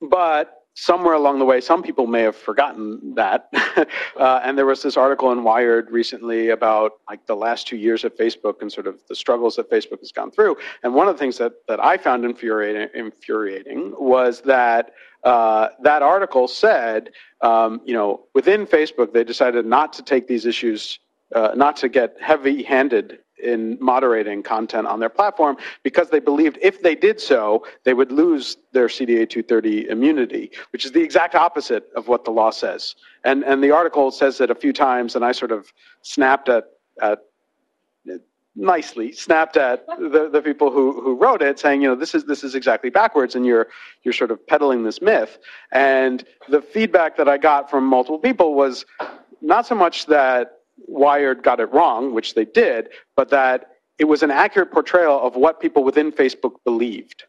but 0.00 0.59
somewhere 0.74 1.14
along 1.14 1.38
the 1.38 1.44
way, 1.44 1.60
some 1.60 1.82
people 1.82 2.06
may 2.06 2.22
have 2.22 2.36
forgotten 2.36 3.14
that. 3.14 3.48
uh, 4.16 4.40
and 4.42 4.56
there 4.56 4.66
was 4.66 4.82
this 4.82 4.96
article 4.96 5.32
in 5.32 5.42
Wired 5.42 5.90
recently 5.90 6.50
about 6.50 6.92
like 7.08 7.26
the 7.26 7.34
last 7.34 7.66
two 7.66 7.76
years 7.76 8.04
of 8.04 8.16
Facebook 8.16 8.62
and 8.62 8.72
sort 8.72 8.86
of 8.86 9.00
the 9.08 9.14
struggles 9.14 9.56
that 9.56 9.70
Facebook 9.70 10.00
has 10.00 10.12
gone 10.12 10.30
through. 10.30 10.56
And 10.82 10.94
one 10.94 11.08
of 11.08 11.14
the 11.14 11.18
things 11.18 11.38
that, 11.38 11.52
that 11.68 11.82
I 11.82 11.96
found 11.96 12.24
infuriating, 12.24 12.88
infuriating 12.94 13.94
was 13.98 14.40
that 14.42 14.92
uh, 15.24 15.68
that 15.82 16.02
article 16.02 16.48
said, 16.48 17.10
um, 17.42 17.80
you 17.84 17.92
know, 17.92 18.26
within 18.34 18.66
Facebook, 18.66 19.12
they 19.12 19.24
decided 19.24 19.66
not 19.66 19.92
to 19.92 20.02
take 20.02 20.26
these 20.26 20.46
issues, 20.46 20.98
uh, 21.34 21.50
not 21.54 21.76
to 21.76 21.88
get 21.88 22.16
heavy 22.20 22.62
handed 22.62 23.18
in 23.42 23.78
moderating 23.80 24.42
content 24.42 24.86
on 24.86 25.00
their 25.00 25.08
platform 25.08 25.56
because 25.82 26.10
they 26.10 26.20
believed 26.20 26.58
if 26.60 26.82
they 26.82 26.94
did 26.94 27.20
so, 27.20 27.66
they 27.84 27.94
would 27.94 28.12
lose 28.12 28.56
their 28.72 28.86
CDA 28.86 29.28
230 29.28 29.88
immunity, 29.88 30.50
which 30.72 30.84
is 30.84 30.92
the 30.92 31.02
exact 31.02 31.34
opposite 31.34 31.88
of 31.96 32.08
what 32.08 32.24
the 32.24 32.30
law 32.30 32.50
says. 32.50 32.94
And, 33.24 33.44
and 33.44 33.62
the 33.62 33.70
article 33.70 34.10
says 34.10 34.40
it 34.40 34.50
a 34.50 34.54
few 34.54 34.72
times, 34.72 35.16
and 35.16 35.24
I 35.24 35.32
sort 35.32 35.52
of 35.52 35.72
snapped 36.02 36.48
at, 36.48 36.64
at 37.00 37.20
nicely 38.56 39.12
snapped 39.12 39.56
at 39.56 39.86
the, 39.86 40.28
the 40.30 40.42
people 40.42 40.70
who, 40.70 41.00
who 41.00 41.14
wrote 41.14 41.40
it 41.40 41.58
saying 41.58 41.80
you 41.80 41.88
know 41.88 41.94
this 41.94 42.14
is 42.14 42.24
this 42.24 42.42
is 42.42 42.54
exactly 42.56 42.90
backwards 42.90 43.36
and 43.36 43.46
you're 43.46 43.68
you're 44.02 44.12
sort 44.12 44.30
of 44.30 44.44
peddling 44.46 44.82
this 44.82 45.00
myth 45.00 45.38
and 45.70 46.24
the 46.48 46.60
feedback 46.60 47.16
that 47.16 47.28
i 47.28 47.38
got 47.38 47.70
from 47.70 47.84
multiple 47.84 48.18
people 48.18 48.54
was 48.54 48.84
not 49.40 49.66
so 49.66 49.74
much 49.74 50.06
that 50.06 50.59
Wired 50.86 51.42
got 51.42 51.60
it 51.60 51.72
wrong, 51.72 52.14
which 52.14 52.34
they 52.34 52.44
did, 52.44 52.88
but 53.16 53.30
that 53.30 53.70
it 53.98 54.04
was 54.04 54.22
an 54.22 54.30
accurate 54.30 54.72
portrayal 54.72 55.20
of 55.20 55.36
what 55.36 55.60
people 55.60 55.84
within 55.84 56.10
Facebook 56.10 56.54
believed. 56.64 57.24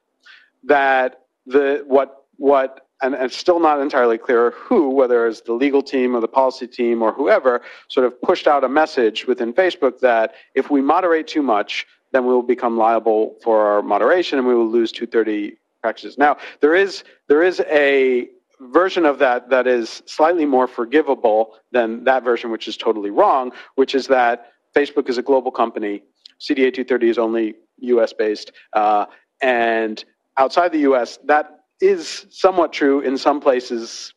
That 0.63 1.21
the 1.45 1.83
what 1.87 2.25
what 2.37 2.87
and, 3.01 3.15
and 3.15 3.31
still 3.31 3.59
not 3.59 3.79
entirely 3.81 4.17
clear 4.17 4.51
who, 4.51 4.89
whether 4.89 5.27
it's 5.27 5.41
the 5.41 5.53
legal 5.53 5.81
team 5.81 6.15
or 6.15 6.21
the 6.21 6.27
policy 6.27 6.67
team 6.67 7.01
or 7.01 7.11
whoever, 7.11 7.61
sort 7.87 8.05
of 8.05 8.21
pushed 8.21 8.47
out 8.47 8.63
a 8.63 8.69
message 8.69 9.25
within 9.25 9.53
Facebook 9.53 9.99
that 9.99 10.35
if 10.55 10.69
we 10.69 10.81
moderate 10.81 11.27
too 11.27 11.41
much, 11.41 11.87
then 12.11 12.25
we 12.25 12.33
will 12.33 12.43
become 12.43 12.77
liable 12.77 13.35
for 13.41 13.65
our 13.65 13.81
moderation 13.81 14.37
and 14.37 14.47
we 14.47 14.53
will 14.53 14.69
lose 14.69 14.91
230 14.91 15.57
practices. 15.81 16.17
Now, 16.17 16.37
there 16.59 16.75
is 16.75 17.03
there 17.27 17.41
is 17.41 17.59
a 17.69 18.29
version 18.61 19.05
of 19.05 19.19
that 19.19 19.49
that 19.49 19.67
is 19.67 20.03
slightly 20.05 20.45
more 20.45 20.67
forgivable 20.67 21.55
than 21.71 22.03
that 22.03 22.23
version, 22.23 22.51
which 22.51 22.67
is 22.67 22.77
totally 22.77 23.09
wrong, 23.09 23.51
which 23.75 23.95
is 23.95 24.07
that 24.07 24.51
Facebook 24.75 25.09
is 25.09 25.17
a 25.17 25.21
global 25.21 25.51
company. 25.51 26.03
CDA 26.39 26.73
230 26.73 27.09
is 27.09 27.17
only 27.17 27.55
US 27.79 28.13
based. 28.13 28.51
Uh, 28.73 29.05
and 29.41 30.05
outside 30.37 30.71
the 30.71 30.79
US, 30.91 31.17
that 31.25 31.61
is 31.81 32.27
somewhat 32.29 32.71
true 32.71 33.01
in 33.01 33.17
some 33.17 33.39
places 33.39 34.13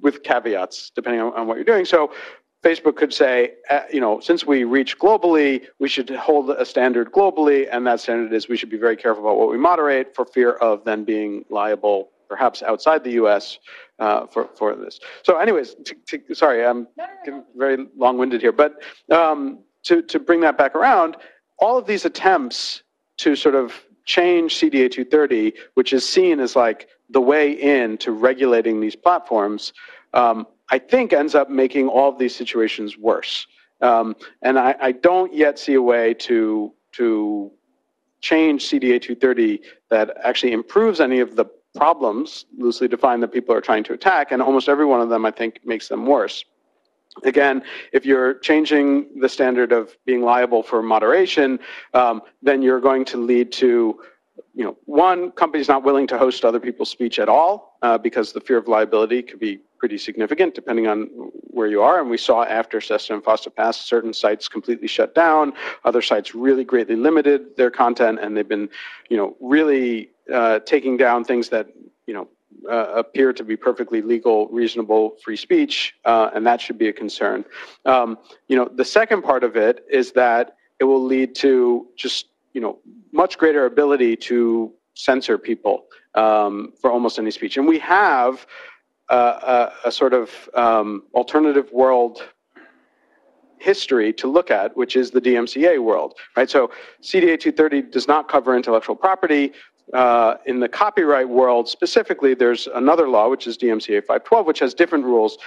with 0.00 0.22
caveats, 0.22 0.90
depending 0.94 1.20
on, 1.20 1.32
on 1.34 1.46
what 1.46 1.56
you're 1.56 1.64
doing. 1.64 1.84
So 1.84 2.12
Facebook 2.64 2.96
could 2.96 3.12
say, 3.12 3.52
uh, 3.70 3.82
you 3.92 4.00
know, 4.00 4.20
since 4.20 4.46
we 4.46 4.64
reach 4.64 4.98
globally, 4.98 5.66
we 5.78 5.88
should 5.88 6.10
hold 6.10 6.50
a 6.50 6.64
standard 6.64 7.12
globally, 7.12 7.68
and 7.70 7.86
that 7.86 8.00
standard 8.00 8.32
is 8.32 8.48
we 8.48 8.56
should 8.56 8.70
be 8.70 8.78
very 8.78 8.96
careful 8.96 9.22
about 9.22 9.36
what 9.38 9.50
we 9.50 9.58
moderate 9.58 10.14
for 10.14 10.24
fear 10.24 10.52
of 10.52 10.84
then 10.84 11.04
being 11.04 11.44
liable 11.50 12.10
perhaps 12.28 12.62
outside 12.62 13.04
the 13.04 13.12
U.S. 13.12 13.58
Uh, 13.98 14.26
for 14.26 14.48
for 14.56 14.74
this. 14.74 15.00
So, 15.22 15.38
anyways, 15.38 15.74
to, 15.84 16.18
to, 16.18 16.34
sorry, 16.34 16.64
I'm 16.66 16.86
no, 16.96 17.06
no, 17.26 17.36
no. 17.38 17.44
very 17.56 17.86
long-winded 17.96 18.40
here, 18.40 18.52
but 18.52 18.82
um, 19.10 19.60
to 19.84 20.02
to 20.02 20.18
bring 20.18 20.40
that 20.40 20.58
back 20.58 20.74
around, 20.74 21.16
all 21.58 21.78
of 21.78 21.86
these 21.86 22.04
attempts 22.04 22.82
to 23.18 23.34
sort 23.34 23.54
of 23.54 23.72
change 24.04 24.56
CDA 24.56 24.90
230, 24.90 25.52
which 25.74 25.92
is 25.92 26.08
seen 26.08 26.40
as 26.40 26.56
like 26.56 26.88
the 27.10 27.20
way 27.20 27.50
in 27.52 27.98
to 27.98 28.12
regulating 28.12 28.80
these 28.80 28.96
platforms, 28.96 29.72
um, 30.14 30.46
I 30.70 30.78
think 30.78 31.12
ends 31.12 31.34
up 31.34 31.50
making 31.50 31.88
all 31.88 32.08
of 32.08 32.18
these 32.18 32.34
situations 32.34 32.96
worse. 32.96 33.46
Um, 33.80 34.16
and 34.42 34.58
I, 34.58 34.74
I, 34.80 34.92
don't 34.92 35.34
yet 35.34 35.58
see 35.58 35.74
a 35.74 35.82
way 35.82 36.14
to 36.14 36.72
to 36.92 37.52
change 38.22 38.64
CDA 38.64 39.00
230 39.02 39.60
that 39.90 40.16
actually 40.24 40.52
improves 40.52 40.98
any 40.98 41.20
of 41.20 41.36
the 41.36 41.44
problems, 41.76 42.46
loosely 42.56 42.88
defined, 42.88 43.22
that 43.22 43.32
people 43.32 43.54
are 43.54 43.60
trying 43.60 43.84
to 43.84 43.92
attack, 43.92 44.32
and 44.32 44.42
almost 44.42 44.68
every 44.68 44.86
one 44.86 45.00
of 45.00 45.08
them, 45.08 45.24
I 45.24 45.30
think, 45.30 45.60
makes 45.64 45.88
them 45.88 46.06
worse. 46.06 46.44
Again, 47.24 47.62
if 47.92 48.04
you're 48.04 48.34
changing 48.40 49.20
the 49.20 49.28
standard 49.28 49.72
of 49.72 49.96
being 50.04 50.22
liable 50.22 50.62
for 50.62 50.82
moderation, 50.82 51.58
um, 51.94 52.22
then 52.42 52.60
you're 52.60 52.80
going 52.80 53.04
to 53.06 53.16
lead 53.16 53.52
to 53.52 54.00
you 54.54 54.64
know, 54.64 54.76
one, 54.86 55.30
companies 55.32 55.68
not 55.68 55.82
willing 55.84 56.06
to 56.06 56.18
host 56.18 56.44
other 56.44 56.58
people's 56.58 56.90
speech 56.90 57.18
at 57.18 57.28
all 57.28 57.78
uh, 57.82 57.98
because 57.98 58.32
the 58.32 58.40
fear 58.40 58.56
of 58.56 58.68
liability 58.68 59.22
could 59.22 59.38
be 59.38 59.58
pretty 59.78 59.98
significant 59.98 60.54
depending 60.54 60.86
on 60.86 61.04
where 61.56 61.66
you 61.66 61.82
are. 61.82 62.00
And 62.00 62.08
we 62.08 62.16
saw 62.16 62.44
after 62.44 62.80
SESTA 62.80 63.14
and 63.14 63.22
FOSTA 63.22 63.54
passed, 63.54 63.86
certain 63.86 64.14
sites 64.14 64.48
completely 64.48 64.88
shut 64.88 65.14
down, 65.14 65.52
other 65.84 66.00
sites 66.00 66.34
really 66.34 66.64
greatly 66.64 66.96
limited 66.96 67.54
their 67.56 67.70
content, 67.70 68.18
and 68.20 68.34
they've 68.34 68.48
been, 68.48 68.68
you 69.10 69.16
know, 69.18 69.36
really 69.40 70.10
uh, 70.32 70.60
taking 70.60 70.96
down 70.96 71.24
things 71.24 71.48
that 71.50 71.68
you 72.06 72.14
know 72.14 72.28
uh, 72.70 72.92
appear 72.94 73.32
to 73.32 73.44
be 73.44 73.56
perfectly 73.56 74.02
legal, 74.02 74.48
reasonable, 74.48 75.16
free 75.22 75.36
speech, 75.36 75.94
uh, 76.04 76.30
and 76.34 76.46
that 76.46 76.60
should 76.60 76.78
be 76.78 76.88
a 76.88 76.92
concern. 76.92 77.44
Um, 77.84 78.18
you 78.48 78.56
know, 78.56 78.68
the 78.74 78.84
second 78.84 79.22
part 79.22 79.44
of 79.44 79.56
it 79.56 79.84
is 79.90 80.12
that 80.12 80.56
it 80.80 80.84
will 80.84 81.04
lead 81.04 81.34
to 81.36 81.86
just 81.96 82.26
you 82.52 82.60
know 82.60 82.78
much 83.12 83.38
greater 83.38 83.66
ability 83.66 84.16
to 84.16 84.72
censor 84.94 85.38
people 85.38 85.84
um, 86.14 86.72
for 86.80 86.90
almost 86.90 87.18
any 87.18 87.30
speech, 87.30 87.56
and 87.56 87.66
we 87.66 87.78
have 87.78 88.46
a, 89.08 89.70
a, 89.84 89.92
sort 89.92 90.12
of 90.12 90.30
um, 90.54 91.04
alternative 91.14 91.70
world 91.72 92.22
history 93.58 94.12
to 94.12 94.26
look 94.28 94.50
at, 94.50 94.76
which 94.76 94.96
is 94.96 95.10
the 95.10 95.20
DMCA 95.20 95.82
world, 95.82 96.14
right? 96.36 96.48
So 96.48 96.70
CDA 97.02 97.38
230 97.38 97.82
does 97.82 98.06
not 98.08 98.28
cover 98.28 98.56
intellectual 98.56 98.96
property. 98.96 99.52
Uh, 99.92 100.34
in 100.46 100.58
the 100.58 100.68
copyright 100.68 101.28
world 101.28 101.68
specifically, 101.68 102.34
there's 102.34 102.66
another 102.74 103.08
law, 103.08 103.28
which 103.28 103.46
is 103.46 103.56
DMCA 103.56 104.00
512, 104.00 104.46
which 104.46 104.58
has 104.58 104.74
different 104.74 105.04
rules. 105.04 105.38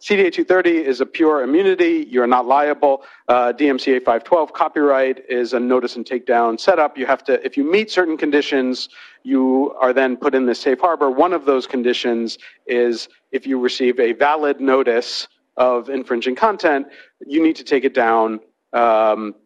CDA 0.00 0.32
230 0.32 0.78
is 0.78 1.00
a 1.00 1.06
pure 1.06 1.44
immunity. 1.44 2.08
You're 2.10 2.26
not 2.26 2.44
liable. 2.44 3.04
Uh, 3.28 3.52
DMCA 3.52 3.98
512 3.98 4.52
copyright 4.52 5.22
is 5.28 5.52
a 5.52 5.60
notice 5.60 5.94
and 5.94 6.04
takedown 6.04 6.58
setup. 6.58 6.98
You 6.98 7.06
have 7.06 7.22
to, 7.24 7.44
if 7.46 7.56
you 7.56 7.62
meet 7.62 7.88
certain 7.88 8.16
conditions, 8.16 8.88
you 9.22 9.72
are 9.80 9.92
then 9.92 10.16
put 10.16 10.34
in 10.34 10.44
the 10.44 10.56
safe 10.56 10.80
harbor. 10.80 11.08
One 11.08 11.32
of 11.32 11.44
those 11.44 11.68
conditions 11.68 12.38
is 12.66 13.08
if 13.30 13.46
you 13.46 13.60
receive 13.60 14.00
a 14.00 14.12
valid 14.12 14.60
notice 14.60 15.28
of 15.56 15.88
infringing 15.88 16.34
content, 16.34 16.88
you 17.24 17.40
need 17.40 17.54
to 17.56 17.64
take 17.64 17.84
it 17.84 17.94
down 17.94 18.40
um, 18.72 19.36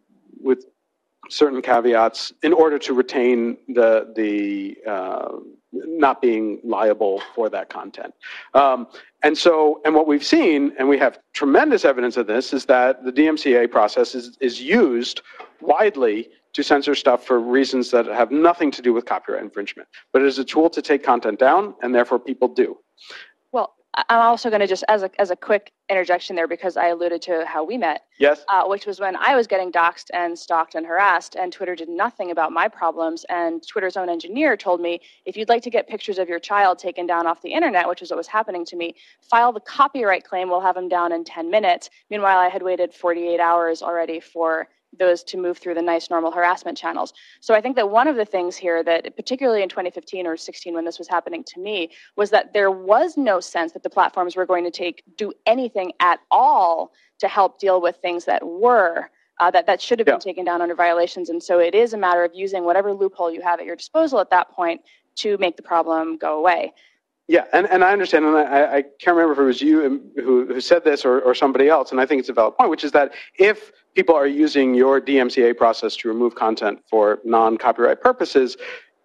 with 0.41 0.65
certain 1.29 1.61
caveats 1.61 2.31
in 2.43 2.53
order 2.53 2.77
to 2.79 2.93
retain 2.93 3.57
the 3.67 4.13
the 4.15 4.77
uh, 4.89 5.37
not 5.71 6.21
being 6.21 6.59
liable 6.63 7.21
for 7.35 7.49
that 7.49 7.69
content. 7.69 8.13
Um, 8.53 8.87
and 9.23 9.37
so, 9.37 9.81
and 9.85 9.93
what 9.93 10.07
we've 10.07 10.23
seen, 10.23 10.73
and 10.79 10.87
we 10.87 10.97
have 10.97 11.19
tremendous 11.33 11.85
evidence 11.85 12.17
of 12.17 12.27
this, 12.27 12.53
is 12.53 12.65
that 12.65 13.03
the 13.03 13.11
DMCA 13.11 13.69
process 13.69 14.15
is, 14.15 14.37
is 14.39 14.61
used 14.61 15.21
widely 15.61 16.29
to 16.53 16.63
censor 16.63 16.95
stuff 16.95 17.25
for 17.25 17.39
reasons 17.39 17.91
that 17.91 18.05
have 18.05 18.31
nothing 18.31 18.71
to 18.71 18.81
do 18.81 18.93
with 18.93 19.05
copyright 19.05 19.43
infringement. 19.43 19.89
But 20.13 20.21
it 20.21 20.27
is 20.27 20.39
a 20.39 20.45
tool 20.45 20.69
to 20.69 20.81
take 20.81 21.03
content 21.03 21.39
down, 21.39 21.75
and 21.81 21.93
therefore 21.93 22.19
people 22.19 22.47
do. 22.47 22.77
I'm 24.09 24.19
also 24.19 24.49
going 24.49 24.59
to 24.59 24.67
just, 24.67 24.83
as 24.87 25.01
a, 25.01 25.09
as 25.19 25.31
a 25.31 25.35
quick 25.35 25.71
interjection 25.89 26.35
there, 26.35 26.47
because 26.47 26.77
I 26.77 26.87
alluded 26.87 27.21
to 27.23 27.45
how 27.47 27.63
we 27.63 27.77
met. 27.77 28.03
Yes. 28.19 28.43
Uh, 28.47 28.65
which 28.65 28.85
was 28.85 28.99
when 28.99 29.15
I 29.15 29.35
was 29.35 29.47
getting 29.47 29.71
doxxed 29.71 30.11
and 30.13 30.37
stalked 30.37 30.75
and 30.75 30.85
harassed, 30.85 31.35
and 31.35 31.51
Twitter 31.51 31.75
did 31.75 31.89
nothing 31.89 32.29
about 32.29 32.51
my 32.51 32.67
problems. 32.67 33.25
And 33.29 33.65
Twitter's 33.67 33.97
own 33.97 34.09
engineer 34.09 34.55
told 34.55 34.81
me, 34.81 35.01
if 35.25 35.35
you'd 35.35 35.49
like 35.49 35.63
to 35.63 35.69
get 35.71 35.87
pictures 35.87 36.19
of 36.19 36.29
your 36.29 36.39
child 36.39 36.77
taken 36.77 37.07
down 37.07 37.25
off 37.25 37.41
the 37.41 37.53
internet, 37.53 37.87
which 37.87 38.01
is 38.01 38.11
what 38.11 38.17
was 38.17 38.27
happening 38.27 38.65
to 38.65 38.75
me, 38.75 38.95
file 39.29 39.51
the 39.51 39.59
copyright 39.61 40.23
claim. 40.23 40.49
We'll 40.49 40.61
have 40.61 40.75
them 40.75 40.89
down 40.89 41.11
in 41.11 41.23
10 41.23 41.49
minutes. 41.49 41.89
Meanwhile, 42.09 42.37
I 42.37 42.49
had 42.49 42.61
waited 42.61 42.93
48 42.93 43.39
hours 43.39 43.81
already 43.81 44.19
for 44.19 44.67
those 44.97 45.23
to 45.23 45.37
move 45.37 45.57
through 45.57 45.73
the 45.73 45.81
nice 45.81 46.09
normal 46.09 46.31
harassment 46.31 46.77
channels. 46.77 47.13
So 47.39 47.53
I 47.53 47.61
think 47.61 47.75
that 47.75 47.89
one 47.89 48.07
of 48.07 48.15
the 48.15 48.25
things 48.25 48.55
here 48.55 48.83
that 48.83 49.15
particularly 49.15 49.61
in 49.61 49.69
2015 49.69 50.25
or 50.25 50.37
16 50.37 50.73
when 50.73 50.85
this 50.85 50.97
was 50.97 51.07
happening 51.07 51.43
to 51.45 51.59
me 51.59 51.91
was 52.15 52.29
that 52.31 52.53
there 52.53 52.71
was 52.71 53.17
no 53.17 53.39
sense 53.39 53.73
that 53.73 53.83
the 53.83 53.89
platforms 53.89 54.35
were 54.35 54.45
going 54.45 54.63
to 54.63 54.71
take 54.71 55.03
do 55.17 55.33
anything 55.45 55.91
at 55.99 56.19
all 56.31 56.93
to 57.19 57.27
help 57.27 57.59
deal 57.59 57.81
with 57.81 57.97
things 57.97 58.25
that 58.25 58.45
were 58.45 59.09
uh, 59.39 59.51
that 59.51 59.67
that 59.67 59.79
should 59.79 59.99
have 59.99 60.05
been 60.05 60.15
yeah. 60.15 60.19
taken 60.19 60.45
down 60.45 60.61
under 60.61 60.75
violations 60.75 61.29
and 61.29 61.41
so 61.41 61.59
it 61.59 61.75
is 61.75 61.93
a 61.93 61.97
matter 61.97 62.23
of 62.23 62.31
using 62.33 62.63
whatever 62.63 62.93
loophole 62.93 63.31
you 63.31 63.41
have 63.41 63.59
at 63.59 63.65
your 63.65 63.75
disposal 63.75 64.19
at 64.19 64.29
that 64.29 64.49
point 64.51 64.81
to 65.15 65.37
make 65.39 65.57
the 65.57 65.63
problem 65.63 66.17
go 66.17 66.37
away. 66.37 66.73
Yeah, 67.27 67.43
and, 67.51 67.69
and 67.69 67.83
I 67.83 67.91
understand, 67.91 68.23
and 68.23 68.37
I, 68.37 68.77
I 68.77 68.81
can't 69.01 69.17
remember 69.17 69.33
if 69.33 69.39
it 69.39 69.43
was 69.43 69.61
you 69.61 70.01
who, 70.15 70.45
who 70.47 70.61
said 70.61 70.85
this 70.85 71.03
or, 71.03 71.19
or 71.19 71.35
somebody 71.35 71.67
else, 71.67 71.91
and 71.91 71.99
I 71.99 72.05
think 72.05 72.19
it's 72.21 72.29
a 72.29 72.33
valid 72.33 72.55
point, 72.57 72.69
which 72.69 72.85
is 72.85 72.93
that 72.93 73.13
if 73.37 73.73
people 73.95 74.15
are 74.15 74.27
using 74.27 74.73
your 74.73 75.01
DMCA 75.01 75.57
process 75.57 75.97
to 75.97 76.07
remove 76.07 76.35
content 76.35 76.79
for 76.89 77.19
non-copyright 77.25 77.99
purposes, 77.99 78.55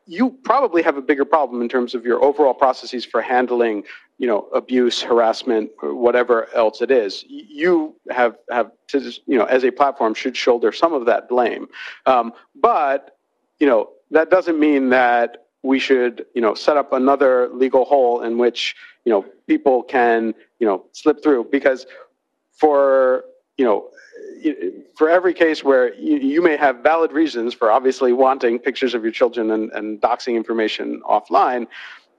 you 0.07 0.31
probably 0.45 0.83
have 0.83 0.97
a 0.97 1.03
bigger 1.03 1.25
problem 1.25 1.63
in 1.63 1.69
terms 1.69 1.95
of 1.95 2.05
your 2.05 2.23
overall 2.23 2.55
processes 2.55 3.05
for 3.05 3.23
handling, 3.23 3.85
you 4.19 4.27
know, 4.27 4.49
abuse, 4.55 5.03
harassment, 5.03 5.71
whatever 5.83 6.53
else 6.55 6.81
it 6.81 6.91
is. 6.91 7.25
You 7.29 7.97
have 8.11 8.37
have 8.51 8.71
to, 8.89 9.01
you 9.27 9.39
know, 9.39 9.45
as 9.45 9.65
a 9.65 9.71
platform, 9.71 10.15
should 10.15 10.37
shoulder 10.37 10.73
some 10.73 10.93
of 10.93 11.07
that 11.07 11.29
blame. 11.29 11.67
Um, 12.07 12.33
but 12.55 13.17
you 13.61 13.67
know, 13.67 13.91
that 14.11 14.29
doesn't 14.31 14.59
mean 14.59 14.91
that 14.91 15.42
we 15.63 15.79
should, 15.79 16.27
you 16.35 16.41
know, 16.41 16.55
set 16.55 16.77
up 16.77 16.93
another 16.93 17.49
legal 17.53 17.85
hole 17.85 18.23
in 18.23 18.39
which 18.39 18.75
you 19.05 19.13
know 19.13 19.25
people 19.47 19.83
can, 19.83 20.35
you 20.59 20.67
know, 20.67 20.85
slip 20.93 21.23
through 21.23 21.49
because 21.51 21.87
for 22.53 23.25
you 23.57 23.65
know 23.65 23.89
for 24.97 25.09
every 25.09 25.33
case 25.33 25.63
where 25.63 25.95
you, 25.95 26.17
you, 26.19 26.43
may 26.43 26.57
have 26.57 26.79
valid 26.79 27.13
reasons 27.13 27.55
for 27.55 27.71
obviously 27.71 28.13
wanting 28.13 28.59
pictures 28.59 28.93
of 28.93 29.05
your 29.05 29.13
children 29.13 29.53
and, 29.53 29.71
and 29.73 30.01
doxing 30.01 30.35
information 30.35 31.01
offline, 31.09 31.67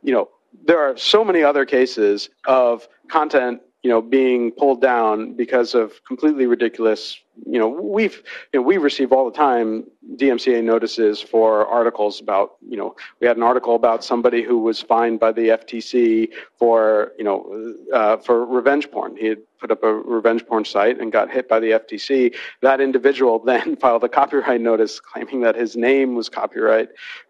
you 0.04 0.14
know, 0.14 0.30
there 0.66 0.80
are 0.80 0.96
so 0.96 1.26
many 1.26 1.44
other 1.44 1.66
cases 1.66 2.30
of 2.46 2.88
content 3.10 3.62
you 3.84 3.90
know, 3.90 4.02
being 4.02 4.52
pulled 4.52 4.82
down 4.82 5.34
because 5.34 5.76
of 5.76 6.04
completely 6.06 6.46
ridiculous. 6.46 7.20
You 7.46 7.60
know, 7.60 7.68
we've 7.68 8.22
you 8.52 8.60
know, 8.60 8.66
we 8.66 8.78
receive 8.78 9.12
all 9.12 9.26
the 9.26 9.36
time 9.36 9.86
DMCA 10.16 10.64
notices 10.64 11.22
for 11.22 11.66
articles 11.68 12.22
about. 12.22 12.56
You 12.68 12.78
know, 12.78 12.96
we 13.20 13.28
had 13.28 13.38
an 13.38 13.44
article 13.44 13.76
about 13.76 14.04
somebody 14.04 14.44
who 14.44 14.60
was 14.60 14.82
fined 14.82 15.20
by 15.20 15.32
the 15.32 15.50
FTC 15.50 16.30
for 16.58 17.14
you 17.18 17.24
know 17.24 17.76
uh, 17.94 18.18
for 18.18 18.46
revenge 18.46 18.92
porn. 18.92 19.16
He 19.18 19.28
had 19.28 19.40
put 19.64 19.72
up 19.72 19.82
a 19.82 19.94
revenge 19.94 20.46
porn 20.46 20.66
site 20.66 21.00
and 21.00 21.10
got 21.10 21.32
hit 21.32 21.48
by 21.48 21.58
the 21.58 21.68
FTC. 21.68 22.36
That 22.62 22.82
individual 22.82 23.40
then 23.46 23.78
filed 23.78 24.04
a 24.04 24.10
copyright 24.10 24.60
notice 24.60 25.00
claiming 25.00 25.40
that 25.42 25.56
his 25.56 25.78
name 25.78 26.16
was 26.16 26.28
copyright, 26.28 26.90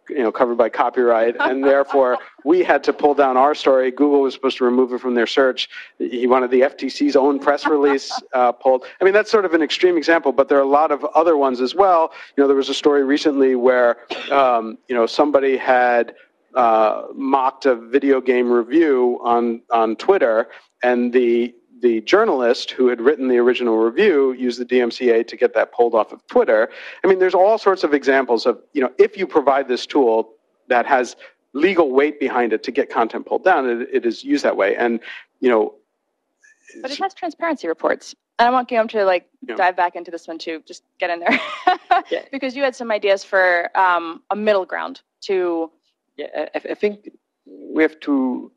you 0.09 0.23
know, 0.23 0.31
covered 0.31 0.57
by 0.57 0.69
copyright, 0.69 1.35
and 1.39 1.63
therefore 1.63 2.17
we 2.43 2.63
had 2.63 2.83
to 2.85 2.91
pull 2.91 3.13
down 3.13 3.37
our 3.37 3.53
story. 3.53 3.91
Google 3.91 4.21
was 4.21 4.33
supposed 4.33 4.57
to 4.57 4.65
remove 4.65 4.91
it 4.93 4.99
from 4.99 5.13
their 5.13 5.27
search. 5.27 5.69
He 5.99 6.25
wanted 6.25 6.49
the 6.49 6.61
FTC's 6.61 7.15
own 7.15 7.37
press 7.37 7.67
release 7.67 8.11
uh, 8.33 8.51
pulled. 8.51 8.85
I 8.99 9.03
mean, 9.03 9.13
that's 9.13 9.29
sort 9.29 9.45
of 9.45 9.53
an 9.53 9.61
extreme 9.61 9.95
example, 9.95 10.31
but 10.31 10.49
there 10.49 10.57
are 10.57 10.61
a 10.61 10.75
lot 10.81 10.91
of 10.91 11.05
other 11.13 11.37
ones 11.37 11.61
as 11.61 11.75
well. 11.75 12.13
You 12.35 12.41
know, 12.41 12.47
there 12.47 12.57
was 12.57 12.69
a 12.69 12.73
story 12.73 13.03
recently 13.03 13.53
where 13.53 13.97
um, 14.31 14.79
you 14.89 14.95
know 14.95 15.05
somebody 15.05 15.55
had 15.55 16.15
uh, 16.55 17.03
mocked 17.13 17.67
a 17.67 17.75
video 17.75 18.19
game 18.19 18.51
review 18.51 19.19
on 19.23 19.61
on 19.71 19.95
Twitter, 19.97 20.49
and 20.81 21.13
the 21.13 21.53
the 21.83 21.99
journalist 22.01 22.71
who 22.71 22.87
had 22.87 23.01
written 23.01 23.27
the 23.27 23.37
original 23.37 23.77
review 23.77 24.31
used 24.31 24.57
the 24.57 24.65
DMCA 24.65 25.27
to 25.27 25.35
get 25.35 25.53
that 25.53 25.73
pulled 25.73 25.93
off 25.93 26.13
of 26.13 26.25
Twitter. 26.27 26.69
I 27.03 27.07
mean, 27.07 27.19
there's 27.19 27.35
all 27.35 27.57
sorts 27.57 27.83
of 27.83 27.93
examples 27.93 28.45
of, 28.45 28.59
you 28.71 28.81
know, 28.81 28.89
if 28.97 29.17
you 29.17 29.27
provide 29.27 29.67
this 29.67 29.85
tool 29.85 30.33
that 30.69 30.85
has 30.85 31.17
legal 31.51 31.91
weight 31.91 32.21
behind 32.21 32.53
it 32.53 32.63
to 32.63 32.71
get 32.71 32.89
content 32.89 33.25
pulled 33.25 33.43
down, 33.43 33.69
it, 33.69 33.89
it 33.91 34.05
is 34.05 34.23
used 34.23 34.45
that 34.45 34.55
way. 34.55 34.77
And, 34.77 35.01
you 35.41 35.49
know, 35.49 35.75
but 36.81 36.89
it 36.89 36.97
has 36.99 37.13
transparency 37.13 37.67
reports. 37.67 38.15
And 38.39 38.47
I 38.47 38.51
want 38.51 38.69
Guillaume 38.69 38.87
to 38.87 39.03
like 39.03 39.27
yeah. 39.47 39.55
dive 39.55 39.75
back 39.75 39.97
into 39.97 40.09
this 40.09 40.25
one 40.25 40.39
too. 40.39 40.63
Just 40.65 40.83
get 40.99 41.09
in 41.09 41.19
there, 41.19 41.39
yeah. 42.09 42.23
because 42.31 42.55
you 42.55 42.63
had 42.63 42.75
some 42.75 42.91
ideas 42.91 43.23
for 43.23 43.69
um, 43.77 44.23
a 44.31 44.35
middle 44.35 44.65
ground 44.65 45.01
to. 45.25 45.69
Yeah, 46.15 46.27
I, 46.55 46.71
I 46.71 46.73
think 46.73 47.09
we 47.45 47.83
have 47.83 47.99
to 48.01 48.51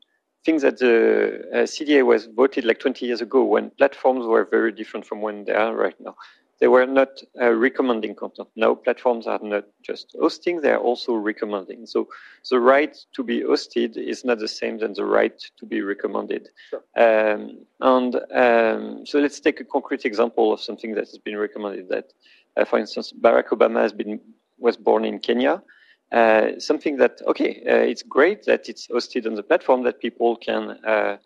think 0.47 0.61
that 0.61 0.77
the 0.77 1.43
uh, 1.53 1.57
CDA 1.73 2.05
was 2.05 2.27
voted 2.27 2.63
like 2.63 2.79
20 2.79 3.05
years 3.05 3.19
ago 3.19 3.43
when 3.43 3.69
platforms 3.71 4.25
were 4.25 4.45
very 4.45 4.71
different 4.71 5.05
from 5.05 5.19
when 5.21 5.43
they 5.43 5.51
are 5.51 5.75
right 5.75 5.99
now. 5.99 6.15
They 6.61 6.69
were 6.69 6.85
not 6.85 7.09
uh, 7.41 7.51
recommending 7.51 8.15
content. 8.15 8.47
Now 8.55 8.73
platforms 8.73 9.27
are 9.27 9.41
not 9.43 9.65
just 9.83 10.15
hosting, 10.17 10.61
they 10.61 10.71
are 10.71 10.79
also 10.89 11.15
recommending. 11.15 11.85
So 11.85 12.07
the 12.49 12.61
right 12.61 12.95
to 13.15 13.23
be 13.23 13.41
hosted 13.41 13.97
is 13.97 14.23
not 14.23 14.39
the 14.39 14.47
same 14.47 14.79
than 14.79 14.93
the 14.93 15.03
right 15.03 15.37
to 15.59 15.65
be 15.65 15.81
recommended. 15.81 16.47
Sure. 16.69 16.83
Um, 17.05 17.41
and 17.81 18.15
um, 18.43 19.05
so 19.05 19.19
let's 19.19 19.41
take 19.41 19.59
a 19.59 19.65
concrete 19.65 20.05
example 20.05 20.53
of 20.53 20.61
something 20.61 20.95
that 20.95 21.07
has 21.11 21.17
been 21.17 21.37
recommended 21.37 21.89
that, 21.89 22.13
uh, 22.55 22.63
for 22.63 22.79
instance, 22.79 23.11
Barack 23.11 23.49
Obama 23.49 23.81
has 23.81 23.91
been 23.91 24.21
was 24.57 24.77
born 24.77 25.03
in 25.03 25.19
Kenya 25.19 25.61
uh, 26.11 26.57
something 26.59 26.97
that 26.97 27.21
okay, 27.27 27.61
uh, 27.67 27.75
it's 27.75 28.03
great 28.03 28.43
that 28.45 28.69
it's 28.69 28.87
hosted 28.87 29.25
on 29.25 29.35
the 29.35 29.43
platform 29.43 29.83
that 29.83 29.99
people 29.99 30.37
can 30.37 30.79
uh, 30.85 31.17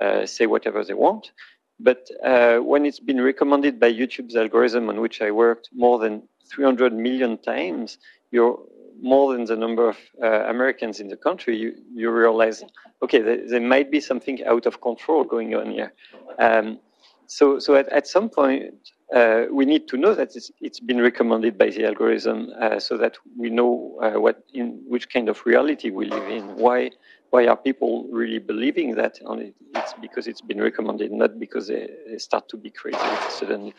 uh 0.00 0.26
say 0.26 0.46
whatever 0.46 0.84
they 0.84 0.94
want. 0.94 1.32
But 1.80 2.08
uh, 2.24 2.58
when 2.58 2.86
it's 2.86 3.00
been 3.00 3.20
recommended 3.20 3.80
by 3.80 3.92
YouTube's 3.92 4.36
algorithm 4.36 4.88
on 4.88 5.00
which 5.00 5.20
I 5.20 5.32
worked 5.32 5.70
more 5.74 5.98
than 5.98 6.22
300 6.46 6.92
million 6.92 7.38
times, 7.38 7.98
you're 8.30 8.60
more 9.00 9.32
than 9.32 9.44
the 9.46 9.56
number 9.56 9.88
of 9.88 9.98
Americans 10.20 11.00
in 11.00 11.08
the 11.08 11.16
country. 11.16 11.56
You 11.56 11.74
you 11.92 12.10
realize 12.12 12.62
okay, 13.02 13.20
there, 13.20 13.48
there, 13.48 13.60
might 13.60 13.90
be 13.90 14.00
something 14.00 14.44
out 14.44 14.66
of 14.66 14.80
control 14.80 15.24
going 15.24 15.52
on 15.56 15.72
here. 15.72 15.92
Um, 16.38 16.78
so 17.26 17.58
so 17.58 17.74
at, 17.74 17.88
at 17.88 18.06
some 18.06 18.28
point 18.28 18.74
uh, 19.12 19.44
we 19.50 19.64
need 19.64 19.88
to 19.88 19.96
know 19.96 20.14
that 20.14 20.34
it's, 20.34 20.50
it's 20.60 20.80
been 20.80 21.00
recommended 21.00 21.58
by 21.58 21.68
the 21.70 21.84
algorithm 21.84 22.50
uh, 22.60 22.78
so 22.78 22.96
that 22.96 23.16
we 23.36 23.50
know 23.50 23.98
uh, 24.02 24.18
what 24.18 24.44
in 24.54 24.82
which 24.88 25.10
kind 25.12 25.28
of 25.28 25.44
reality 25.44 25.90
we 25.90 26.06
live 26.06 26.28
in. 26.28 26.56
Why 26.56 26.90
why 27.30 27.46
are 27.46 27.56
people 27.56 28.06
really 28.10 28.38
believing 28.38 28.94
that? 28.96 29.18
Only 29.24 29.54
it's 29.74 29.94
because 29.94 30.26
it's 30.26 30.42
been 30.42 30.60
recommended, 30.60 31.12
not 31.12 31.38
because 31.38 31.68
they, 31.68 31.88
they 32.08 32.18
start 32.18 32.48
to 32.50 32.56
be 32.56 32.70
crazy 32.70 32.98
suddenly. 33.30 33.74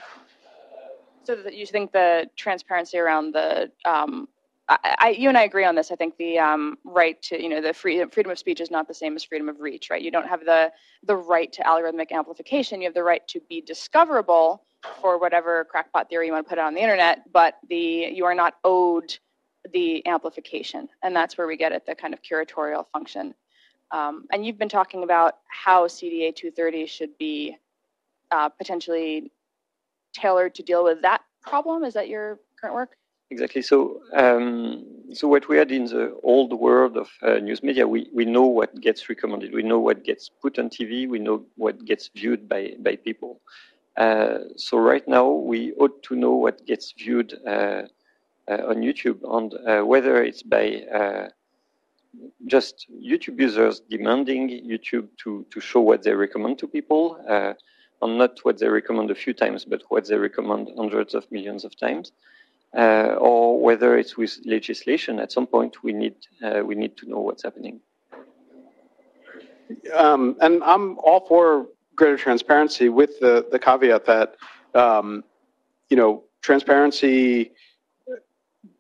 So 1.26 1.38
you 1.50 1.66
think 1.66 1.92
the 1.92 2.30
transparency 2.36 2.98
around 2.98 3.34
the 3.34 3.72
um, 3.86 4.28
I, 4.70 5.16
you 5.18 5.28
and 5.28 5.38
I 5.38 5.44
agree 5.44 5.66
on 5.66 5.76
this. 5.76 5.92
I 5.92 5.96
think 5.96 6.16
the 6.18 6.40
um, 6.40 6.78
right 6.86 7.22
to, 7.24 7.42
you 7.42 7.50
know, 7.50 7.62
the 7.62 7.74
free, 7.74 8.04
freedom 8.12 8.32
of 8.32 8.40
speech 8.40 8.62
is 8.62 8.72
not 8.72 8.88
the 8.88 8.94
same 8.94 9.16
as 9.16 9.24
freedom 9.24 9.50
of 9.50 9.60
reach, 9.60 9.90
right? 9.90 10.02
You 10.02 10.10
don't 10.10 10.28
have 10.28 10.46
the 10.46 10.72
the 11.04 11.16
right 11.16 11.52
to 11.54 11.64
algorithmic 11.64 12.12
amplification. 12.12 12.82
You 12.82 12.88
have 12.88 12.94
the 12.94 13.04
right 13.04 13.28
to 13.28 13.42
be 13.50 13.62
discoverable 13.62 14.64
for 15.02 15.18
whatever 15.20 15.66
crackpot 15.66 16.10
theory 16.10 16.28
you 16.28 16.34
want 16.34 16.46
to 16.46 16.50
put 16.50 16.60
on 16.60 16.74
the 16.74 16.82
internet, 16.82 17.32
but 17.32 17.60
the 17.70 18.10
you 18.14 18.26
are 18.26 18.36
not 18.36 18.56
owed 18.64 19.18
the 19.74 20.06
amplification, 20.06 20.90
and 21.04 21.16
that's 21.16 21.38
where 21.38 21.48
we 21.48 21.58
get 21.58 21.72
at 21.72 21.86
the 21.86 21.96
kind 21.96 22.14
of 22.14 22.22
curatorial 22.22 22.86
function. 22.92 23.34
Um, 23.92 24.26
and 24.32 24.46
you've 24.46 24.58
been 24.58 24.70
talking 24.70 25.04
about 25.04 25.38
how 25.48 25.88
CDA 25.88 26.36
230 26.36 26.88
should 26.88 27.18
be 27.18 27.58
uh, 28.32 28.50
potentially 28.50 29.32
tailored 30.14 30.56
to 30.56 30.64
deal 30.64 30.84
with 30.84 31.02
that 31.04 31.22
problem. 31.42 31.84
Is 31.84 31.94
that 31.94 32.08
your 32.08 32.40
current 32.60 32.76
work? 32.76 32.98
Exactly. 33.30 33.62
So, 33.62 34.02
um, 34.14 34.86
so 35.12 35.28
what 35.28 35.48
we 35.48 35.58
had 35.58 35.72
in 35.72 35.86
the 35.86 36.16
old 36.24 36.54
world 36.54 36.98
of 36.98 37.10
uh, 37.22 37.36
news 37.36 37.64
media, 37.64 37.88
we, 37.88 38.08
we 38.14 38.26
know 38.26 38.46
what 38.46 38.80
gets 38.80 39.10
recommended, 39.10 39.54
we 39.54 39.64
know 39.64 39.80
what 39.80 40.04
gets 40.04 40.30
put 40.30 40.60
on 40.60 40.70
TV, 40.70 41.10
we 41.10 41.20
know 41.20 41.46
what 41.56 41.84
gets 41.84 42.10
viewed 42.16 42.48
by, 42.48 42.74
by 42.80 42.96
people. 42.96 43.42
Uh, 43.96 44.40
so 44.56 44.78
right 44.78 45.08
now, 45.08 45.30
we 45.30 45.74
ought 45.74 46.02
to 46.04 46.16
know 46.16 46.32
what 46.32 46.66
gets 46.66 46.94
viewed 46.98 47.40
uh, 47.46 47.84
uh, 48.50 48.68
on 48.68 48.78
YouTube, 48.78 49.20
and 49.24 49.88
whether 49.88 50.24
it's 50.24 50.44
by 50.44 51.30
just 52.46 52.88
YouTube 52.92 53.40
users 53.40 53.82
demanding 53.90 54.50
YouTube 54.50 55.08
to, 55.18 55.46
to 55.50 55.60
show 55.60 55.80
what 55.80 56.04
they 56.04 56.14
recommend 56.14 56.60
to 56.60 56.68
people, 56.68 57.20
uh, 57.28 57.54
and 58.02 58.18
not 58.18 58.40
what 58.44 58.58
they 58.60 58.68
recommend 58.68 59.12
a 59.12 59.16
few 59.16 59.34
times, 59.34 59.66
but 59.66 59.82
what 59.90 60.08
they 60.08 60.18
recommend 60.18 60.70
hundreds 60.76 61.14
of 61.14 61.32
millions 61.32 61.64
of 61.64 61.78
times, 61.78 62.12
uh, 62.78 63.16
or 63.20 63.60
whether 63.60 63.98
it's 63.98 64.18
with 64.18 64.40
legislation. 64.46 65.20
At 65.20 65.32
some 65.32 65.48
point, 65.48 65.84
we 65.84 65.94
need 65.94 66.16
uh, 66.44 66.62
we 66.66 66.76
need 66.76 66.98
to 66.98 67.10
know 67.10 67.20
what's 67.20 67.44
happening. 67.44 67.80
Um, 69.96 70.36
and 70.42 70.64
I'm 70.64 70.98
all 71.00 71.26
for 71.28 71.68
greater 71.96 72.18
transparency, 72.18 72.90
with 72.90 73.20
the 73.20 73.48
the 73.52 73.60
caveat 73.60 74.06
that 74.06 74.36
um, 74.74 75.24
you 75.90 75.98
know 75.98 76.24
transparency 76.42 77.52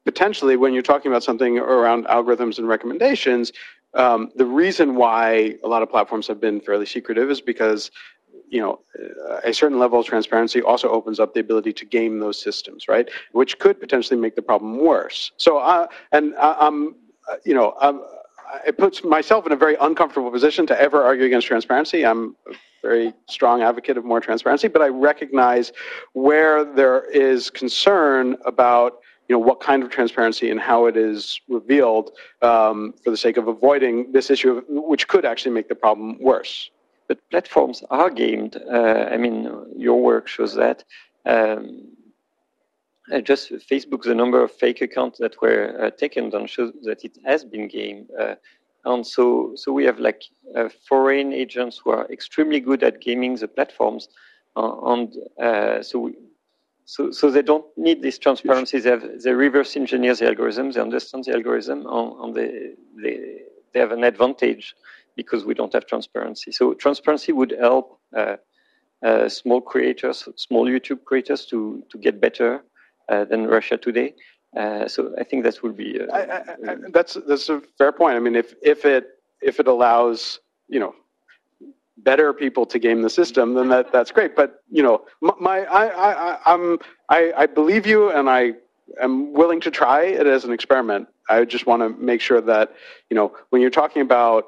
potentially 0.06 0.58
when 0.58 0.74
you're 0.74 0.84
talking 0.84 1.12
about 1.12 1.24
something 1.24 1.58
around 1.58 2.06
algorithms 2.08 2.58
and 2.58 2.68
recommendations, 2.68 3.52
um, 3.94 4.32
the 4.36 4.46
reason 4.46 4.96
why 4.96 5.56
a 5.64 5.68
lot 5.68 5.82
of 5.82 5.90
platforms 5.90 6.28
have 6.28 6.42
been 6.42 6.60
fairly 6.60 6.86
secretive 6.86 7.30
is 7.30 7.42
because 7.42 7.92
you 8.50 8.60
know 8.60 8.80
a 9.44 9.54
certain 9.54 9.80
level 9.80 10.00
of 10.00 10.06
transparency 10.06 10.62
also 10.62 10.90
opens 10.90 11.20
up 11.20 11.34
the 11.34 11.40
ability 11.40 11.74
to 11.74 11.86
game 11.86 12.20
those 12.20 12.40
systems, 12.40 12.88
right? 12.88 13.10
Which 13.32 13.60
could 13.60 13.80
potentially 13.80 14.20
make 14.20 14.36
the 14.36 14.42
problem 14.42 14.80
worse. 14.80 15.32
So, 15.38 15.58
uh, 15.58 15.88
and 16.12 16.36
I, 16.36 16.56
I'm, 16.60 16.96
you 17.46 17.54
know, 17.54 17.76
I'm, 17.80 18.02
it 18.66 18.78
puts 18.78 19.04
myself 19.04 19.46
in 19.46 19.52
a 19.52 19.56
very 19.56 19.76
uncomfortable 19.82 20.32
position 20.32 20.66
to 20.68 20.80
ever 20.80 21.04
argue 21.04 21.26
against 21.26 21.48
transparency. 21.48 22.06
I'm 22.06 22.36
a 22.48 22.54
very 22.82 23.14
strong 23.30 23.62
advocate 23.62 23.98
of 23.98 24.06
more 24.06 24.20
transparency, 24.20 24.68
but 24.68 24.82
I 24.82 24.88
recognize 24.88 25.72
where 26.14 26.64
there 26.64 27.10
is 27.12 27.50
concern 27.50 28.38
about 28.46 29.00
you 29.30 29.36
know 29.36 29.40
what 29.40 29.62
kind 29.62 29.84
of 29.84 29.90
transparency 29.90 30.52
and 30.52 30.60
how 30.60 30.86
it 30.86 30.98
is 30.98 31.40
revealed 31.48 32.12
um, 32.42 32.94
for 33.04 33.10
the 33.10 33.18
sake 33.18 33.38
of 33.38 33.48
avoiding 33.48 34.12
this 34.12 34.30
issue, 34.30 34.62
which 34.68 35.08
could 35.08 35.26
actually 35.26 35.52
make 35.52 35.70
the 35.70 35.76
problem 35.76 36.18
worse. 36.22 36.70
But 37.08 37.20
platforms 37.32 37.84
are 37.90 38.10
gamed. 38.10 38.58
Uh, 38.70 39.08
I 39.12 39.18
mean, 39.18 39.50
your 39.76 40.02
work 40.02 40.28
shows 40.28 40.56
that. 40.56 40.84
Um, 41.26 41.88
uh, 43.12 43.20
just 43.22 43.52
Facebook, 43.52 44.04
the 44.04 44.16
number 44.16 44.42
of 44.44 44.52
fake 44.52 44.82
accounts 44.82 45.20
that 45.20 45.42
were 45.42 45.78
uh, 45.82 45.90
taken 45.92 46.30
down 46.30 46.48
shows 46.48 46.74
that 46.84 47.04
it 47.04 47.18
has 47.26 47.44
been 47.44 47.68
gamed. 47.68 48.10
Uh, 48.20 48.36
and 48.86 49.06
so, 49.06 49.54
so 49.56 49.72
we 49.72 49.86
have 49.86 50.00
like 50.00 50.24
uh, 50.56 50.70
foreign 50.88 51.34
agents 51.34 51.80
who 51.84 51.92
are 51.92 52.10
extremely 52.12 52.60
good 52.60 52.84
at 52.84 53.02
gaming 53.02 53.36
the 53.36 53.48
platforms, 53.48 54.10
uh, 54.56 54.76
and 54.92 55.14
so 55.86 56.00
we, 56.00 56.14
so, 56.86 57.12
so 57.12 57.32
they 57.32 57.42
don't 57.42 57.66
need 57.78 58.02
this 58.02 58.18
transparency. 58.18 58.80
They, 58.80 58.90
have, 58.90 59.22
they 59.24 59.32
reverse 59.32 59.78
engineer 59.78 60.16
the 60.16 60.28
algorithm. 60.28 60.72
They 60.72 60.82
understand 60.82 61.24
the 61.24 61.34
algorithm, 61.34 61.86
and, 61.88 62.14
and 62.20 62.36
they, 62.36 62.72
they, 63.02 63.40
they 63.74 63.80
have 63.80 63.92
an 63.92 64.04
advantage 64.04 64.76
because 65.16 65.46
we 65.46 65.54
don't 65.54 65.72
have 65.74 65.86
transparency. 65.86 66.52
So 66.52 66.74
transparency 66.74 67.32
would 67.32 67.56
help 67.58 68.00
uh, 68.16 68.36
uh, 69.04 69.30
small 69.30 69.62
creators, 69.62 70.28
small 70.36 70.66
YouTube 70.66 71.04
creators, 71.06 71.46
to 71.48 71.84
to 71.90 71.98
get 71.98 72.20
better 72.20 72.56
uh, 72.56 72.60
than 73.30 73.48
Russia 73.58 73.78
Today. 73.78 74.10
Uh, 74.62 74.88
so 74.88 75.00
I 75.20 75.24
think 75.24 75.44
that 75.46 75.56
would 75.64 75.76
be. 75.76 75.90
Uh, 76.00 76.06
I, 76.14 76.22
I, 76.22 76.72
I, 76.72 76.76
that's 76.96 77.14
that's 77.28 77.50
a 77.50 77.62
fair 77.78 77.92
point. 77.92 78.16
I 78.18 78.20
mean, 78.26 78.36
if 78.44 78.54
if 78.62 78.86
it 78.86 79.06
if 79.42 79.60
it 79.62 79.68
allows 79.68 80.40
you 80.68 80.80
know 80.80 80.94
better 81.98 82.34
people 82.34 82.66
to 82.66 82.80
game 82.80 83.02
the 83.02 83.10
system, 83.10 83.54
then 83.54 83.70
that, 83.70 83.92
that's 83.92 84.12
great. 84.12 84.36
But 84.36 84.62
you 84.70 84.84
know, 84.84 85.06
my, 85.40 85.60
I, 85.66 85.86
I, 85.88 86.40
I'm, 86.54 86.80
I, 87.10 87.32
I 87.38 87.46
believe 87.46 87.86
you, 87.86 88.12
and 88.12 88.30
I 88.30 88.54
am 89.02 89.34
willing 89.34 89.62
to 89.62 89.72
try 89.72 90.04
it 90.04 90.28
as 90.28 90.44
an 90.44 90.52
experiment. 90.52 91.08
I 91.30 91.46
just 91.46 91.66
want 91.66 91.82
to 91.82 91.90
make 92.04 92.22
sure 92.22 92.42
that 92.42 92.74
you 93.10 93.16
know 93.16 93.36
when 93.50 93.62
you're 93.62 93.72
talking 93.72 94.02
about 94.02 94.46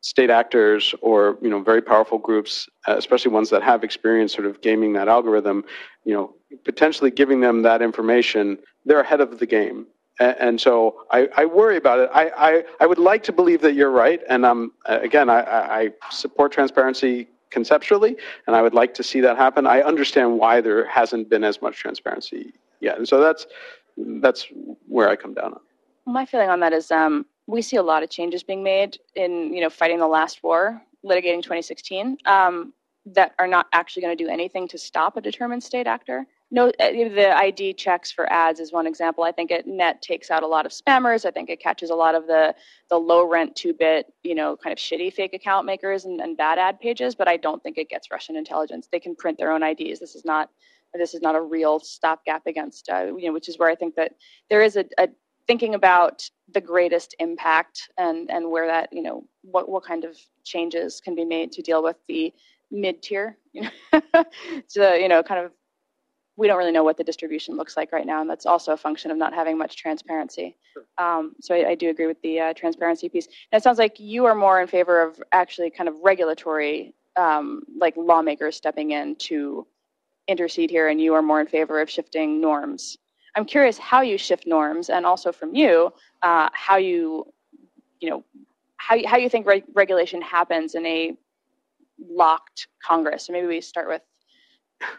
state 0.00 0.30
actors 0.30 0.94
or 1.00 1.38
you 1.40 1.48
know 1.48 1.62
very 1.62 1.80
powerful 1.80 2.18
groups, 2.18 2.68
uh, 2.88 2.96
especially 2.96 3.30
ones 3.30 3.50
that 3.50 3.62
have 3.62 3.84
experience 3.84 4.34
sort 4.34 4.46
of 4.46 4.60
gaming 4.60 4.92
that 4.94 5.08
algorithm, 5.08 5.64
you 6.04 6.14
know, 6.14 6.34
potentially 6.64 7.10
giving 7.10 7.40
them 7.40 7.62
that 7.62 7.82
information, 7.82 8.58
they're 8.84 9.00
ahead 9.00 9.20
of 9.20 9.38
the 9.38 9.46
game. 9.46 9.86
And, 10.20 10.60
so 10.60 11.04
I, 11.10 11.28
I, 11.36 11.46
worry 11.46 11.76
about 11.76 11.98
it. 11.98 12.10
I, 12.14 12.30
I, 12.36 12.64
I, 12.80 12.86
would 12.86 12.98
like 12.98 13.24
to 13.24 13.32
believe 13.32 13.60
that 13.62 13.74
you're 13.74 13.90
right. 13.90 14.20
And 14.28 14.44
um, 14.44 14.72
again, 14.86 15.28
I, 15.28 15.40
I 15.40 15.90
support 16.10 16.52
transparency 16.52 17.26
conceptually, 17.50 18.16
and 18.46 18.54
I 18.54 18.62
would 18.62 18.74
like 18.74 18.94
to 18.94 19.02
see 19.02 19.20
that 19.22 19.36
happen. 19.36 19.66
I 19.66 19.80
understand 19.80 20.38
why 20.38 20.60
there 20.60 20.86
hasn't 20.86 21.28
been 21.28 21.42
as 21.42 21.60
much 21.60 21.76
transparency 21.76 22.52
yet. 22.80 22.98
And 22.98 23.08
so 23.08 23.20
that's, 23.20 23.46
that's 23.96 24.46
where 24.86 25.08
I 25.08 25.16
come 25.16 25.34
down 25.34 25.54
on. 25.54 25.60
My 26.06 26.24
feeling 26.24 26.50
on 26.50 26.60
that 26.60 26.72
is 26.72 26.90
um, 26.90 27.26
we 27.46 27.62
see 27.62 27.76
a 27.76 27.82
lot 27.82 28.02
of 28.02 28.10
changes 28.10 28.42
being 28.42 28.62
made 28.62 28.98
in 29.14 29.52
you 29.52 29.60
know 29.60 29.70
fighting 29.70 29.98
the 29.98 30.06
last 30.06 30.42
war, 30.42 30.82
litigating 31.04 31.42
2016, 31.42 32.18
um, 32.26 32.72
that 33.06 33.34
are 33.38 33.46
not 33.46 33.66
actually 33.72 34.02
going 34.02 34.16
to 34.16 34.24
do 34.24 34.30
anything 34.30 34.68
to 34.68 34.78
stop 34.78 35.16
a 35.16 35.20
determined 35.20 35.62
state 35.62 35.86
actor 35.86 36.26
no, 36.52 36.68
uh, 36.68 36.90
the 36.90 37.34
ID 37.34 37.72
checks 37.72 38.12
for 38.12 38.30
ads 38.30 38.60
is 38.60 38.72
one 38.72 38.86
example. 38.86 39.24
I 39.24 39.32
think 39.32 39.50
it 39.50 39.66
net 39.66 40.02
takes 40.02 40.30
out 40.30 40.42
a 40.42 40.46
lot 40.46 40.66
of 40.66 40.72
spammers. 40.72 41.24
I 41.24 41.30
think 41.30 41.48
it 41.48 41.60
catches 41.60 41.88
a 41.88 41.94
lot 41.94 42.14
of 42.14 42.26
the 42.26 42.54
the 42.90 42.98
low 42.98 43.26
rent 43.26 43.56
two 43.56 43.72
bit, 43.72 44.12
you 44.22 44.34
know, 44.34 44.54
kind 44.58 44.70
of 44.70 44.78
shitty 44.78 45.14
fake 45.14 45.32
account 45.32 45.64
makers 45.64 46.04
and, 46.04 46.20
and 46.20 46.36
bad 46.36 46.58
ad 46.58 46.78
pages. 46.78 47.14
But 47.14 47.26
I 47.26 47.38
don't 47.38 47.62
think 47.62 47.78
it 47.78 47.88
gets 47.88 48.10
Russian 48.10 48.36
intelligence. 48.36 48.86
They 48.92 49.00
can 49.00 49.16
print 49.16 49.38
their 49.38 49.50
own 49.50 49.62
IDs. 49.62 49.98
This 49.98 50.14
is 50.14 50.26
not 50.26 50.50
this 50.94 51.14
is 51.14 51.22
not 51.22 51.34
a 51.34 51.40
real 51.40 51.80
stopgap 51.80 52.46
against, 52.46 52.90
uh, 52.90 53.16
you 53.16 53.28
know, 53.28 53.32
which 53.32 53.48
is 53.48 53.58
where 53.58 53.70
I 53.70 53.74
think 53.74 53.94
that 53.94 54.12
there 54.50 54.60
is 54.60 54.76
a, 54.76 54.84
a 54.98 55.08
thinking 55.46 55.74
about 55.74 56.28
the 56.52 56.60
greatest 56.60 57.14
impact 57.18 57.88
and 57.96 58.30
and 58.30 58.50
where 58.50 58.66
that 58.66 58.90
you 58.92 59.02
know 59.02 59.24
what 59.40 59.70
what 59.70 59.84
kind 59.84 60.04
of 60.04 60.18
changes 60.44 61.00
can 61.02 61.14
be 61.14 61.24
made 61.24 61.50
to 61.52 61.62
deal 61.62 61.82
with 61.82 61.96
the 62.08 62.32
mid 62.70 63.02
tier 63.02 63.38
you 63.52 63.62
know 63.62 64.24
so 64.66 64.94
you 64.94 65.08
know 65.08 65.22
kind 65.22 65.44
of 65.44 65.52
we 66.36 66.46
don't 66.46 66.56
really 66.56 66.72
know 66.72 66.84
what 66.84 66.96
the 66.96 67.04
distribution 67.04 67.56
looks 67.56 67.76
like 67.76 67.92
right 67.92 68.06
now, 68.06 68.20
and 68.20 68.30
that's 68.30 68.46
also 68.46 68.72
a 68.72 68.76
function 68.76 69.10
of 69.10 69.18
not 69.18 69.34
having 69.34 69.58
much 69.58 69.76
transparency. 69.76 70.56
Sure. 70.72 70.84
Um, 70.98 71.34
so 71.40 71.54
I, 71.54 71.70
I, 71.70 71.74
do 71.74 71.90
agree 71.90 72.06
with 72.06 72.20
the 72.22 72.40
uh, 72.40 72.54
transparency 72.54 73.08
piece. 73.08 73.26
And 73.50 73.60
it 73.60 73.62
sounds 73.62 73.78
like 73.78 74.00
you 74.00 74.24
are 74.24 74.34
more 74.34 74.60
in 74.60 74.66
favor 74.66 75.02
of 75.02 75.22
actually 75.32 75.70
kind 75.70 75.88
of 75.88 75.96
regulatory, 76.02 76.94
um, 77.16 77.62
like 77.78 77.94
lawmakers 77.96 78.56
stepping 78.56 78.92
in 78.92 79.16
to 79.16 79.66
intercede 80.26 80.70
here, 80.70 80.88
and 80.88 81.00
you 81.00 81.12
are 81.14 81.22
more 81.22 81.40
in 81.40 81.46
favor 81.46 81.80
of 81.80 81.90
shifting 81.90 82.40
norms. 82.40 82.96
I'm 83.36 83.44
curious 83.44 83.78
how 83.78 84.00
you 84.00 84.16
shift 84.16 84.46
norms, 84.46 84.88
and 84.88 85.04
also 85.04 85.32
from 85.32 85.54
you, 85.54 85.92
uh, 86.22 86.48
how 86.52 86.76
you, 86.76 87.26
you 88.00 88.08
know, 88.08 88.24
how 88.78 88.96
how 89.06 89.16
you 89.18 89.28
think 89.28 89.46
reg- 89.46 89.64
regulation 89.74 90.22
happens 90.22 90.74
in 90.74 90.86
a 90.86 91.16
locked 92.10 92.68
Congress. 92.82 93.26
So 93.26 93.32
maybe 93.32 93.46
we 93.46 93.60
start 93.60 93.88
with 93.88 94.02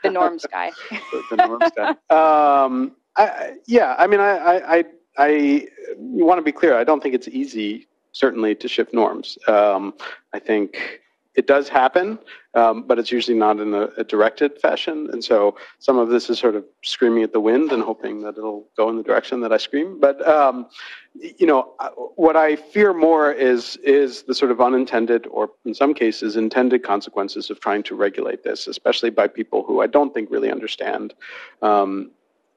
the 0.03 0.09
norms 0.09 0.45
guy. 0.51 0.71
the, 0.89 1.23
the 1.35 1.47
norms 1.47 1.71
guy. 1.75 1.89
Um, 2.09 2.95
I, 3.15 3.57
yeah, 3.67 3.95
I 3.97 4.07
mean, 4.07 4.19
I, 4.19 4.77
I, 4.77 4.85
I, 5.17 5.67
want 5.97 6.39
to 6.39 6.43
be 6.43 6.51
clear. 6.51 6.75
I 6.75 6.83
don't 6.83 7.01
think 7.01 7.13
it's 7.13 7.27
easy, 7.27 7.87
certainly, 8.11 8.55
to 8.55 8.67
shift 8.67 8.93
norms. 8.93 9.37
Um, 9.47 9.93
I 10.33 10.39
think 10.39 11.01
it 11.35 11.47
does 11.47 11.67
happen, 11.67 12.19
um, 12.53 12.83
but 12.83 12.99
it's 12.99 13.11
usually 13.11 13.37
not 13.37 13.59
in 13.59 13.73
a, 13.73 13.89
a, 13.97 14.03
directed 14.03 14.59
fashion. 14.61 15.09
And 15.11 15.23
so 15.23 15.57
some 15.79 15.97
of 15.97 16.09
this 16.09 16.29
is 16.29 16.37
sort 16.37 16.55
of 16.55 16.63
screaming 16.83 17.23
at 17.23 17.33
the 17.33 17.39
wind 17.39 17.71
and 17.71 17.81
hoping 17.81 18.21
that 18.21 18.37
it'll 18.37 18.67
go 18.77 18.89
in 18.89 18.97
the 18.97 19.03
direction 19.03 19.41
that 19.41 19.51
I 19.51 19.57
scream. 19.57 19.99
But 19.99 20.25
um, 20.27 20.67
you 21.15 21.47
know, 21.47 21.73
what 22.15 22.35
I 22.35 22.55
fear 22.55 22.93
more 22.93 23.31
is 23.31 23.77
is 23.77 24.23
the 24.23 24.35
sort 24.35 24.51
of 24.51 24.61
unintended, 24.61 25.27
or 25.27 25.49
in 25.65 25.73
some 25.73 25.93
cases, 25.93 26.35
intended 26.35 26.83
consequences 26.83 27.49
of 27.49 27.59
trying 27.59 27.83
to 27.83 27.95
regulate 27.95 28.43
this, 28.43 28.67
especially 28.67 29.09
by 29.09 29.27
people 29.27 29.63
who 29.63 29.81
I 29.81 29.87
don't 29.87 30.13
think 30.13 30.29
really 30.29 30.51
understand. 30.51 31.13
Um, 31.61 32.11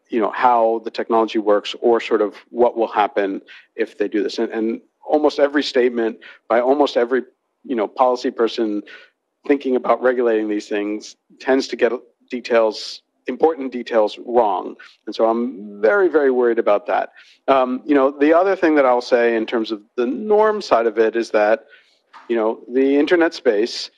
you 0.09 0.21
know 0.21 0.31
how 0.31 0.83
the 0.85 0.91
technology 0.91 1.39
works, 1.39 1.75
or 1.81 2.01
sort 2.01 2.21
of 2.21 2.37
what 2.51 2.77
will 2.77 2.89
happen 2.89 3.41
if 3.75 3.99
they 3.99 4.07
do 4.09 4.23
this, 4.23 4.39
and, 4.39 4.51
and 4.53 4.81
almost 5.07 5.39
every 5.39 5.63
statement 5.63 6.19
by 6.49 6.61
almost 6.61 6.97
every 6.97 7.23
you 7.67 7.77
know 7.77 7.89
policy 7.89 8.31
person 8.31 8.83
thinking 9.47 9.77
about 9.77 10.03
regulating 10.03 10.49
these 10.49 10.69
things 10.69 11.17
tends 11.39 11.69
to 11.69 11.77
get 11.77 11.93
details 12.31 13.03
important 13.27 13.73
details 13.73 14.19
wrong. 14.25 14.77
And 15.07 15.15
so 15.15 15.29
i'm 15.29 15.81
very 15.81 16.09
very 16.09 16.31
worried 16.31 16.59
about 16.59 16.87
that. 16.87 17.13
Um, 17.49 17.83
you 17.85 17.95
know 17.95 18.11
the 18.11 18.33
other 18.33 18.57
thing 18.57 18.75
that 18.77 18.87
i'll 18.87 19.01
say 19.01 19.37
in 19.37 19.47
terms 19.47 19.71
of 19.71 19.83
the 19.97 20.07
norm 20.07 20.61
side 20.61 20.87
of 20.87 20.99
it 20.99 21.17
is 21.17 21.31
that 21.31 21.67
you 22.29 22.37
know 22.37 22.61
the 22.73 22.97
internet 22.97 23.35
space 23.35 23.91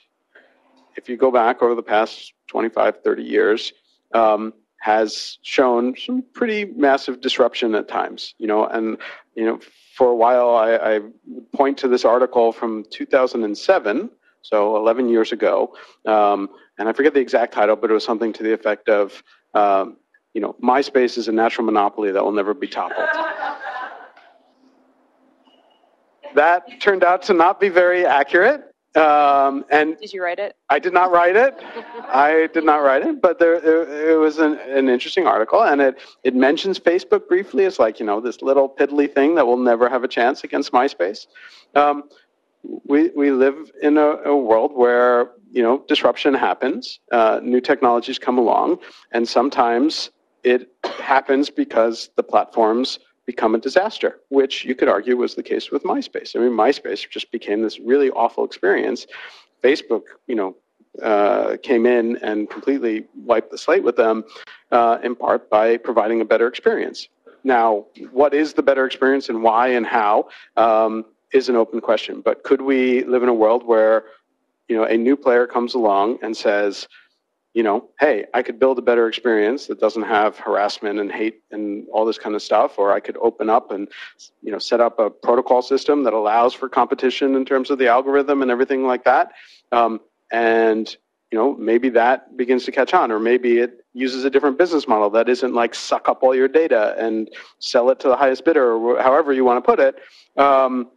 if 0.95 1.07
you 1.07 1.17
go 1.17 1.31
back 1.31 1.61
over 1.61 1.75
the 1.75 1.83
past 1.83 2.33
25 2.47 3.01
30 3.03 3.23
years 3.23 3.73
um, 4.13 4.53
has 4.81 5.37
shown 5.41 5.95
some 5.97 6.23
pretty 6.33 6.65
massive 6.75 7.21
disruption 7.21 7.75
at 7.75 7.87
times 7.87 8.35
you 8.37 8.47
know 8.47 8.65
and 8.65 8.97
you 9.39 9.45
know 9.45 9.59
for 9.95 10.07
a 10.07 10.15
while, 10.15 10.55
I, 10.55 10.75
I 10.75 10.99
point 11.53 11.77
to 11.79 11.87
this 11.87 12.05
article 12.05 12.51
from 12.51 12.85
2007, 12.89 14.09
so 14.41 14.77
11 14.77 15.09
years 15.09 15.33
ago, 15.33 15.75
um, 16.05 16.49
and 16.77 16.87
I 16.87 16.93
forget 16.93 17.13
the 17.13 17.19
exact 17.19 17.53
title, 17.53 17.75
but 17.75 17.89
it 17.89 17.93
was 17.93 18.05
something 18.05 18.31
to 18.33 18.43
the 18.43 18.53
effect 18.53 18.87
of 18.87 19.21
um, 19.53 19.97
you 20.33 20.41
know, 20.41 20.55
MySpace 20.63 21.17
is 21.17 21.27
a 21.27 21.31
natural 21.31 21.65
monopoly 21.65 22.11
that 22.11 22.23
will 22.23 22.31
never 22.31 22.53
be 22.53 22.67
toppled. 22.67 23.07
that 26.35 26.79
turned 26.79 27.03
out 27.03 27.23
to 27.23 27.33
not 27.33 27.59
be 27.59 27.69
very 27.69 28.05
accurate. 28.05 28.68
Um, 28.95 29.65
and 29.69 29.97
Did 29.99 30.13
you 30.13 30.23
write 30.23 30.39
it? 30.39 30.55
I 30.69 30.79
did 30.79 30.93
not 30.93 31.11
write 31.11 31.35
it. 31.35 31.55
I 32.07 32.49
did 32.53 32.63
not 32.63 32.77
write 32.77 33.03
it, 33.03 33.21
but 33.21 33.37
there, 33.37 33.59
there 33.59 34.11
it 34.11 34.15
was 34.15 34.39
an, 34.39 34.57
an 34.59 34.89
interesting 34.89 35.27
article, 35.27 35.61
and 35.61 35.79
it, 35.79 35.99
it 36.23 36.35
mentions 36.35 36.79
Facebook 36.79 37.27
briefly 37.27 37.65
as 37.65 37.77
like 37.77 37.99
you 37.99 38.05
know 38.05 38.19
this 38.19 38.41
little 38.41 38.67
piddly 38.67 39.13
thing 39.13 39.35
that 39.35 39.45
will 39.45 39.57
never 39.57 39.89
have 39.89 40.03
a 40.03 40.07
chance 40.07 40.43
against 40.43 40.71
MySpace. 40.71 41.27
Um, 41.75 42.03
we 42.63 43.09
we 43.15 43.31
live 43.31 43.71
in 43.81 43.97
a, 43.97 44.17
a, 44.25 44.35
world 44.35 44.71
where 44.73 45.31
you 45.51 45.61
know 45.61 45.83
disruption 45.87 46.33
happens, 46.33 46.99
uh, 47.11 47.39
new 47.43 47.61
technologies 47.61 48.17
come 48.17 48.39
along, 48.39 48.79
and 49.11 49.27
sometimes 49.27 50.09
it 50.43 50.69
happens 50.99 51.49
because 51.49 52.09
the 52.15 52.23
platforms 52.23 52.97
become 53.33 53.53
a 53.59 53.61
disaster, 53.67 54.11
which 54.39 54.53
you 54.67 54.73
could 54.79 54.89
argue 54.95 55.15
was 55.25 55.31
the 55.35 55.47
case 55.51 55.65
with 55.73 55.83
MySpace. 55.83 56.29
I 56.35 56.39
mean, 56.39 56.55
MySpace 56.63 57.01
just 57.15 57.27
became 57.37 57.59
this 57.61 57.77
really 57.91 58.09
awful 58.23 58.43
experience. 58.49 58.99
Facebook, 59.63 60.05
you 60.31 60.37
know, 60.39 60.51
uh, 61.11 61.57
came 61.69 61.83
in 61.85 62.05
and 62.27 62.49
completely 62.49 62.95
wiped 63.29 63.51
the 63.51 63.59
slate 63.65 63.83
with 63.89 63.97
them, 64.03 64.15
uh, 64.77 64.97
in 65.07 65.13
part 65.15 65.41
by 65.57 65.77
providing 65.89 66.19
a 66.21 66.25
better 66.25 66.47
experience. 66.53 66.99
Now, 67.43 67.85
what 68.19 68.31
is 68.33 68.47
the 68.53 68.63
better 68.69 68.83
experience 68.89 69.25
and 69.31 69.37
why 69.47 69.65
and 69.77 69.85
how 69.85 70.29
um, 70.57 71.05
is 71.39 71.49
an 71.49 71.55
open 71.63 71.79
question. 71.89 72.21
But 72.21 72.35
could 72.47 72.61
we 72.71 73.03
live 73.13 73.23
in 73.25 73.29
a 73.29 73.33
world 73.43 73.61
where, 73.73 74.05
you 74.67 74.75
know, 74.75 74.85
a 74.95 74.97
new 74.97 75.15
player 75.15 75.45
comes 75.45 75.73
along 75.75 76.17
and 76.23 76.35
says, 76.35 76.87
you 77.53 77.63
know, 77.63 77.89
hey, 77.99 78.25
I 78.33 78.43
could 78.43 78.59
build 78.59 78.77
a 78.77 78.81
better 78.81 79.07
experience 79.07 79.67
that 79.67 79.79
doesn't 79.79 80.03
have 80.03 80.37
harassment 80.37 80.99
and 80.99 81.11
hate 81.11 81.41
and 81.51 81.87
all 81.91 82.05
this 82.05 82.17
kind 82.17 82.35
of 82.35 82.41
stuff, 82.41 82.77
or 82.77 82.91
I 82.93 82.99
could 82.99 83.17
open 83.17 83.49
up 83.49 83.71
and, 83.71 83.87
you 84.41 84.51
know, 84.51 84.59
set 84.59 84.79
up 84.79 84.99
a 84.99 85.09
protocol 85.09 85.61
system 85.61 86.03
that 86.03 86.13
allows 86.13 86.53
for 86.53 86.69
competition 86.69 87.35
in 87.35 87.45
terms 87.45 87.71
of 87.71 87.79
the 87.79 87.87
algorithm 87.87 88.41
and 88.41 88.51
everything 88.51 88.85
like 88.85 89.03
that. 89.03 89.31
Um, 89.71 89.99
and 90.31 90.95
you 91.31 91.37
know, 91.37 91.55
maybe 91.55 91.89
that 91.89 92.35
begins 92.37 92.65
to 92.65 92.71
catch 92.71 92.93
on, 92.93 93.11
or 93.11 93.19
maybe 93.19 93.59
it 93.59 93.85
uses 93.93 94.25
a 94.25 94.29
different 94.29 94.57
business 94.57 94.87
model 94.87 95.09
that 95.11 95.29
isn't 95.29 95.53
like 95.53 95.75
suck 95.75 96.09
up 96.09 96.23
all 96.23 96.33
your 96.33 96.47
data 96.47 96.95
and 96.97 97.29
sell 97.59 97.89
it 97.91 97.99
to 97.99 98.07
the 98.07 98.15
highest 98.15 98.43
bidder, 98.45 98.73
or 98.73 99.01
however 99.01 99.31
you 99.31 99.45
want 99.45 99.63
to 99.63 99.67
put 99.67 99.79
it. 99.79 99.99
Um, 100.37 100.89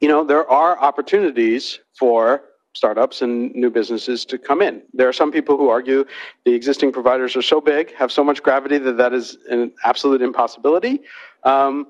you 0.00 0.08
know, 0.08 0.22
there 0.22 0.48
are 0.50 0.78
opportunities 0.78 1.80
for 1.98 2.42
startups 2.78 3.22
and 3.22 3.52
new 3.54 3.70
businesses 3.70 4.24
to 4.24 4.38
come 4.38 4.62
in. 4.62 4.74
There 4.94 5.08
are 5.08 5.12
some 5.12 5.30
people 5.30 5.54
who 5.58 5.68
argue 5.68 6.04
the 6.46 6.54
existing 6.54 6.90
providers 6.92 7.36
are 7.36 7.42
so 7.42 7.60
big, 7.60 7.94
have 7.94 8.10
so 8.18 8.22
much 8.24 8.42
gravity 8.42 8.78
that 8.78 8.96
that 8.96 9.12
is 9.12 9.36
an 9.50 9.72
absolute 9.84 10.22
impossibility. 10.22 10.94
Um, 11.42 11.88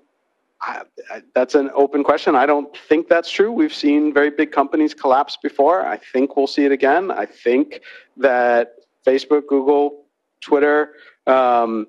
I, 0.60 0.82
I, 1.14 1.22
that's 1.34 1.54
an 1.54 1.70
open 1.74 2.02
question. 2.02 2.34
I 2.34 2.46
don't 2.46 2.74
think 2.88 3.08
that's 3.08 3.30
true. 3.30 3.52
We've 3.52 3.78
seen 3.84 4.12
very 4.12 4.30
big 4.30 4.50
companies 4.50 4.92
collapse 4.94 5.36
before. 5.48 5.86
I 5.86 5.98
think 6.12 6.36
we'll 6.36 6.52
see 6.56 6.64
it 6.64 6.72
again. 6.72 7.10
I 7.10 7.26
think 7.26 7.82
that 8.16 8.74
Facebook, 9.06 9.46
Google, 9.46 10.06
Twitter, 10.40 10.94
um, 11.26 11.86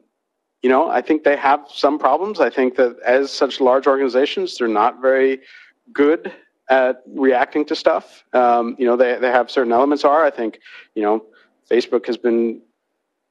you 0.61 0.69
know, 0.69 0.89
I 0.89 1.01
think 1.01 1.23
they 1.23 1.37
have 1.37 1.61
some 1.73 1.97
problems. 1.97 2.39
I 2.41 2.49
think 2.49 2.75
that 2.75 2.97
as 3.05 3.31
such 3.31 3.61
large 3.61 3.87
organizations, 3.87 4.57
they're 4.57 4.67
not 4.67 5.01
very 5.01 5.39
good 5.93 6.33
at 6.69 7.01
reacting 7.07 7.65
to 7.65 7.75
stuff. 7.75 8.23
Um, 8.33 8.75
you 8.79 8.85
know, 8.85 8.95
they, 8.95 9.17
they 9.19 9.29
have 9.29 9.49
certain 9.49 9.73
elements 9.73 10.03
are. 10.03 10.23
I 10.23 10.29
think, 10.29 10.59
you 10.95 11.01
know, 11.01 11.25
Facebook 11.69 12.05
has 12.05 12.17
been 12.17 12.61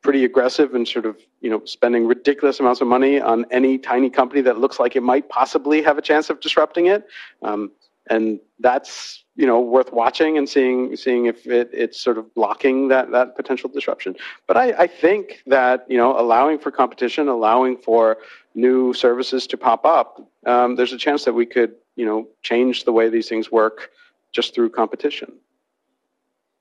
pretty 0.03 0.25
aggressive 0.25 0.75
and 0.75 0.87
sort 0.87 1.07
of, 1.07 1.17
you 1.41 1.51
know, 1.51 1.65
spending 1.65 2.07
ridiculous 2.07 2.61
amounts 2.61 2.81
of 2.81 2.87
money 2.89 3.21
on 3.21 3.45
any 3.51 3.79
tiny 3.79 4.11
company 4.11 4.41
that 4.43 4.59
looks 4.59 4.79
like 4.79 4.97
it 4.97 5.03
might 5.03 5.29
possibly 5.29 5.83
have 5.83 5.99
a 5.99 6.03
chance 6.03 6.31
of 6.31 6.41
disrupting 6.41 6.87
it. 6.87 7.07
Um, 7.43 7.73
and 8.11 8.41
that's 8.61 9.25
you 9.37 9.47
know 9.47 9.61
worth 9.61 9.93
watching 9.93 10.39
and 10.39 10.49
seeing 10.49 10.97
seeing 10.97 11.27
if 11.27 11.47
it, 11.47 11.71
it's 11.73 12.01
sort 12.01 12.19
of 12.19 12.33
blocking 12.35 12.89
that 12.89 13.11
that 13.13 13.37
potential 13.37 13.69
disruption. 13.69 14.17
But 14.47 14.57
I, 14.57 14.73
I 14.73 14.87
think 14.87 15.43
that 15.47 15.87
you 15.89 15.97
know 15.97 16.19
allowing 16.19 16.59
for 16.59 16.71
competition, 16.71 17.29
allowing 17.29 17.77
for 17.77 18.19
new 18.55 18.93
services 18.93 19.47
to 19.49 19.57
pop 19.57 19.85
up, 19.85 20.27
um, 20.47 20.77
there's 20.77 20.93
a 20.93 20.99
chance 20.99 21.25
that 21.25 21.35
we 21.35 21.47
could 21.47 21.75
you 21.99 22.07
know 22.09 22.21
change 22.43 22.85
the 22.85 22.93
way 22.99 23.07
these 23.09 23.29
things 23.29 23.47
work 23.61 23.91
just 24.37 24.55
through 24.55 24.71
competition. 24.71 25.31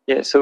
Yeah. 0.08 0.24
So 0.24 0.42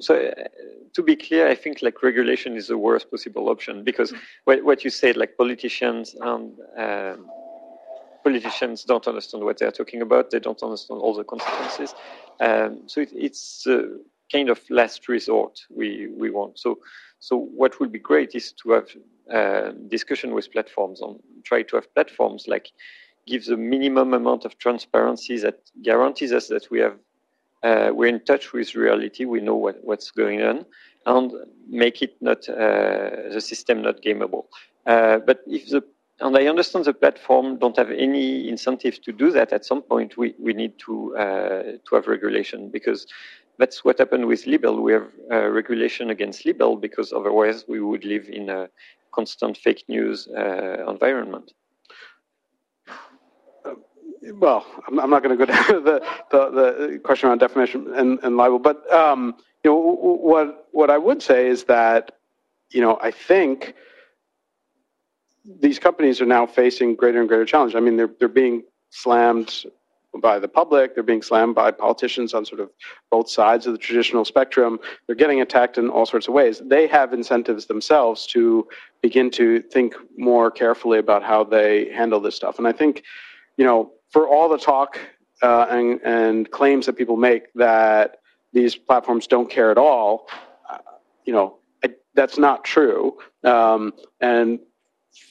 so. 0.00 0.12
Uh, 0.14 0.48
to 0.94 1.02
be 1.02 1.16
clear, 1.16 1.48
I 1.48 1.56
think 1.56 1.82
like 1.82 2.04
regulation 2.04 2.56
is 2.56 2.68
the 2.68 2.78
worst 2.78 3.10
possible 3.10 3.48
option 3.48 3.82
because 3.82 4.14
what, 4.44 4.64
what 4.64 4.84
you 4.84 4.90
said, 4.90 5.16
like 5.16 5.36
politicians 5.36 6.14
and 6.20 6.56
um, 6.78 7.26
politicians 8.22 8.84
don't 8.84 9.06
understand 9.06 9.44
what 9.44 9.58
they're 9.58 9.72
talking 9.72 10.02
about. 10.02 10.30
They 10.30 10.38
don't 10.38 10.62
understand 10.62 11.00
all 11.00 11.14
the 11.14 11.24
consequences. 11.24 11.94
Um, 12.40 12.82
so 12.86 13.00
it, 13.00 13.10
it's 13.12 13.66
kind 14.32 14.48
of 14.48 14.60
last 14.70 15.08
resort 15.08 15.60
we, 15.68 16.08
we 16.16 16.30
want. 16.30 16.58
So, 16.58 16.78
so 17.18 17.36
what 17.36 17.80
would 17.80 17.90
be 17.90 17.98
great 17.98 18.34
is 18.34 18.52
to 18.62 18.70
have 18.70 18.88
uh, 19.32 19.72
discussion 19.88 20.32
with 20.32 20.52
platforms 20.52 21.00
on 21.00 21.18
try 21.44 21.62
to 21.62 21.76
have 21.76 21.92
platforms 21.94 22.46
like 22.46 22.70
give 23.26 23.48
a 23.48 23.56
minimum 23.56 24.14
amount 24.14 24.44
of 24.44 24.58
transparency 24.58 25.38
that 25.38 25.60
guarantees 25.82 26.32
us 26.32 26.48
that 26.48 26.70
we 26.70 26.80
have 26.80 26.98
uh, 27.62 27.90
we're 27.94 28.08
in 28.08 28.20
touch 28.24 28.52
with 28.52 28.74
reality. 28.74 29.24
We 29.24 29.40
know 29.40 29.54
what, 29.54 29.78
what's 29.82 30.10
going 30.10 30.42
on, 30.42 30.66
and 31.06 31.32
make 31.66 32.02
it 32.02 32.14
not 32.20 32.46
uh, 32.46 33.32
the 33.32 33.40
system 33.40 33.80
not 33.80 34.02
gameable. 34.02 34.44
Uh, 34.86 35.18
but 35.18 35.40
if 35.46 35.70
the 35.70 35.82
and 36.20 36.36
I 36.36 36.46
understand 36.46 36.84
the 36.84 36.94
platform 36.94 37.58
don't 37.58 37.76
have 37.76 37.90
any 37.90 38.48
incentive 38.48 39.02
to 39.02 39.12
do 39.12 39.32
that. 39.32 39.52
At 39.52 39.64
some 39.64 39.82
point, 39.82 40.16
we, 40.16 40.34
we 40.38 40.52
need 40.52 40.78
to 40.86 41.16
uh, 41.16 41.62
to 41.86 41.94
have 41.94 42.06
regulation 42.06 42.70
because 42.70 43.06
that's 43.58 43.84
what 43.84 43.98
happened 43.98 44.26
with 44.26 44.46
libel. 44.46 44.80
We 44.80 44.92
have 44.92 45.08
uh, 45.32 45.48
regulation 45.48 46.10
against 46.10 46.46
libel 46.46 46.76
because 46.76 47.12
otherwise 47.12 47.64
we 47.66 47.80
would 47.80 48.04
live 48.04 48.28
in 48.28 48.48
a 48.48 48.68
constant 49.12 49.56
fake 49.56 49.84
news 49.88 50.28
uh, 50.28 50.84
environment. 50.88 51.52
Well, 54.32 54.66
I'm, 54.88 54.98
I'm 54.98 55.10
not 55.10 55.22
going 55.22 55.36
to 55.36 55.46
go 55.46 55.52
down 55.52 55.66
to 55.66 55.80
the, 55.80 56.06
the, 56.30 56.50
the, 56.50 56.98
question 57.00 57.28
around 57.28 57.38
defamation 57.38 57.92
and, 57.94 58.18
and 58.22 58.36
libel, 58.36 58.58
but 58.58 58.90
um, 58.92 59.36
you 59.62 59.70
know 59.70 59.76
what 59.76 60.68
what 60.72 60.90
I 60.90 60.98
would 60.98 61.22
say 61.22 61.48
is 61.48 61.64
that 61.64 62.12
you 62.70 62.80
know 62.80 62.98
I 63.02 63.10
think 63.10 63.74
these 65.60 65.78
companies 65.78 66.20
are 66.20 66.26
now 66.26 66.46
facing 66.46 66.94
greater 66.96 67.20
and 67.20 67.28
greater 67.28 67.44
challenge. 67.44 67.74
I 67.74 67.80
mean, 67.80 67.96
they're 67.96 68.10
they're 68.18 68.28
being 68.28 68.62
slammed 68.90 69.64
by 70.20 70.38
the 70.38 70.48
public. 70.48 70.94
They're 70.94 71.02
being 71.02 71.22
slammed 71.22 71.54
by 71.54 71.70
politicians 71.70 72.34
on 72.34 72.44
sort 72.44 72.60
of 72.60 72.70
both 73.10 73.28
sides 73.28 73.66
of 73.66 73.72
the 73.72 73.78
traditional 73.78 74.24
spectrum. 74.24 74.78
They're 75.06 75.16
getting 75.16 75.40
attacked 75.40 75.76
in 75.78 75.88
all 75.88 76.06
sorts 76.06 76.28
of 76.28 76.34
ways. 76.34 76.62
They 76.64 76.86
have 76.86 77.12
incentives 77.12 77.66
themselves 77.66 78.26
to 78.28 78.68
begin 79.02 79.30
to 79.32 79.60
think 79.60 79.94
more 80.16 80.50
carefully 80.50 80.98
about 80.98 81.22
how 81.22 81.44
they 81.44 81.90
handle 81.90 82.20
this 82.20 82.36
stuff. 82.36 82.58
And 82.58 82.68
I 82.68 82.72
think, 82.72 83.02
you 83.56 83.64
know, 83.64 83.92
for 84.14 84.28
all 84.28 84.48
the 84.48 84.56
talk 84.56 85.00
uh, 85.42 85.66
and, 85.68 86.00
and 86.04 86.48
claims 86.52 86.86
that 86.86 86.92
people 86.92 87.16
make 87.16 87.52
that 87.54 88.18
these 88.52 88.76
platforms 88.76 89.26
don't 89.26 89.50
care 89.50 89.72
at 89.72 89.76
all, 89.76 90.28
uh, 90.70 90.78
you 91.24 91.32
know, 91.32 91.58
I, 91.84 91.88
that's 92.14 92.38
not 92.38 92.62
true. 92.62 93.18
Um, 93.42 93.92
and 94.20 94.60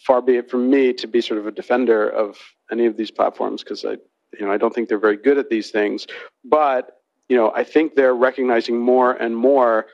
far 0.05 0.21
be 0.21 0.35
it 0.35 0.51
from 0.51 0.69
me 0.69 0.91
to 0.91 1.07
be 1.07 1.21
sort 1.21 1.39
of 1.39 1.47
a 1.47 1.51
defender 1.51 2.09
of 2.09 2.37
any 2.73 2.85
of 2.85 2.97
these 2.97 3.09
platforms 3.09 3.63
because 3.63 3.85
I, 3.85 3.91
you 4.37 4.45
know, 4.45 4.51
I 4.51 4.57
don't 4.57 4.75
think 4.75 4.89
they're 4.89 4.99
very 4.99 5.15
good 5.15 5.37
at 5.37 5.49
these 5.49 5.71
things. 5.71 6.05
But 6.43 6.97
you 7.29 7.37
know, 7.37 7.53
I 7.55 7.63
think 7.63 7.95
they're 7.95 8.15
recognizing 8.15 8.77
more 8.77 9.13
and 9.13 9.33
more 9.33 9.85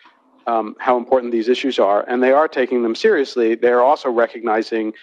um, 0.48 0.76
how 0.80 0.98
important 0.98 1.32
these 1.32 1.48
issues 1.48 1.78
are, 1.78 2.10
and 2.10 2.24
they 2.24 2.32
are 2.32 2.48
taking 2.48 2.82
them 2.82 2.96
seriously. 2.96 3.54
They're 3.54 3.84
also 3.84 4.10
recognizing 4.10 4.94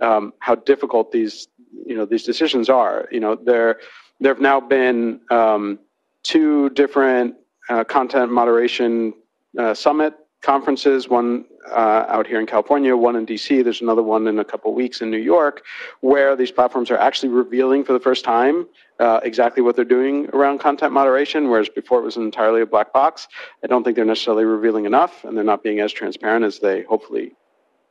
um, 0.00 0.32
how 0.40 0.54
difficult 0.54 1.12
these, 1.12 1.48
you 1.86 1.96
know, 1.96 2.04
these 2.04 2.24
decisions 2.24 2.68
are. 2.68 3.08
You 3.10 3.20
know, 3.20 3.34
there 3.34 3.78
there 4.20 4.32
have 4.32 4.42
now 4.42 4.60
been 4.60 5.20
um, 5.30 5.78
two 6.22 6.70
different 6.70 7.34
uh, 7.68 7.84
content 7.84 8.32
moderation 8.32 9.14
uh, 9.58 9.74
summit 9.74 10.14
conferences, 10.42 11.08
one 11.08 11.44
uh, 11.70 12.04
out 12.08 12.26
here 12.26 12.38
in 12.38 12.46
California, 12.46 12.96
one 12.96 13.16
in 13.16 13.26
DC. 13.26 13.62
There's 13.62 13.80
another 13.80 14.02
one 14.02 14.26
in 14.28 14.38
a 14.38 14.44
couple 14.44 14.72
weeks 14.72 15.00
in 15.00 15.10
New 15.10 15.18
York, 15.18 15.64
where 16.00 16.36
these 16.36 16.52
platforms 16.52 16.90
are 16.90 16.98
actually 16.98 17.30
revealing 17.30 17.84
for 17.84 17.92
the 17.92 18.00
first 18.00 18.24
time 18.24 18.66
uh, 19.00 19.20
exactly 19.22 19.62
what 19.62 19.74
they're 19.74 19.84
doing 19.84 20.28
around 20.32 20.58
content 20.58 20.92
moderation, 20.92 21.48
whereas 21.48 21.68
before 21.68 21.98
it 21.98 22.04
was 22.04 22.16
entirely 22.16 22.62
a 22.62 22.66
black 22.66 22.92
box. 22.92 23.26
I 23.64 23.66
don't 23.66 23.82
think 23.82 23.96
they're 23.96 24.04
necessarily 24.04 24.44
revealing 24.44 24.86
enough, 24.86 25.24
and 25.24 25.36
they're 25.36 25.44
not 25.44 25.62
being 25.62 25.80
as 25.80 25.92
transparent 25.92 26.44
as 26.44 26.58
they 26.60 26.82
hopefully, 26.82 27.32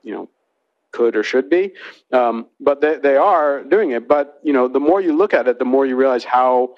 you 0.03 0.14
know, 0.14 0.30
could 0.97 1.15
or 1.15 1.23
should 1.23 1.47
be. 1.49 1.63
Um, 2.11 2.47
but 2.59 2.81
they, 2.81 2.95
they 2.97 3.17
are 3.17 3.63
doing 3.63 3.91
it. 3.91 4.07
But 4.07 4.39
you 4.43 4.53
know, 4.53 4.67
the 4.67 4.79
more 4.89 4.99
you 5.01 5.13
look 5.21 5.33
at 5.33 5.47
it, 5.47 5.59
the 5.59 5.69
more 5.73 5.85
you 5.85 5.95
realize 5.95 6.23
how 6.23 6.75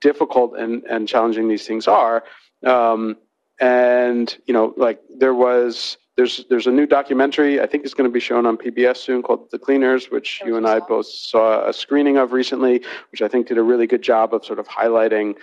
difficult 0.00 0.56
and, 0.62 0.84
and 0.84 1.08
challenging 1.08 1.48
these 1.48 1.66
things 1.66 1.88
are. 1.88 2.24
Um, 2.64 3.16
and 3.60 4.26
you 4.46 4.54
know, 4.54 4.74
like 4.76 5.00
there 5.22 5.34
was 5.34 5.96
there's 6.16 6.44
there's 6.50 6.66
a 6.66 6.70
new 6.70 6.86
documentary 6.86 7.60
I 7.60 7.66
think 7.66 7.84
it's 7.84 7.94
going 7.94 8.08
to 8.08 8.12
be 8.12 8.20
shown 8.20 8.44
on 8.46 8.56
PBS 8.56 8.98
soon 8.98 9.22
called 9.22 9.50
The 9.50 9.58
Cleaners, 9.58 10.10
which 10.10 10.42
you 10.44 10.56
and 10.56 10.66
I 10.66 10.80
both 10.80 11.06
saw 11.06 11.66
a 11.66 11.72
screening 11.72 12.16
of 12.18 12.32
recently, 12.32 12.82
which 13.10 13.22
I 13.22 13.28
think 13.28 13.48
did 13.48 13.58
a 13.58 13.62
really 13.62 13.86
good 13.86 14.02
job 14.02 14.34
of 14.34 14.44
sort 14.44 14.58
of 14.58 14.68
highlighting 14.68 15.36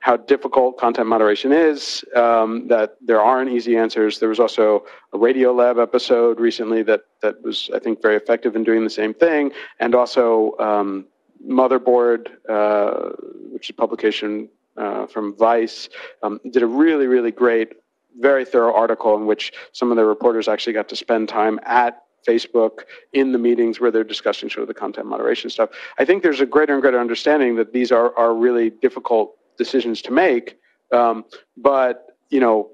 how 0.00 0.16
difficult 0.16 0.78
content 0.78 1.08
moderation 1.08 1.52
is, 1.52 2.04
um, 2.14 2.68
that 2.68 2.96
there 3.00 3.20
aren't 3.20 3.50
easy 3.50 3.76
answers. 3.76 4.18
There 4.18 4.28
was 4.28 4.40
also 4.40 4.84
a 5.12 5.18
Radiolab 5.18 5.82
episode 5.82 6.38
recently 6.38 6.82
that, 6.84 7.02
that 7.22 7.42
was, 7.42 7.68
I 7.74 7.78
think, 7.78 8.00
very 8.00 8.16
effective 8.16 8.54
in 8.54 8.64
doing 8.64 8.84
the 8.84 8.90
same 8.90 9.12
thing. 9.12 9.52
And 9.80 9.94
also 9.94 10.56
um, 10.58 11.06
Motherboard, 11.46 12.28
uh, 12.48 13.10
which 13.52 13.66
is 13.66 13.70
a 13.70 13.74
publication 13.74 14.48
uh, 14.76 15.06
from 15.06 15.36
Vice, 15.36 15.88
um, 16.22 16.40
did 16.52 16.62
a 16.62 16.66
really, 16.66 17.06
really 17.06 17.32
great, 17.32 17.72
very 18.20 18.44
thorough 18.44 18.74
article 18.74 19.16
in 19.16 19.26
which 19.26 19.52
some 19.72 19.90
of 19.90 19.96
the 19.96 20.04
reporters 20.04 20.48
actually 20.48 20.72
got 20.72 20.88
to 20.88 20.96
spend 20.96 21.28
time 21.28 21.58
at 21.64 22.02
Facebook 22.26 22.80
in 23.12 23.32
the 23.32 23.38
meetings 23.38 23.80
where 23.80 23.90
they're 23.90 24.04
discussing 24.04 24.50
sort 24.50 24.62
of 24.62 24.68
the 24.68 24.74
content 24.74 25.06
moderation 25.06 25.50
stuff. 25.50 25.70
I 25.98 26.04
think 26.04 26.22
there's 26.22 26.40
a 26.40 26.46
greater 26.46 26.72
and 26.72 26.82
greater 26.82 27.00
understanding 27.00 27.56
that 27.56 27.72
these 27.72 27.90
are, 27.90 28.16
are 28.16 28.34
really 28.34 28.70
difficult 28.70 29.34
decisions 29.58 30.00
to 30.02 30.12
make. 30.12 30.58
Um, 30.92 31.24
but 31.56 32.06
you 32.30 32.40
know, 32.40 32.70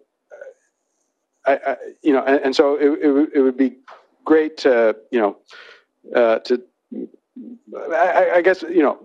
I, 1.46 1.52
I 1.66 1.76
you 2.02 2.12
know, 2.12 2.22
and, 2.24 2.40
and 2.40 2.56
so 2.56 2.76
it, 2.76 2.90
it, 3.02 3.30
it, 3.36 3.40
would 3.40 3.56
be 3.56 3.76
great 4.24 4.56
to 4.58 4.96
you 5.10 5.20
know 5.20 5.36
uh, 6.14 6.38
to. 6.40 6.62
I, 7.76 8.30
I, 8.36 8.42
guess 8.42 8.62
you 8.62 8.82
know. 8.82 8.98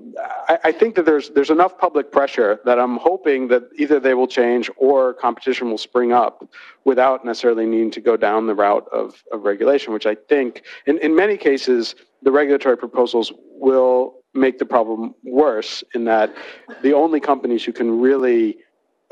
I, 0.48 0.60
I, 0.66 0.72
think 0.72 0.94
that 0.96 1.06
there's 1.06 1.32
there's 1.32 1.50
enough 1.50 1.80
public 1.80 2.12
pressure 2.12 2.60
that 2.64 2.78
I'm 2.78 2.98
hoping 2.98 3.48
that 3.48 3.64
either 3.76 4.00
they 4.00 4.14
will 4.14 4.28
change 4.28 4.70
or 4.78 5.16
competition 5.16 5.72
will 5.72 5.80
spring 5.80 6.14
up 6.14 6.48
without 6.86 7.26
necessarily 7.26 7.66
needing 7.66 7.90
to 7.92 8.02
go 8.02 8.16
down 8.16 8.46
the 8.46 8.54
route 8.54 8.88
of, 8.92 9.24
of 9.32 9.42
regulation. 9.42 9.94
Which 9.94 10.06
I 10.06 10.14
think, 10.14 10.62
in, 10.86 11.00
in 11.00 11.16
many 11.16 11.38
cases, 11.38 11.96
the 12.22 12.32
regulatory 12.32 12.78
proposals 12.78 13.34
will 13.36 14.19
make 14.34 14.60
the 14.60 14.66
problem 14.66 15.16
worse 15.24 15.84
in 15.96 16.04
that 16.06 16.34
the 16.82 16.94
only 16.94 17.20
companies 17.20 17.64
who 17.64 17.72
can 17.72 18.00
really 18.00 18.58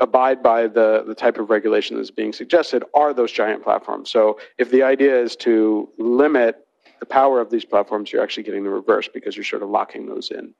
abide 0.00 0.42
by 0.42 0.66
the, 0.66 1.04
the 1.06 1.14
type 1.14 1.38
of 1.38 1.50
regulation 1.50 1.96
that's 1.96 2.10
being 2.10 2.32
suggested 2.32 2.84
are 2.94 3.12
those 3.12 3.32
giant 3.32 3.62
platforms. 3.64 4.10
So 4.10 4.38
if 4.58 4.70
the 4.70 4.82
idea 4.82 5.20
is 5.20 5.34
to 5.36 5.88
limit 5.98 6.66
the 7.00 7.06
power 7.06 7.40
of 7.40 7.50
these 7.50 7.64
platforms, 7.64 8.12
you're 8.12 8.22
actually 8.22 8.44
getting 8.44 8.64
the 8.64 8.70
reverse 8.70 9.08
because 9.12 9.36
you're 9.36 9.44
sort 9.44 9.62
of 9.62 9.70
locking 9.70 10.06
those 10.06 10.30
in. 10.30 10.54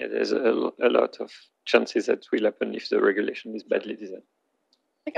Yeah, 0.00 0.08
there's 0.08 0.32
a, 0.32 0.70
a 0.82 0.88
lot 0.88 1.16
of 1.20 1.30
chances 1.66 2.06
that 2.06 2.26
will 2.32 2.44
happen 2.44 2.74
if 2.74 2.88
the 2.88 3.00
regulation 3.00 3.54
is 3.54 3.62
badly 3.62 3.94
designed. 3.94 4.22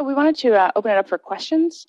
We 0.02 0.14
wanted 0.14 0.36
to 0.38 0.54
uh, 0.54 0.70
open 0.74 0.90
it 0.90 0.98
up 0.98 1.08
for 1.08 1.16
questions. 1.16 1.86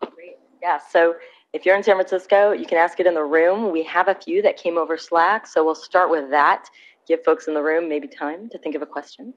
Great. 0.00 0.36
Yeah. 0.62 0.78
So 0.90 1.14
if 1.56 1.64
you're 1.64 1.74
in 1.74 1.82
San 1.82 1.94
Francisco, 1.96 2.52
you 2.52 2.66
can 2.66 2.76
ask 2.76 3.00
it 3.00 3.06
in 3.06 3.14
the 3.14 3.24
room. 3.24 3.72
We 3.72 3.82
have 3.84 4.08
a 4.08 4.14
few 4.14 4.42
that 4.42 4.58
came 4.58 4.76
over 4.76 4.98
Slack, 4.98 5.46
so 5.46 5.64
we'll 5.64 5.74
start 5.74 6.10
with 6.10 6.28
that. 6.30 6.68
Give 7.08 7.24
folks 7.24 7.48
in 7.48 7.54
the 7.54 7.62
room 7.62 7.88
maybe 7.88 8.06
time 8.06 8.50
to 8.50 8.58
think 8.58 8.74
of 8.74 8.82
a 8.82 8.86
question. 8.86 9.32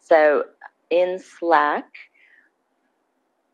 So 0.00 0.46
in 0.90 1.16
Slack, 1.20 1.86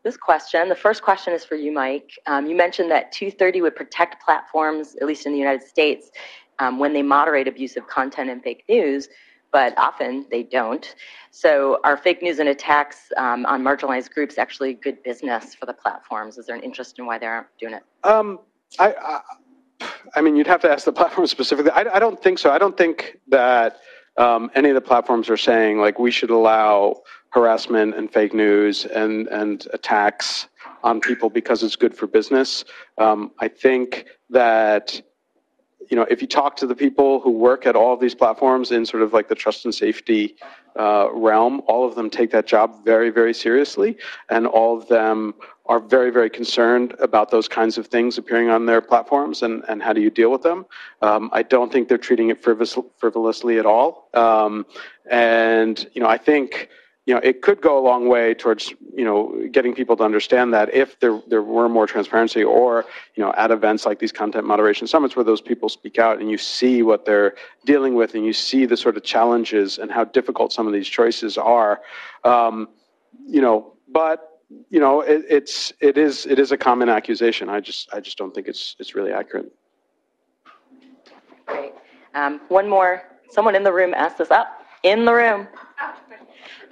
this 0.02 0.16
question, 0.16 0.70
the 0.70 0.74
first 0.74 1.02
question 1.02 1.34
is 1.34 1.44
for 1.44 1.56
you, 1.56 1.72
Mike. 1.72 2.12
Um, 2.26 2.46
you 2.46 2.56
mentioned 2.56 2.90
that 2.90 3.12
230 3.12 3.60
would 3.60 3.76
protect 3.76 4.24
platforms, 4.24 4.96
at 4.98 5.06
least 5.06 5.26
in 5.26 5.32
the 5.32 5.38
United 5.38 5.62
States, 5.68 6.10
um, 6.58 6.78
when 6.78 6.94
they 6.94 7.02
moderate 7.02 7.48
abusive 7.48 7.86
content 7.86 8.30
and 8.30 8.42
fake 8.42 8.64
news 8.66 9.10
but 9.52 9.76
often 9.78 10.26
they 10.30 10.42
don't. 10.42 10.94
So 11.30 11.80
are 11.84 11.96
fake 11.96 12.22
news 12.22 12.38
and 12.38 12.48
attacks 12.48 13.12
um, 13.16 13.46
on 13.46 13.62
marginalized 13.62 14.12
groups 14.12 14.38
actually 14.38 14.74
good 14.74 15.02
business 15.02 15.54
for 15.54 15.66
the 15.66 15.72
platforms? 15.72 16.38
Is 16.38 16.46
there 16.46 16.56
an 16.56 16.62
interest 16.62 16.98
in 16.98 17.06
why 17.06 17.18
they 17.18 17.26
aren't 17.26 17.46
doing 17.58 17.74
it? 17.74 17.82
Um, 18.04 18.40
I, 18.78 18.94
I, 19.80 19.86
I, 20.14 20.20
mean, 20.20 20.36
you'd 20.36 20.46
have 20.46 20.60
to 20.62 20.70
ask 20.70 20.84
the 20.84 20.92
platform 21.00 21.26
specifically. 21.26 21.72
I, 21.72 21.96
I 21.96 21.98
don't 21.98 22.20
think 22.22 22.38
so. 22.38 22.50
I 22.50 22.58
don't 22.58 22.76
think 22.76 23.18
that 23.28 23.78
um, 24.16 24.50
any 24.54 24.68
of 24.68 24.74
the 24.74 24.80
platforms 24.80 25.30
are 25.30 25.36
saying 25.36 25.78
like 25.78 25.98
we 25.98 26.10
should 26.10 26.30
allow 26.30 27.02
harassment 27.30 27.94
and 27.94 28.12
fake 28.12 28.34
news 28.34 28.84
and, 28.86 29.28
and 29.28 29.66
attacks 29.72 30.48
on 30.82 31.00
people 31.00 31.30
because 31.30 31.62
it's 31.62 31.76
good 31.76 31.96
for 31.96 32.06
business. 32.06 32.64
Um, 32.98 33.32
I 33.38 33.48
think 33.48 34.06
that 34.30 35.00
you 35.90 35.96
know, 35.96 36.06
if 36.08 36.22
you 36.22 36.28
talk 36.28 36.56
to 36.56 36.66
the 36.66 36.74
people 36.74 37.20
who 37.20 37.30
work 37.30 37.66
at 37.66 37.74
all 37.74 37.92
of 37.92 38.00
these 38.00 38.14
platforms 38.14 38.70
in 38.70 38.86
sort 38.86 39.02
of 39.02 39.12
like 39.12 39.28
the 39.28 39.34
trust 39.34 39.64
and 39.64 39.74
safety 39.74 40.36
uh, 40.78 41.08
realm, 41.12 41.60
all 41.66 41.84
of 41.86 41.96
them 41.96 42.08
take 42.08 42.30
that 42.30 42.46
job 42.46 42.84
very, 42.84 43.10
very 43.10 43.34
seriously, 43.34 43.98
and 44.28 44.46
all 44.46 44.78
of 44.78 44.86
them 44.86 45.34
are 45.66 45.80
very, 45.80 46.10
very 46.10 46.30
concerned 46.30 46.94
about 47.00 47.30
those 47.30 47.48
kinds 47.48 47.76
of 47.76 47.88
things 47.88 48.18
appearing 48.18 48.48
on 48.48 48.66
their 48.66 48.80
platforms 48.80 49.42
and, 49.42 49.64
and 49.68 49.82
how 49.82 49.92
do 49.92 50.00
you 50.00 50.10
deal 50.10 50.30
with 50.30 50.42
them. 50.42 50.64
Um, 51.02 51.28
I 51.32 51.42
don't 51.42 51.72
think 51.72 51.88
they're 51.88 51.98
treating 51.98 52.30
it 52.30 52.42
frivol- 52.42 52.90
frivolously 52.96 53.58
at 53.58 53.66
all. 53.66 54.08
Um, 54.14 54.66
and, 55.10 55.88
you 55.92 56.00
know, 56.00 56.08
I 56.08 56.18
think 56.18 56.68
you 57.10 57.16
know, 57.16 57.20
it 57.24 57.42
could 57.42 57.60
go 57.60 57.76
a 57.76 57.82
long 57.82 58.06
way 58.06 58.34
towards, 58.34 58.72
you 58.94 59.04
know, 59.04 59.34
getting 59.50 59.74
people 59.74 59.96
to 59.96 60.04
understand 60.04 60.54
that 60.54 60.72
if 60.72 61.00
there, 61.00 61.20
there 61.26 61.42
were 61.42 61.68
more 61.68 61.84
transparency 61.84 62.44
or, 62.44 62.84
you 63.16 63.24
know, 63.24 63.32
at 63.36 63.50
events 63.50 63.84
like 63.84 63.98
these 63.98 64.12
content 64.12 64.46
moderation 64.46 64.86
summits 64.86 65.16
where 65.16 65.24
those 65.24 65.40
people 65.40 65.68
speak 65.68 65.98
out 65.98 66.20
and 66.20 66.30
you 66.30 66.38
see 66.38 66.84
what 66.84 67.04
they're 67.04 67.34
dealing 67.66 67.96
with 67.96 68.14
and 68.14 68.24
you 68.24 68.32
see 68.32 68.64
the 68.64 68.76
sort 68.76 68.96
of 68.96 69.02
challenges 69.02 69.78
and 69.78 69.90
how 69.90 70.04
difficult 70.04 70.52
some 70.52 70.68
of 70.68 70.72
these 70.72 70.86
choices 70.86 71.36
are, 71.36 71.80
um, 72.22 72.68
you 73.26 73.40
know, 73.40 73.74
but, 73.88 74.38
you 74.68 74.78
know, 74.78 75.00
it, 75.00 75.24
it's, 75.28 75.72
it 75.80 75.98
is, 75.98 76.26
it 76.26 76.38
is 76.38 76.52
a 76.52 76.56
common 76.56 76.88
accusation. 76.88 77.48
I 77.48 77.58
just, 77.58 77.92
I 77.92 77.98
just 77.98 78.18
don't 78.18 78.32
think 78.32 78.46
it's, 78.46 78.76
it's 78.78 78.94
really 78.94 79.10
accurate. 79.10 79.52
Great. 81.46 81.72
Um, 82.14 82.40
one 82.50 82.68
more, 82.68 83.02
someone 83.30 83.56
in 83.56 83.64
the 83.64 83.72
room 83.72 83.94
asked 83.94 84.18
this 84.18 84.30
up, 84.30 84.64
in 84.84 85.04
the 85.04 85.12
room. 85.12 85.48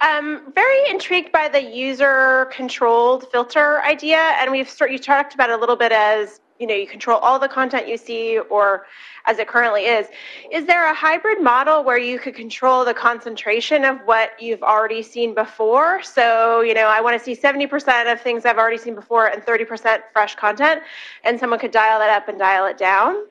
Um, 0.01 0.51
very 0.55 0.89
intrigued 0.89 1.31
by 1.31 1.49
the 1.49 1.61
user-controlled 1.61 3.31
filter 3.31 3.81
idea, 3.83 4.17
and 4.17 4.51
we've 4.51 4.73
you 4.89 4.97
talked 4.99 5.33
about 5.33 5.49
a 5.49 5.57
little 5.57 5.75
bit 5.75 5.91
as 5.91 6.39
you 6.59 6.67
know 6.67 6.75
you 6.75 6.87
control 6.87 7.19
all 7.19 7.39
the 7.39 7.47
content 7.47 7.87
you 7.87 7.97
see, 7.97 8.39
or 8.49 8.85
as 9.25 9.39
it 9.39 9.47
currently 9.47 9.83
is. 9.83 10.07
Is 10.51 10.65
there 10.65 10.89
a 10.89 10.93
hybrid 10.93 11.41
model 11.41 11.83
where 11.83 11.97
you 11.97 12.17
could 12.19 12.35
control 12.35 12.85
the 12.85 12.93
concentration 12.93 13.83
of 13.83 13.99
what 14.05 14.31
you've 14.41 14.63
already 14.63 15.03
seen 15.03 15.33
before? 15.33 16.01
So 16.01 16.61
you 16.61 16.73
know 16.73 16.87
I 16.87 17.01
want 17.01 17.17
to 17.17 17.23
see 17.23 17.35
70% 17.35 18.11
of 18.11 18.21
things 18.21 18.45
I've 18.45 18.57
already 18.57 18.77
seen 18.77 18.95
before 18.95 19.27
and 19.27 19.43
30% 19.43 20.01
fresh 20.13 20.35
content, 20.35 20.81
and 21.23 21.39
someone 21.39 21.59
could 21.59 21.71
dial 21.71 21.99
that 21.99 22.09
up 22.09 22.29
and 22.29 22.39
dial 22.39 22.65
it 22.67 22.77
down. 22.77 23.25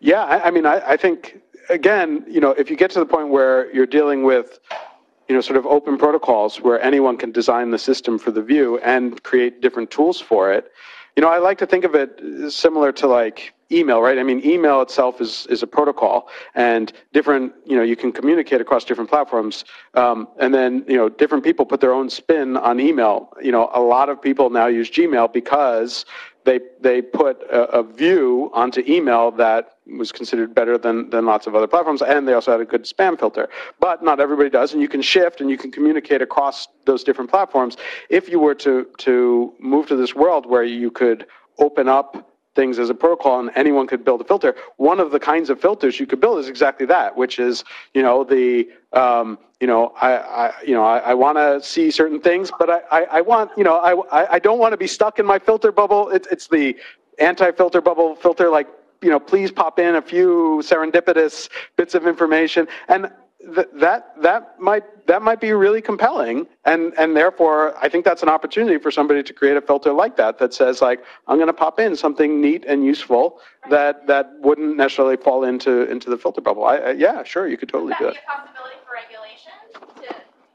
Yeah, 0.00 0.24
I, 0.24 0.48
I 0.48 0.50
mean 0.50 0.66
I, 0.66 0.80
I 0.86 0.96
think 0.96 1.40
again, 1.68 2.24
you 2.28 2.40
know, 2.40 2.50
if 2.52 2.70
you 2.70 2.76
get 2.76 2.90
to 2.92 2.98
the 2.98 3.06
point 3.06 3.28
where 3.28 3.72
you're 3.74 3.86
dealing 3.86 4.22
with 4.22 4.58
you 5.28 5.34
know, 5.34 5.40
sort 5.40 5.56
of 5.56 5.66
open 5.66 5.96
protocols 5.96 6.60
where 6.60 6.80
anyone 6.82 7.16
can 7.16 7.32
design 7.32 7.70
the 7.70 7.78
system 7.78 8.18
for 8.18 8.30
the 8.30 8.42
view 8.42 8.78
and 8.78 9.22
create 9.22 9.60
different 9.60 9.90
tools 9.90 10.20
for 10.20 10.52
it. 10.52 10.70
You 11.16 11.22
know, 11.22 11.30
I 11.30 11.38
like 11.38 11.58
to 11.58 11.66
think 11.66 11.84
of 11.84 11.94
it 11.94 12.20
similar 12.52 12.92
to 12.92 13.06
like 13.06 13.53
email, 13.70 14.00
right? 14.00 14.18
I 14.18 14.22
mean, 14.22 14.44
email 14.44 14.80
itself 14.82 15.20
is, 15.20 15.46
is 15.48 15.62
a 15.62 15.66
protocol 15.66 16.28
and 16.54 16.92
different, 17.12 17.52
you 17.64 17.76
know, 17.76 17.82
you 17.82 17.96
can 17.96 18.12
communicate 18.12 18.60
across 18.60 18.84
different 18.84 19.10
platforms. 19.10 19.64
Um, 19.94 20.28
and 20.38 20.54
then, 20.54 20.84
you 20.88 20.96
know, 20.96 21.08
different 21.08 21.44
people 21.44 21.64
put 21.66 21.80
their 21.80 21.92
own 21.92 22.10
spin 22.10 22.56
on 22.56 22.80
email. 22.80 23.32
You 23.42 23.52
know, 23.52 23.70
a 23.72 23.80
lot 23.80 24.08
of 24.08 24.20
people 24.20 24.50
now 24.50 24.66
use 24.66 24.90
Gmail 24.90 25.32
because 25.32 26.04
they 26.44 26.60
they 26.80 27.00
put 27.02 27.42
a, 27.44 27.78
a, 27.78 27.82
view 27.82 28.50
onto 28.52 28.82
email 28.86 29.30
that 29.32 29.78
was 29.98 30.12
considered 30.12 30.54
better 30.54 30.76
than 30.78 31.10
than 31.10 31.24
lots 31.24 31.46
of 31.46 31.54
other 31.54 31.66
platforms, 31.66 32.02
and 32.02 32.28
they 32.28 32.34
also 32.34 32.52
had 32.52 32.60
a 32.60 32.64
good 32.64 32.84
spam 32.84 33.18
filter. 33.18 33.48
But 33.80 34.02
not 34.02 34.20
everybody 34.20 34.50
does, 34.50 34.72
and 34.72 34.82
you 34.82 34.88
can 34.88 35.02
shift 35.02 35.40
and 35.40 35.50
you 35.50 35.56
can 35.56 35.70
communicate 35.72 36.22
across 36.22 36.68
those 36.84 37.02
different 37.02 37.30
platforms. 37.30 37.76
If 38.10 38.28
you 38.28 38.38
were 38.38 38.54
to 38.56 38.86
to 38.98 39.54
move 39.58 39.86
to 39.88 39.96
this 39.96 40.14
world 40.14 40.46
where 40.46 40.64
you 40.64 40.90
could 40.90 41.26
open 41.58 41.88
up 41.88 42.33
things 42.54 42.78
as 42.78 42.90
a 42.90 42.94
protocol 42.94 43.40
and 43.40 43.50
anyone 43.54 43.86
could 43.86 44.04
build 44.04 44.20
a 44.20 44.24
filter. 44.24 44.54
One 44.76 45.00
of 45.00 45.10
the 45.10 45.20
kinds 45.20 45.50
of 45.50 45.60
filters 45.60 45.98
you 45.98 46.06
could 46.06 46.20
build 46.20 46.38
is 46.38 46.48
exactly 46.48 46.86
that, 46.86 47.16
which 47.16 47.38
is, 47.38 47.64
you 47.94 48.02
know, 48.02 48.24
the, 48.24 48.68
um, 48.92 49.38
you 49.60 49.66
know, 49.66 49.92
I, 50.00 50.16
I 50.16 50.52
you 50.64 50.74
know, 50.74 50.84
I, 50.84 50.98
I 50.98 51.14
want 51.14 51.38
to 51.38 51.62
see 51.62 51.90
certain 51.90 52.20
things, 52.20 52.50
but 52.58 52.70
I, 52.70 52.80
I, 52.90 53.02
I, 53.04 53.20
want, 53.20 53.50
you 53.56 53.64
know, 53.64 53.76
I, 53.76 54.34
I 54.34 54.38
don't 54.38 54.58
want 54.58 54.72
to 54.72 54.76
be 54.76 54.86
stuck 54.86 55.18
in 55.18 55.26
my 55.26 55.38
filter 55.38 55.72
bubble. 55.72 56.10
It's, 56.10 56.28
it's 56.28 56.48
the 56.48 56.76
anti-filter 57.18 57.80
bubble 57.80 58.14
filter, 58.16 58.50
like, 58.50 58.68
you 59.02 59.10
know, 59.10 59.20
please 59.20 59.52
pop 59.52 59.78
in 59.78 59.96
a 59.96 60.02
few 60.02 60.62
serendipitous 60.64 61.48
bits 61.76 61.94
of 61.94 62.06
information. 62.06 62.66
And 62.88 63.10
th- 63.54 63.68
that 63.74 64.14
that 64.22 64.60
might 64.60 64.84
that 65.06 65.22
might 65.22 65.40
be 65.40 65.52
really 65.52 65.82
compelling 65.82 66.46
and 66.64 66.92
and 66.96 67.16
therefore 67.16 67.74
I 67.82 67.88
think 67.88 68.04
that's 68.04 68.22
an 68.22 68.28
opportunity 68.28 68.78
for 68.78 68.90
somebody 68.90 69.22
to 69.22 69.32
create 69.32 69.56
a 69.56 69.60
filter 69.60 69.92
like 69.92 70.16
that 70.16 70.38
that 70.38 70.54
says 70.54 70.80
like 70.80 71.04
I'm 71.26 71.36
going 71.36 71.48
to 71.48 71.52
pop 71.52 71.78
in 71.80 71.96
something 71.96 72.40
neat 72.40 72.64
and 72.66 72.84
useful 72.84 73.40
that 73.70 74.06
that 74.06 74.32
wouldn't 74.40 74.76
necessarily 74.76 75.16
fall 75.16 75.44
into 75.44 75.90
into 75.90 76.10
the 76.10 76.18
filter 76.18 76.40
bubble. 76.40 76.64
I, 76.64 76.76
I 76.76 76.90
yeah, 76.92 77.22
sure, 77.24 77.48
you 77.48 77.56
could 77.56 77.68
totally 77.68 77.94
do 77.98 78.08
it. 78.08 78.16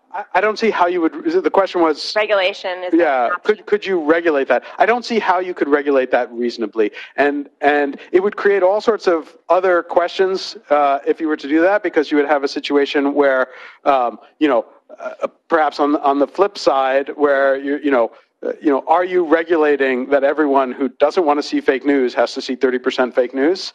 Possibility 0.10 0.18
for 0.18 0.18
regulation 0.18 0.24
to 0.24 0.34
I, 0.34 0.38
I 0.38 0.42
don't 0.42 0.60
see 0.60 0.70
how 0.70 0.88
you 0.88 1.02
would. 1.02 1.44
The 1.44 1.50
question 1.50 1.82
was 1.82 2.16
Regulation 2.16 2.84
is 2.84 2.94
yeah 2.94 3.30
could 3.44 3.66
could 3.66 3.86
you 3.86 4.04
regulate 4.04 4.48
that 4.48 4.64
i 4.78 4.86
don't 4.86 5.06
see 5.06 5.20
how 5.20 5.40
you 5.40 5.54
could 5.54 5.70
regulate 5.70 6.12
that 6.12 6.32
reasonably 6.32 6.92
and 7.16 7.50
and 7.62 8.00
it 8.12 8.22
would 8.22 8.36
create 8.36 8.64
all 8.64 8.82
sorts 8.82 9.08
of 9.08 9.38
other 9.50 9.84
questions 9.84 10.58
uh, 10.70 11.00
if 11.06 11.20
you 11.20 11.28
were 11.28 11.38
to 11.38 11.48
do 11.48 11.62
that 11.62 11.84
because 11.84 12.12
you 12.12 12.18
would 12.18 12.28
have 12.28 12.44
a 12.44 12.48
situation 12.48 13.14
where 13.14 13.48
um, 13.86 14.20
you 14.40 14.48
know 14.48 14.66
uh, 15.00 15.28
perhaps 15.48 15.80
on 15.80 15.96
on 15.98 16.20
the 16.20 16.28
flip 16.28 16.58
side 16.58 17.10
where 17.16 17.58
you 17.58 17.78
you 17.84 17.92
know 17.92 18.12
uh, 18.42 18.54
you 18.62 18.70
know, 18.70 18.84
are 18.88 19.04
you 19.04 19.26
regulating 19.26 20.08
that 20.10 20.24
everyone 20.24 20.72
who 20.72 20.88
doesn't 20.88 21.26
want 21.26 21.38
to 21.38 21.44
see 21.44 21.60
fake 21.60 21.86
news 21.86 22.14
has 22.14 22.34
to 22.34 22.42
see 22.42 22.56
30% 22.56 23.14
fake 23.14 23.34
news? 23.34 23.74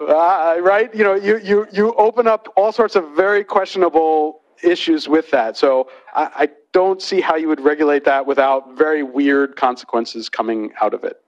Uh, 0.00 0.56
right? 0.60 0.94
You 0.94 1.02
know, 1.02 1.14
you, 1.14 1.38
you, 1.38 1.66
you 1.72 1.92
open 1.94 2.28
up 2.28 2.52
all 2.56 2.70
sorts 2.70 2.94
of 2.94 3.10
very 3.16 3.42
questionable 3.42 4.42
issues 4.62 5.08
with 5.08 5.30
that. 5.30 5.56
So 5.56 5.88
I, 6.14 6.30
I 6.34 6.48
don't 6.72 7.00
see 7.00 7.20
how 7.20 7.36
you 7.36 7.48
would 7.48 7.60
regulate 7.60 8.04
that 8.04 8.26
without 8.26 8.76
very 8.76 9.02
weird 9.02 9.56
consequences 9.56 10.28
coming 10.28 10.72
out 10.80 10.94
of 10.94 11.04
it. 11.04 11.22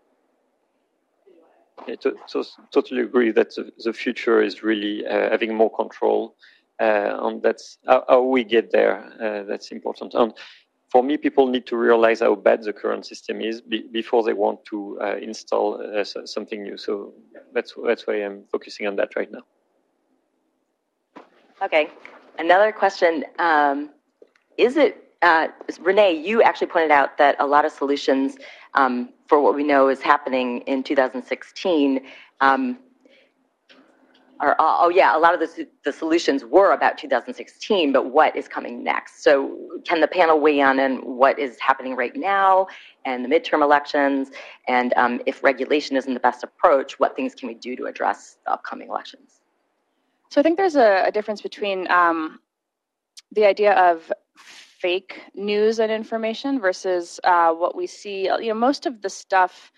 Yeah, 1.86 1.94
to, 1.96 2.16
to, 2.32 2.44
totally 2.72 3.02
agree 3.02 3.30
that 3.30 3.54
the, 3.54 3.72
the 3.78 3.92
future 3.92 4.42
is 4.42 4.62
really 4.62 5.06
uh, 5.06 5.30
having 5.30 5.54
more 5.54 5.74
control, 5.74 6.36
uh, 6.80 7.16
and 7.22 7.42
that's 7.42 7.78
how, 7.86 8.04
how 8.08 8.22
we 8.22 8.44
get 8.44 8.70
there. 8.72 9.10
Uh, 9.22 9.44
that's 9.44 9.70
important. 9.70 10.12
And 10.14 10.32
for 10.90 11.02
me, 11.02 11.16
people 11.16 11.46
need 11.46 11.66
to 11.66 11.76
realize 11.76 12.20
how 12.20 12.34
bad 12.34 12.62
the 12.62 12.72
current 12.72 13.06
system 13.06 13.40
is 13.40 13.60
be, 13.60 13.86
before 13.92 14.22
they 14.22 14.32
want 14.32 14.64
to 14.66 14.98
uh, 15.00 15.16
install 15.16 15.80
uh, 15.80 16.04
so- 16.04 16.24
something 16.24 16.62
new. 16.62 16.76
So 16.76 17.14
that's 17.54 17.74
that's 17.86 18.06
why 18.06 18.16
I'm 18.16 18.44
focusing 18.50 18.86
on 18.86 18.96
that 18.96 19.14
right 19.16 19.30
now. 19.30 19.44
Okay. 21.62 21.90
Another 22.38 22.70
question. 22.70 23.24
Um, 23.40 23.90
is 24.56 24.76
it, 24.76 25.12
uh, 25.22 25.48
Renee, 25.80 26.12
you 26.12 26.40
actually 26.42 26.68
pointed 26.68 26.92
out 26.92 27.18
that 27.18 27.36
a 27.40 27.46
lot 27.46 27.64
of 27.64 27.72
solutions 27.72 28.36
um, 28.74 29.10
for 29.26 29.40
what 29.40 29.54
we 29.54 29.64
know 29.64 29.88
is 29.88 30.00
happening 30.00 30.60
in 30.62 30.82
2016 30.84 32.00
um, 32.40 32.78
are, 34.40 34.54
oh 34.60 34.88
yeah, 34.88 35.16
a 35.16 35.18
lot 35.18 35.34
of 35.34 35.40
the, 35.40 35.66
the 35.84 35.92
solutions 35.92 36.44
were 36.44 36.72
about 36.72 36.96
2016, 36.96 37.92
but 37.92 38.12
what 38.12 38.36
is 38.36 38.46
coming 38.46 38.84
next? 38.84 39.24
So 39.24 39.58
can 39.84 40.00
the 40.00 40.06
panel 40.06 40.38
weigh 40.38 40.60
on 40.60 40.78
on 40.78 40.98
what 40.98 41.40
is 41.40 41.58
happening 41.58 41.96
right 41.96 42.14
now 42.14 42.68
and 43.04 43.24
the 43.24 43.28
midterm 43.28 43.62
elections? 43.62 44.30
And 44.68 44.94
um, 44.96 45.20
if 45.26 45.42
regulation 45.42 45.96
isn't 45.96 46.14
the 46.14 46.20
best 46.20 46.44
approach, 46.44 47.00
what 47.00 47.16
things 47.16 47.34
can 47.34 47.48
we 47.48 47.54
do 47.54 47.74
to 47.74 47.86
address 47.86 48.38
the 48.44 48.52
upcoming 48.52 48.88
elections? 48.88 49.37
So 50.30 50.40
I 50.40 50.42
think 50.42 50.56
there's 50.56 50.76
a, 50.76 51.04
a 51.06 51.12
difference 51.12 51.40
between 51.40 51.90
um, 51.90 52.40
the 53.32 53.46
idea 53.46 53.72
of 53.72 54.12
fake 54.36 55.20
news 55.34 55.80
and 55.80 55.90
information 55.90 56.60
versus 56.60 57.18
uh, 57.24 57.52
what 57.52 57.76
we 57.76 57.86
see. 57.86 58.24
You 58.24 58.48
know, 58.48 58.54
most 58.54 58.86
of 58.86 59.02
the 59.02 59.10
stuff 59.10 59.72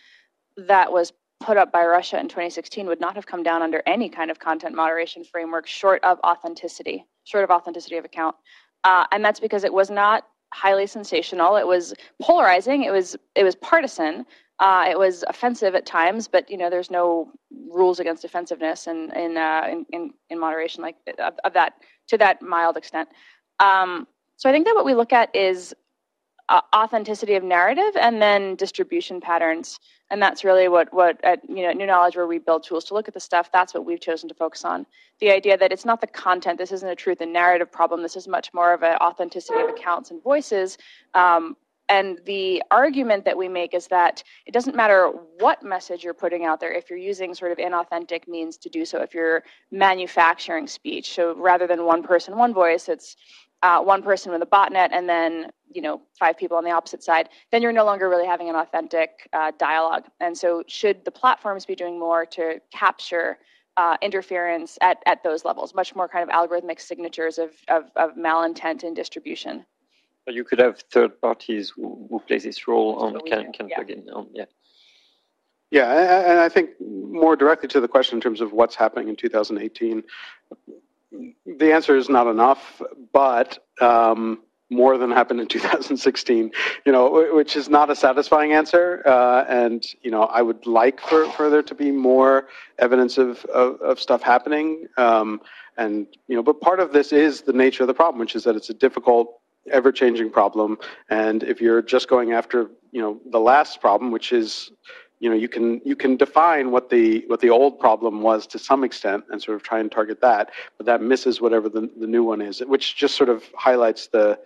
that 0.56 0.92
was 0.92 1.12
put 1.40 1.56
up 1.56 1.72
by 1.72 1.84
Russia 1.84 2.18
in 2.20 2.28
2016 2.28 2.86
would 2.86 3.00
not 3.00 3.14
have 3.14 3.26
come 3.26 3.42
down 3.42 3.62
under 3.62 3.82
any 3.86 4.08
kind 4.08 4.30
of 4.30 4.38
content 4.38 4.74
moderation 4.74 5.24
framework 5.24 5.66
short 5.66 6.04
of 6.04 6.18
authenticity, 6.20 7.06
short 7.24 7.44
of 7.44 7.50
authenticity 7.50 7.96
of 7.96 8.04
account. 8.04 8.36
Uh, 8.84 9.06
and 9.10 9.24
that's 9.24 9.40
because 9.40 9.64
it 9.64 9.72
was 9.72 9.90
not 9.90 10.26
highly 10.52 10.86
sensational. 10.86 11.56
It 11.56 11.66
was 11.66 11.94
polarizing. 12.20 12.84
It 12.84 12.90
was 12.90 13.16
it 13.34 13.44
was 13.44 13.54
partisan. 13.54 14.26
Uh, 14.60 14.84
it 14.88 14.98
was 14.98 15.24
offensive 15.26 15.74
at 15.74 15.86
times, 15.86 16.28
but 16.28 16.48
you 16.50 16.56
know 16.58 16.68
there's 16.68 16.90
no 16.90 17.32
rules 17.70 17.98
against 17.98 18.24
offensiveness 18.24 18.86
and 18.86 19.12
in, 19.14 19.36
uh, 19.36 19.66
in, 19.68 19.86
in 19.92 20.10
in 20.28 20.38
moderation 20.38 20.82
like 20.82 20.96
of, 21.18 21.34
of 21.44 21.54
that 21.54 21.74
to 22.08 22.18
that 22.18 22.42
mild 22.42 22.76
extent. 22.76 23.08
Um, 23.58 24.06
so 24.36 24.48
I 24.48 24.52
think 24.52 24.66
that 24.66 24.74
what 24.74 24.84
we 24.84 24.94
look 24.94 25.12
at 25.12 25.34
is 25.34 25.74
uh, 26.50 26.60
authenticity 26.74 27.36
of 27.36 27.42
narrative 27.42 27.96
and 27.98 28.20
then 28.20 28.56
distribution 28.56 29.20
patterns 29.20 29.78
and 30.10 30.20
that's 30.20 30.44
really 30.44 30.68
what 30.68 30.92
what 30.92 31.22
at 31.24 31.40
you 31.48 31.62
know 31.62 31.72
New 31.72 31.86
Knowledge 31.86 32.16
where 32.16 32.26
we 32.26 32.38
build 32.38 32.64
tools 32.64 32.84
to 32.86 32.94
look 32.94 33.06
at 33.08 33.14
the 33.14 33.20
stuff 33.20 33.50
that's 33.52 33.72
what 33.72 33.84
we've 33.84 34.00
chosen 34.00 34.28
to 34.28 34.34
focus 34.34 34.64
on 34.64 34.84
the 35.20 35.30
idea 35.30 35.56
that 35.56 35.72
it's 35.72 35.84
not 35.84 36.00
the 36.00 36.06
content 36.08 36.58
this 36.58 36.72
isn't 36.72 36.88
a 36.88 36.96
truth 36.96 37.20
and 37.20 37.32
narrative 37.32 37.70
problem 37.70 38.02
this 38.02 38.16
is 38.16 38.26
much 38.26 38.52
more 38.52 38.74
of 38.74 38.82
an 38.82 38.96
authenticity 38.96 39.60
of 39.60 39.70
accounts 39.70 40.10
and 40.10 40.22
voices 40.22 40.76
um, 41.14 41.56
and 41.90 42.20
the 42.24 42.62
argument 42.70 43.24
that 43.24 43.36
we 43.36 43.48
make 43.48 43.74
is 43.74 43.88
that 43.88 44.22
it 44.46 44.52
doesn't 44.52 44.76
matter 44.76 45.10
what 45.40 45.62
message 45.62 46.04
you're 46.04 46.14
putting 46.14 46.44
out 46.44 46.60
there 46.60 46.72
if 46.72 46.88
you're 46.88 46.98
using 46.98 47.34
sort 47.34 47.50
of 47.50 47.58
inauthentic 47.58 48.28
means 48.28 48.56
to 48.58 48.68
do 48.68 48.84
so 48.84 49.02
if 49.02 49.12
you're 49.12 49.42
manufacturing 49.72 50.68
speech. 50.68 51.14
So 51.14 51.34
rather 51.36 51.66
than 51.66 51.84
one 51.84 52.02
person 52.04 52.36
one 52.36 52.54
voice 52.54 52.88
it's 52.88 53.16
uh, 53.62 53.80
one 53.80 54.02
person 54.02 54.30
with 54.32 54.40
a 54.40 54.46
botnet 54.46 54.90
and 54.92 55.08
then 55.08 55.50
you 55.70 55.82
know 55.82 56.00
five 56.18 56.38
people 56.38 56.56
on 56.56 56.64
the 56.64 56.70
opposite 56.70 57.02
side 57.02 57.28
then 57.50 57.60
you're 57.60 57.72
no 57.72 57.84
longer 57.84 58.08
really 58.08 58.26
having 58.26 58.48
an 58.48 58.54
authentic 58.54 59.28
uh, 59.32 59.50
dialogue. 59.58 60.04
And 60.20 60.38
so 60.38 60.62
should 60.68 61.04
the 61.04 61.10
platforms 61.10 61.66
be 61.66 61.74
doing 61.74 61.98
more 61.98 62.24
to 62.26 62.60
capture 62.72 63.38
uh, 63.76 63.96
interference 64.00 64.78
at, 64.80 65.02
at 65.06 65.24
those 65.24 65.44
levels? 65.44 65.74
Much 65.74 65.96
more 65.96 66.08
kind 66.08 66.22
of 66.22 66.32
algorithmic 66.32 66.80
signatures 66.80 67.38
of, 67.38 67.50
of, 67.66 67.90
of 67.96 68.14
malintent 68.14 68.84
and 68.84 68.94
distribution. 68.94 69.56
But 69.56 69.79
you 70.30 70.44
could 70.44 70.58
have 70.58 70.80
third 70.92 71.20
parties 71.20 71.72
who, 71.74 72.06
who 72.10 72.20
play 72.20 72.38
this 72.38 72.66
role 72.66 73.12
That's 73.12 73.22
and 73.22 73.30
can, 73.30 73.52
can 73.52 73.68
yeah. 73.68 73.76
plug 73.76 73.90
in. 73.90 74.08
On, 74.10 74.26
yeah. 74.32 74.44
Yeah, 75.70 76.28
and 76.28 76.40
I 76.40 76.48
think 76.48 76.70
more 76.80 77.36
directly 77.36 77.68
to 77.68 77.80
the 77.80 77.86
question 77.86 78.16
in 78.16 78.20
terms 78.20 78.40
of 78.40 78.52
what's 78.52 78.74
happening 78.74 79.08
in 79.08 79.14
2018, 79.14 80.02
the 81.46 81.72
answer 81.72 81.96
is 81.96 82.08
not 82.08 82.26
enough, 82.26 82.82
but 83.12 83.64
um, 83.80 84.40
more 84.70 84.96
than 84.96 85.10
happened 85.10 85.40
in 85.40 85.46
2016, 85.48 86.50
you 86.86 86.92
know, 86.92 87.28
which 87.32 87.56
is 87.56 87.68
not 87.68 87.90
a 87.90 87.96
satisfying 87.96 88.52
answer. 88.52 89.02
Uh, 89.04 89.44
and, 89.48 89.84
you 90.02 90.10
know, 90.10 90.22
I 90.24 90.42
would 90.42 90.66
like 90.66 91.00
for, 91.00 91.26
for 91.32 91.50
there 91.50 91.62
to 91.62 91.74
be 91.74 91.90
more 91.90 92.48
evidence 92.78 93.18
of, 93.18 93.44
of, 93.46 93.80
of 93.80 94.00
stuff 94.00 94.22
happening. 94.22 94.86
Um, 94.96 95.40
and, 95.76 96.06
you 96.28 96.36
know, 96.36 96.42
but 96.42 96.60
part 96.60 96.78
of 96.78 96.92
this 96.92 97.12
is 97.12 97.42
the 97.42 97.52
nature 97.52 97.82
of 97.82 97.88
the 97.88 97.94
problem, 97.94 98.20
which 98.20 98.36
is 98.36 98.44
that 98.44 98.54
it's 98.54 98.70
a 98.70 98.74
difficult, 98.74 99.39
ever 99.70 99.92
changing 99.92 100.30
problem. 100.30 100.78
And 101.08 101.42
if 101.42 101.60
you're 101.60 101.82
just 101.82 102.08
going 102.08 102.32
after, 102.32 102.70
you 102.92 103.00
know, 103.00 103.20
the 103.30 103.40
last 103.40 103.80
problem, 103.80 104.10
which 104.10 104.32
is, 104.32 104.70
you 105.20 105.28
know 105.28 105.36
you 105.36 105.48
can 105.48 105.80
you 105.84 105.94
can 105.94 106.16
define 106.16 106.70
what 106.70 106.88
the 106.88 107.24
what 107.28 107.40
the 107.40 107.50
old 107.50 107.78
problem 107.78 108.22
was 108.22 108.46
to 108.46 108.58
some 108.58 108.82
extent 108.82 109.22
and 109.30 109.40
sort 109.40 109.54
of 109.54 109.62
try 109.62 109.78
and 109.78 109.92
target 109.92 110.20
that 110.20 110.50
but 110.78 110.86
that 110.86 111.02
misses 111.02 111.40
whatever 111.40 111.68
the, 111.68 111.90
the 111.98 112.06
new 112.06 112.24
one 112.24 112.40
is 112.40 112.60
which 112.60 112.96
just 112.96 113.16
sort 113.16 113.28
of 113.28 113.44
highlights 113.54 114.08
the 114.08 114.38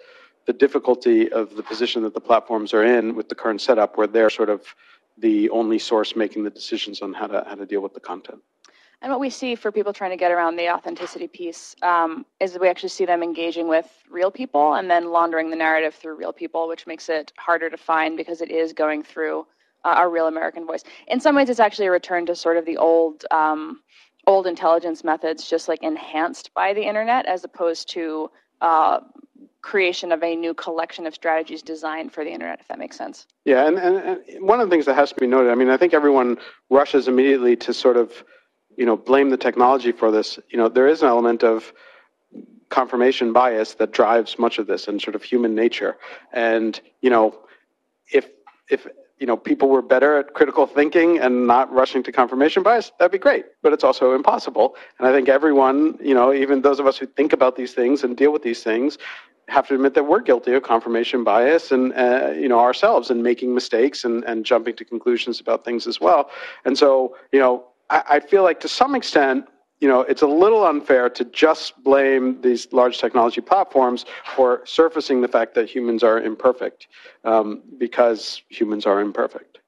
the 0.46 0.52
difficulty 0.52 1.30
of 1.32 1.56
the 1.56 1.62
position 1.62 2.02
that 2.02 2.12
the 2.12 2.20
platforms 2.20 2.74
are 2.74 2.84
in 2.84 3.14
with 3.14 3.28
the 3.28 3.34
current 3.34 3.60
setup 3.60 3.96
where 3.96 4.08
they're 4.08 4.28
sort 4.28 4.50
of 4.50 4.62
the 5.18 5.48
only 5.50 5.78
source 5.78 6.16
making 6.16 6.42
the 6.42 6.50
decisions 6.50 7.00
on 7.00 7.12
how 7.12 7.28
to 7.28 7.44
how 7.46 7.54
to 7.54 7.64
deal 7.64 7.80
with 7.80 7.94
the 7.94 8.00
content 8.00 8.42
And 9.02 9.10
what 9.10 9.20
we 9.20 9.30
see 9.30 9.54
for 9.54 9.70
people 9.70 9.92
trying 9.92 10.10
to 10.12 10.16
get 10.16 10.30
around 10.30 10.56
the 10.56 10.70
authenticity 10.70 11.28
piece 11.28 11.76
um, 11.82 12.24
is 12.40 12.52
that 12.52 12.60
we 12.60 12.68
actually 12.68 12.88
see 12.88 13.04
them 13.04 13.22
engaging 13.22 13.68
with 13.68 13.86
real 14.10 14.30
people 14.30 14.74
and 14.74 14.90
then 14.90 15.10
laundering 15.10 15.50
the 15.50 15.56
narrative 15.56 15.94
through 15.94 16.16
real 16.16 16.32
people, 16.32 16.68
which 16.68 16.86
makes 16.86 17.08
it 17.08 17.32
harder 17.36 17.68
to 17.68 17.76
find 17.76 18.16
because 18.16 18.40
it 18.40 18.50
is 18.50 18.72
going 18.72 19.02
through 19.02 19.46
uh, 19.84 19.88
our 19.88 20.08
real 20.08 20.26
American 20.26 20.66
voice. 20.66 20.82
In 21.08 21.20
some 21.20 21.36
ways, 21.36 21.50
it's 21.50 21.60
actually 21.60 21.86
a 21.86 21.90
return 21.90 22.24
to 22.26 22.34
sort 22.34 22.56
of 22.56 22.64
the 22.64 22.78
old, 22.78 23.24
um, 23.30 23.80
old 24.26 24.46
intelligence 24.46 25.04
methods, 25.04 25.48
just 25.48 25.68
like 25.68 25.82
enhanced 25.82 26.52
by 26.54 26.72
the 26.72 26.82
internet, 26.82 27.26
as 27.26 27.44
opposed 27.44 27.90
to 27.90 28.30
uh, 28.62 29.00
creation 29.60 30.12
of 30.12 30.22
a 30.22 30.36
new 30.36 30.54
collection 30.54 31.06
of 31.06 31.14
strategies 31.14 31.62
designed 31.62 32.12
for 32.12 32.24
the 32.24 32.30
internet. 32.30 32.60
If 32.60 32.68
that 32.68 32.78
makes 32.78 32.96
sense. 32.96 33.26
Yeah, 33.44 33.66
and, 33.66 33.78
and, 33.78 33.96
and 34.28 34.46
one 34.46 34.60
of 34.60 34.68
the 34.68 34.74
things 34.74 34.86
that 34.86 34.94
has 34.94 35.10
to 35.10 35.20
be 35.20 35.26
noted, 35.26 35.50
I 35.50 35.54
mean, 35.54 35.68
I 35.68 35.76
think 35.76 35.92
everyone 35.92 36.38
rushes 36.70 37.08
immediately 37.08 37.56
to 37.56 37.74
sort 37.74 37.96
of, 37.96 38.24
you 38.76 38.86
know, 38.86 38.96
blame 38.96 39.30
the 39.30 39.36
technology 39.36 39.92
for 39.92 40.10
this. 40.10 40.38
You 40.50 40.58
know, 40.58 40.68
there 40.68 40.88
is 40.88 41.02
an 41.02 41.08
element 41.08 41.42
of 41.42 41.72
confirmation 42.70 43.32
bias 43.32 43.74
that 43.74 43.92
drives 43.92 44.38
much 44.38 44.58
of 44.58 44.66
this 44.66 44.88
and 44.88 45.00
sort 45.00 45.14
of 45.14 45.22
human 45.22 45.54
nature. 45.54 45.96
And, 46.32 46.80
you 47.02 47.10
know, 47.10 47.38
if, 48.12 48.28
if, 48.68 48.86
you 49.18 49.26
know, 49.26 49.36
people 49.36 49.68
were 49.68 49.82
better 49.82 50.18
at 50.18 50.34
critical 50.34 50.66
thinking 50.66 51.18
and 51.18 51.46
not 51.46 51.72
rushing 51.72 52.02
to 52.02 52.12
confirmation 52.12 52.62
bias, 52.62 52.90
that'd 52.98 53.12
be 53.12 53.18
great. 53.18 53.44
But 53.62 53.72
it's 53.72 53.84
also 53.84 54.14
impossible. 54.14 54.74
And 54.98 55.06
I 55.06 55.12
think 55.12 55.28
everyone, 55.28 55.98
you 56.02 56.14
know, 56.14 56.32
even 56.32 56.62
those 56.62 56.80
of 56.80 56.86
us 56.86 56.98
who 56.98 57.06
think 57.06 57.32
about 57.32 57.56
these 57.56 57.74
things 57.74 58.02
and 58.02 58.16
deal 58.16 58.32
with 58.32 58.42
these 58.42 58.62
things, 58.62 58.98
have 59.48 59.68
to 59.68 59.74
admit 59.74 59.94
that 59.94 60.04
we're 60.04 60.20
guilty 60.20 60.54
of 60.54 60.62
confirmation 60.62 61.22
bias 61.22 61.70
and 61.70 61.92
uh, 61.94 62.32
you 62.34 62.48
know 62.48 62.58
ourselves 62.58 63.10
and 63.10 63.22
making 63.22 63.54
mistakes 63.54 64.04
and, 64.04 64.24
and 64.24 64.44
jumping 64.44 64.74
to 64.74 64.84
conclusions 64.84 65.38
about 65.38 65.64
things 65.64 65.86
as 65.86 66.00
well 66.00 66.30
and 66.64 66.78
so 66.78 67.14
you 67.30 67.38
know 67.38 67.64
I, 67.90 68.02
I 68.16 68.20
feel 68.20 68.42
like 68.42 68.60
to 68.60 68.68
some 68.68 68.94
extent 68.94 69.46
you 69.80 69.88
know 69.88 70.00
it's 70.02 70.22
a 70.22 70.26
little 70.26 70.66
unfair 70.66 71.10
to 71.10 71.24
just 71.26 71.82
blame 71.82 72.40
these 72.40 72.72
large 72.72 72.98
technology 72.98 73.40
platforms 73.40 74.04
for 74.34 74.62
surfacing 74.64 75.20
the 75.20 75.28
fact 75.28 75.54
that 75.54 75.68
humans 75.68 76.02
are 76.02 76.18
imperfect 76.20 76.88
um, 77.24 77.62
because 77.78 78.42
humans 78.48 78.86
are 78.86 79.00
imperfect 79.00 79.58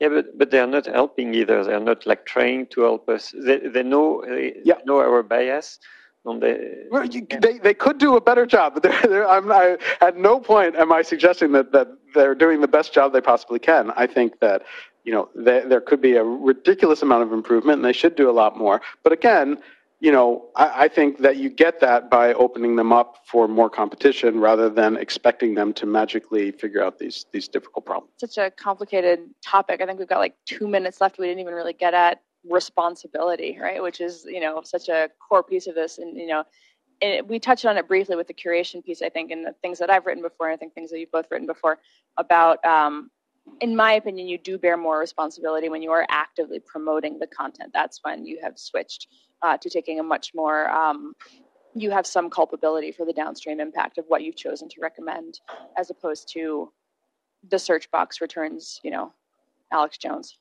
Yeah, 0.00 0.08
but, 0.16 0.26
but 0.38 0.50
they 0.50 0.58
are 0.58 0.66
not 0.66 0.86
helping 0.86 1.34
either. 1.34 1.62
They 1.64 1.74
are 1.74 1.86
not 1.92 2.06
like 2.06 2.26
trying 2.26 2.66
to 2.74 2.80
help 2.82 3.08
us. 3.08 3.32
They, 3.46 3.58
they 3.74 3.84
know 3.84 4.24
they 4.26 4.54
Yeah. 4.64 4.78
know 4.88 4.98
our 4.98 5.22
bias, 5.22 5.78
on 6.24 6.40
the. 6.40 6.86
Well, 6.90 7.04
you, 7.06 7.26
they, 7.40 7.58
they 7.58 7.74
could 7.74 7.98
do 7.98 8.16
a 8.16 8.20
better 8.20 8.46
job, 8.46 8.74
but 8.74 8.82
they're, 8.82 9.00
they're, 9.02 9.28
I, 9.28 9.76
at 10.00 10.16
no 10.16 10.40
point 10.40 10.76
am 10.76 10.92
I 10.92 11.02
suggesting 11.02 11.52
that, 11.52 11.72
that 11.72 11.88
they're 12.14 12.34
doing 12.34 12.60
the 12.60 12.68
best 12.68 12.92
job 12.92 13.12
they 13.12 13.20
possibly 13.20 13.58
can. 13.58 13.90
I 13.96 14.06
think 14.06 14.40
that 14.40 14.62
you 15.04 15.12
know 15.12 15.28
there 15.34 15.80
could 15.80 16.00
be 16.00 16.16
a 16.16 16.24
ridiculous 16.24 17.02
amount 17.02 17.22
of 17.22 17.32
improvement, 17.32 17.76
and 17.78 17.84
they 17.84 17.92
should 17.92 18.16
do 18.16 18.30
a 18.30 18.32
lot 18.32 18.56
more. 18.56 18.80
But 19.02 19.12
again, 19.12 19.58
you 20.02 20.10
know, 20.10 20.48
I, 20.56 20.84
I, 20.84 20.88
think 20.88 21.18
that 21.18 21.36
you 21.36 21.48
get 21.48 21.78
that 21.78 22.10
by 22.10 22.34
opening 22.34 22.74
them 22.74 22.92
up 22.92 23.18
for 23.24 23.46
more 23.46 23.70
competition 23.70 24.40
rather 24.40 24.68
than 24.68 24.96
expecting 24.96 25.54
them 25.54 25.72
to 25.74 25.86
magically 25.86 26.50
figure 26.50 26.82
out 26.82 26.98
these 26.98 27.26
these 27.32 27.46
difficult 27.46 27.86
problems. 27.86 28.12
Such 28.18 28.36
a 28.36 28.50
complicated 28.50 29.20
topic. 29.44 29.80
I 29.80 29.86
think 29.86 30.00
we've 30.00 30.08
got 30.08 30.18
like 30.18 30.34
two 30.44 30.66
minutes 30.66 31.00
left. 31.00 31.18
We 31.18 31.26
didn't 31.26 31.38
even 31.38 31.54
really 31.54 31.72
get 31.72 31.94
at 31.94 32.20
responsibility, 32.50 33.58
right? 33.62 33.80
Which 33.80 34.00
is 34.00 34.24
you 34.24 34.40
know 34.40 34.60
such 34.64 34.88
a 34.88 35.08
core 35.28 35.44
piece 35.44 35.68
of 35.68 35.74
this, 35.74 35.98
and 35.98 36.16
you 36.16 36.26
know. 36.26 36.44
It, 37.04 37.26
we 37.26 37.40
touched 37.40 37.64
on 37.64 37.76
it 37.76 37.88
briefly 37.88 38.14
with 38.14 38.28
the 38.28 38.34
curation 38.34 38.84
piece, 38.84 39.02
I 39.02 39.08
think, 39.08 39.32
and 39.32 39.44
the 39.44 39.56
things 39.60 39.80
that 39.80 39.90
I've 39.90 40.06
written 40.06 40.22
before, 40.22 40.46
and 40.46 40.54
I 40.54 40.56
think 40.56 40.72
things 40.72 40.88
that 40.92 41.00
you've 41.00 41.10
both 41.10 41.26
written 41.32 41.48
before 41.48 41.80
about 42.16 42.64
um, 42.64 43.10
in 43.60 43.76
my 43.76 43.94
opinion, 43.94 44.28
you 44.28 44.38
do 44.38 44.58
bear 44.58 44.76
more 44.76 44.98
responsibility 44.98 45.68
when 45.68 45.82
you 45.82 45.90
are 45.90 46.06
actively 46.08 46.60
promoting 46.60 47.18
the 47.18 47.26
content. 47.26 47.70
That's 47.72 48.00
when 48.02 48.24
you 48.24 48.38
have 48.42 48.58
switched 48.58 49.08
uh, 49.42 49.56
to 49.58 49.68
taking 49.68 50.00
a 50.00 50.02
much 50.02 50.32
more 50.34 50.70
um, 50.70 51.14
you 51.74 51.90
have 51.90 52.06
some 52.06 52.28
culpability 52.28 52.92
for 52.92 53.06
the 53.06 53.12
downstream 53.12 53.60
impact 53.60 53.98
of 53.98 54.04
what 54.08 54.22
you've 54.22 54.36
chosen 54.36 54.68
to 54.68 54.80
recommend 54.80 55.40
as 55.78 55.90
opposed 55.90 56.28
to 56.32 56.70
the 57.50 57.58
search 57.58 57.90
box 57.90 58.20
returns 58.20 58.80
you 58.84 58.90
know 58.90 59.12
Alex 59.72 59.98
Jones 59.98 60.38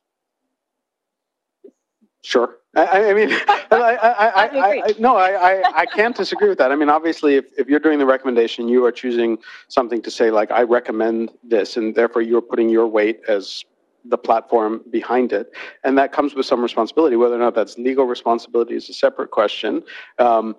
Sure. 2.23 2.57
I, 2.75 3.09
I 3.09 3.13
mean, 3.13 3.29
I, 3.71 3.97
I, 4.01 4.83
I, 4.87 4.93
no, 4.99 5.17
I, 5.17 5.61
I, 5.81 5.85
can't 5.85 6.15
disagree 6.15 6.47
with 6.47 6.57
that. 6.59 6.71
I 6.71 6.75
mean, 6.75 6.89
obviously, 6.89 7.35
if, 7.35 7.45
if 7.57 7.67
you're 7.67 7.79
doing 7.79 7.99
the 7.99 8.05
recommendation, 8.05 8.69
you 8.69 8.85
are 8.85 8.91
choosing 8.91 9.37
something 9.67 10.01
to 10.03 10.11
say, 10.11 10.31
like, 10.31 10.51
I 10.51 10.61
recommend 10.61 11.31
this, 11.43 11.77
and 11.77 11.93
therefore 11.93 12.21
you're 12.21 12.41
putting 12.41 12.69
your 12.69 12.87
weight 12.87 13.21
as 13.27 13.63
the 14.05 14.17
platform 14.17 14.83
behind 14.89 15.33
it. 15.33 15.51
And 15.83 15.97
that 15.97 16.11
comes 16.11 16.33
with 16.33 16.45
some 16.45 16.61
responsibility. 16.61 17.15
Whether 17.15 17.35
or 17.35 17.39
not 17.39 17.55
that's 17.55 17.77
legal 17.77 18.05
responsibility 18.05 18.75
is 18.75 18.89
a 18.89 18.93
separate 18.93 19.31
question. 19.31 19.83
Um, 20.17 20.55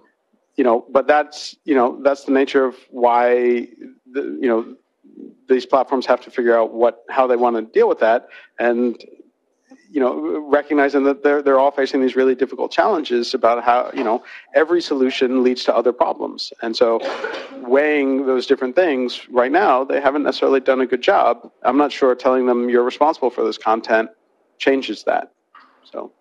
you 0.57 0.65
know, 0.65 0.85
but 0.91 1.07
that's, 1.07 1.57
you 1.65 1.75
know, 1.75 1.99
that's 2.03 2.25
the 2.25 2.33
nature 2.33 2.65
of 2.65 2.77
why, 2.91 3.69
the, 4.13 4.39
you 4.41 4.49
know, 4.49 4.77
these 5.49 5.67
platforms 5.67 6.07
have 6.07 6.21
to 6.23 6.31
figure 6.31 6.57
out 6.57 6.73
what, 6.73 7.05
how 7.09 7.27
they 7.27 7.37
want 7.37 7.57
to 7.57 7.63
deal 7.63 7.89
with 7.89 7.99
that. 8.01 8.29
And 8.59 9.03
you 9.93 10.01
know, 10.01 10.41
recognizing 10.49 11.05
that 11.05 11.23
they're 11.23 11.43
they're 11.43 11.59
all 11.59 11.71
facing 11.71 12.01
these 12.01 12.17
really 12.17 12.35
difficult 12.35 12.73
challenges 12.73 13.35
about 13.35 13.63
how 13.63 13.91
you 13.93 14.03
know 14.03 14.25
every 14.55 14.81
solution 14.81 15.43
leads 15.43 15.65
to 15.65 15.77
other 15.77 15.93
problems, 15.93 16.51
and 16.63 16.75
so 16.75 16.99
weighing 17.59 18.25
those 18.27 18.47
different 18.47 18.75
things 18.75 19.29
right 19.29 19.53
now, 19.53 19.85
they 19.85 20.01
haven't 20.01 20.23
necessarily 20.23 20.61
done 20.61 20.81
a 20.81 20.87
good 20.87 21.03
job. 21.03 21.51
I'm 21.63 21.77
not 21.77 21.93
sure 21.93 22.15
telling 22.15 22.47
them 22.47 22.71
you're 22.71 22.83
responsible 22.83 23.29
for 23.29 23.45
this 23.45 23.59
content 23.59 24.09
changes 24.59 25.05
that. 25.05 25.33
So. 25.85 26.13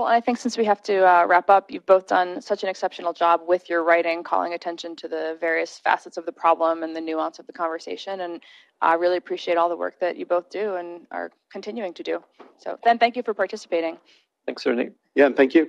Well, 0.00 0.08
I 0.08 0.22
think 0.22 0.38
since 0.38 0.56
we 0.56 0.64
have 0.64 0.82
to 0.84 1.06
uh, 1.06 1.26
wrap 1.26 1.50
up, 1.50 1.70
you've 1.70 1.84
both 1.84 2.06
done 2.06 2.40
such 2.40 2.62
an 2.62 2.70
exceptional 2.70 3.12
job 3.12 3.42
with 3.46 3.68
your 3.68 3.84
writing, 3.84 4.22
calling 4.22 4.54
attention 4.54 4.96
to 4.96 5.08
the 5.08 5.36
various 5.38 5.78
facets 5.78 6.16
of 6.16 6.24
the 6.24 6.32
problem 6.32 6.82
and 6.82 6.96
the 6.96 7.02
nuance 7.02 7.38
of 7.38 7.46
the 7.46 7.52
conversation. 7.52 8.22
And 8.22 8.40
I 8.80 8.94
really 8.94 9.18
appreciate 9.18 9.58
all 9.58 9.68
the 9.68 9.76
work 9.76 10.00
that 10.00 10.16
you 10.16 10.24
both 10.24 10.48
do 10.48 10.76
and 10.76 11.06
are 11.10 11.30
continuing 11.52 11.92
to 11.92 12.02
do. 12.02 12.24
So, 12.56 12.78
then 12.82 12.98
thank 12.98 13.14
you 13.14 13.22
for 13.22 13.34
participating. 13.34 13.98
Thanks, 14.46 14.66
Ernie. 14.66 14.88
Yeah, 15.16 15.26
and 15.26 15.36
thank 15.36 15.54
you. 15.54 15.68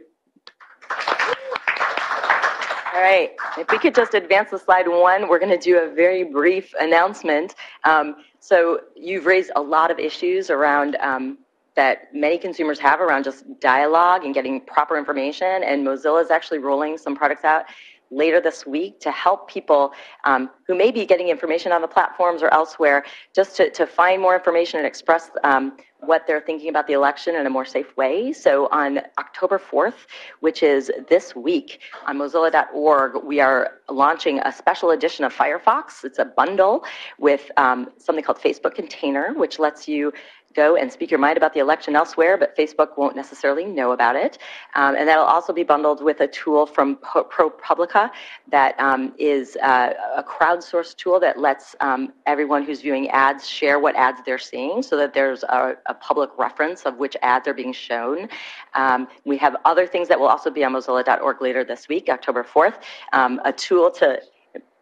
All 2.93 3.01
right. 3.01 3.31
If 3.57 3.69
we 3.69 3.79
could 3.79 3.93
just 3.93 4.13
advance 4.13 4.51
the 4.51 4.59
slide 4.59 4.87
one, 4.87 5.27
we're 5.27 5.39
going 5.39 5.51
to 5.51 5.57
do 5.57 5.77
a 5.79 5.93
very 5.93 6.23
brief 6.23 6.73
announcement. 6.79 7.55
Um, 7.83 8.15
so, 8.39 8.79
you've 8.95 9.25
raised 9.25 9.51
a 9.57 9.61
lot 9.61 9.91
of 9.91 9.99
issues 9.99 10.49
around 10.49 10.95
um, 11.01 11.37
that 11.75 12.13
many 12.13 12.37
consumers 12.37 12.79
have 12.79 12.99
around 12.99 13.23
just 13.23 13.45
dialogue 13.59 14.25
and 14.25 14.33
getting 14.33 14.61
proper 14.61 14.97
information. 14.97 15.63
And 15.63 15.85
Mozilla 15.85 16.21
is 16.21 16.31
actually 16.31 16.59
rolling 16.59 16.97
some 16.97 17.15
products 17.15 17.43
out 17.43 17.65
later 18.11 18.41
this 18.41 18.65
week 18.65 18.99
to 18.99 19.09
help 19.09 19.49
people 19.49 19.93
um, 20.25 20.49
who 20.67 20.75
may 20.75 20.91
be 20.91 21.05
getting 21.05 21.29
information 21.29 21.71
on 21.71 21.81
the 21.81 21.87
platforms 21.87 22.43
or 22.43 22.53
elsewhere 22.53 23.05
just 23.33 23.55
to, 23.55 23.69
to 23.71 23.87
find 23.87 24.21
more 24.21 24.35
information 24.35 24.79
and 24.79 24.85
express 24.85 25.31
um, 25.45 25.77
what 25.99 26.25
they're 26.27 26.41
thinking 26.41 26.67
about 26.69 26.87
the 26.87 26.93
election 26.93 27.35
in 27.35 27.45
a 27.45 27.49
more 27.49 27.63
safe 27.63 27.95
way. 27.95 28.33
So 28.33 28.67
on 28.71 29.01
October 29.17 29.59
4th, 29.59 30.07
which 30.41 30.61
is 30.63 30.91
this 31.07 31.35
week, 31.35 31.79
on 32.05 32.17
mozilla.org, 32.17 33.23
we 33.23 33.39
are 33.39 33.79
launching 33.87 34.39
a 34.39 34.51
special 34.51 34.91
edition 34.91 35.23
of 35.23 35.33
Firefox. 35.33 36.03
It's 36.03 36.19
a 36.19 36.25
bundle 36.25 36.83
with 37.17 37.49
um, 37.55 37.91
something 37.97 38.25
called 38.25 38.39
Facebook 38.39 38.75
Container, 38.75 39.33
which 39.33 39.59
lets 39.59 39.87
you 39.87 40.11
go 40.53 40.75
and 40.75 40.91
speak 40.91 41.11
your 41.11 41.19
mind 41.19 41.37
about 41.37 41.53
the 41.53 41.59
election 41.59 41.95
elsewhere, 41.95 42.37
but 42.37 42.55
Facebook 42.57 42.97
won't 42.97 43.15
necessarily 43.15 43.65
know 43.65 43.91
about 43.91 44.15
it. 44.15 44.37
Um, 44.75 44.95
and 44.95 45.07
that'll 45.07 45.25
also 45.25 45.53
be 45.53 45.63
bundled 45.63 46.03
with 46.03 46.19
a 46.21 46.27
tool 46.27 46.65
from 46.65 46.97
ProPublica 46.97 48.11
that 48.49 48.79
um, 48.79 49.13
is 49.17 49.57
uh, 49.57 49.93
a 50.15 50.23
crowdsourced 50.23 50.95
tool 50.97 51.19
that 51.19 51.39
lets 51.39 51.75
um, 51.79 52.13
everyone 52.25 52.63
who's 52.63 52.81
viewing 52.81 53.09
ads 53.09 53.47
share 53.47 53.79
what 53.79 53.95
ads 53.95 54.21
they're 54.25 54.37
seeing 54.37 54.81
so 54.81 54.97
that 54.97 55.13
there's 55.13 55.43
a, 55.43 55.75
a 55.87 55.93
public 55.93 56.29
reference 56.37 56.85
of 56.85 56.97
which 56.97 57.15
ads 57.21 57.47
are 57.47 57.53
being 57.53 57.73
shown. 57.73 58.27
Um, 58.73 59.07
we 59.25 59.37
have 59.37 59.55
other 59.65 59.87
things 59.87 60.07
that 60.07 60.19
will 60.19 60.27
also 60.27 60.49
be 60.49 60.63
on 60.63 60.73
mozilla.org 60.73 61.41
later 61.41 61.63
this 61.63 61.87
week, 61.87 62.09
October 62.09 62.43
4th, 62.43 62.81
um, 63.13 63.39
a 63.45 63.53
tool 63.53 63.91
to, 63.91 64.21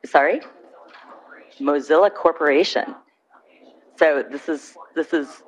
sorry? 0.06 0.42
Mozilla 1.60 2.14
Corporation. 2.14 2.96
So 3.98 4.24
this 4.24 4.48
is 4.48 4.78
this 4.96 5.14
is 5.14 5.44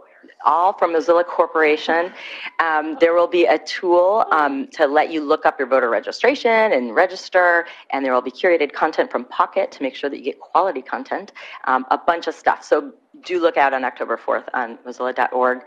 all 0.45 0.73
from 0.73 0.93
Mozilla 0.93 1.25
Corporation. 1.25 2.13
Um, 2.59 2.97
there 2.99 3.13
will 3.13 3.27
be 3.27 3.45
a 3.45 3.57
tool 3.59 4.25
um, 4.31 4.67
to 4.73 4.87
let 4.87 5.11
you 5.11 5.21
look 5.21 5.45
up 5.45 5.59
your 5.59 5.67
voter 5.67 5.89
registration 5.89 6.73
and 6.73 6.95
register, 6.95 7.65
and 7.91 8.05
there 8.05 8.13
will 8.13 8.21
be 8.21 8.31
curated 8.31 8.73
content 8.73 9.11
from 9.11 9.25
Pocket 9.25 9.71
to 9.71 9.81
make 9.81 9.95
sure 9.95 10.09
that 10.09 10.17
you 10.17 10.23
get 10.23 10.39
quality 10.39 10.81
content, 10.81 11.31
um, 11.65 11.85
a 11.91 11.97
bunch 11.97 12.27
of 12.27 12.35
stuff. 12.35 12.63
So 12.63 12.93
do 13.23 13.39
look 13.39 13.57
out 13.57 13.73
on 13.73 13.83
October 13.83 14.17
4th 14.17 14.45
on 14.53 14.77
mozilla.org 14.87 15.59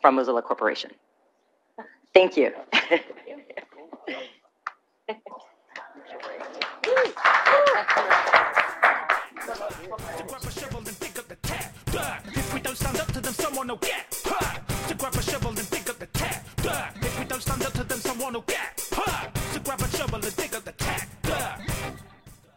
from 0.00 0.16
Mozilla 0.16 0.42
Corporation. 0.42 0.90
Thank 2.14 2.36
you. 2.36 2.52
don't 12.70 12.76
stand 12.76 13.00
up 13.00 13.12
to 13.12 13.20
them, 13.20 13.32
someone 13.32 13.66
will 13.66 13.76
get 13.78 14.06
hurt. 14.24 14.60
To 14.86 14.94
grab 14.94 15.14
a 15.16 15.22
shovel 15.22 15.48
and 15.48 15.70
dig 15.70 15.90
up 15.90 15.98
the 15.98 16.06
cat. 16.06 16.46
Dirt. 16.58 16.92
If 17.02 17.18
we 17.18 17.24
don't 17.24 17.42
stand 17.42 17.64
up 17.64 17.72
to 17.72 17.82
them, 17.82 17.98
someone 17.98 18.34
will 18.34 18.42
get 18.42 18.80
hurt. 18.92 19.34
To 19.54 19.58
grab 19.58 19.80
a 19.80 19.88
shovel 19.88 20.24
and 20.24 20.36
dig 20.36 20.54
up 20.54 20.64
the 20.64 20.72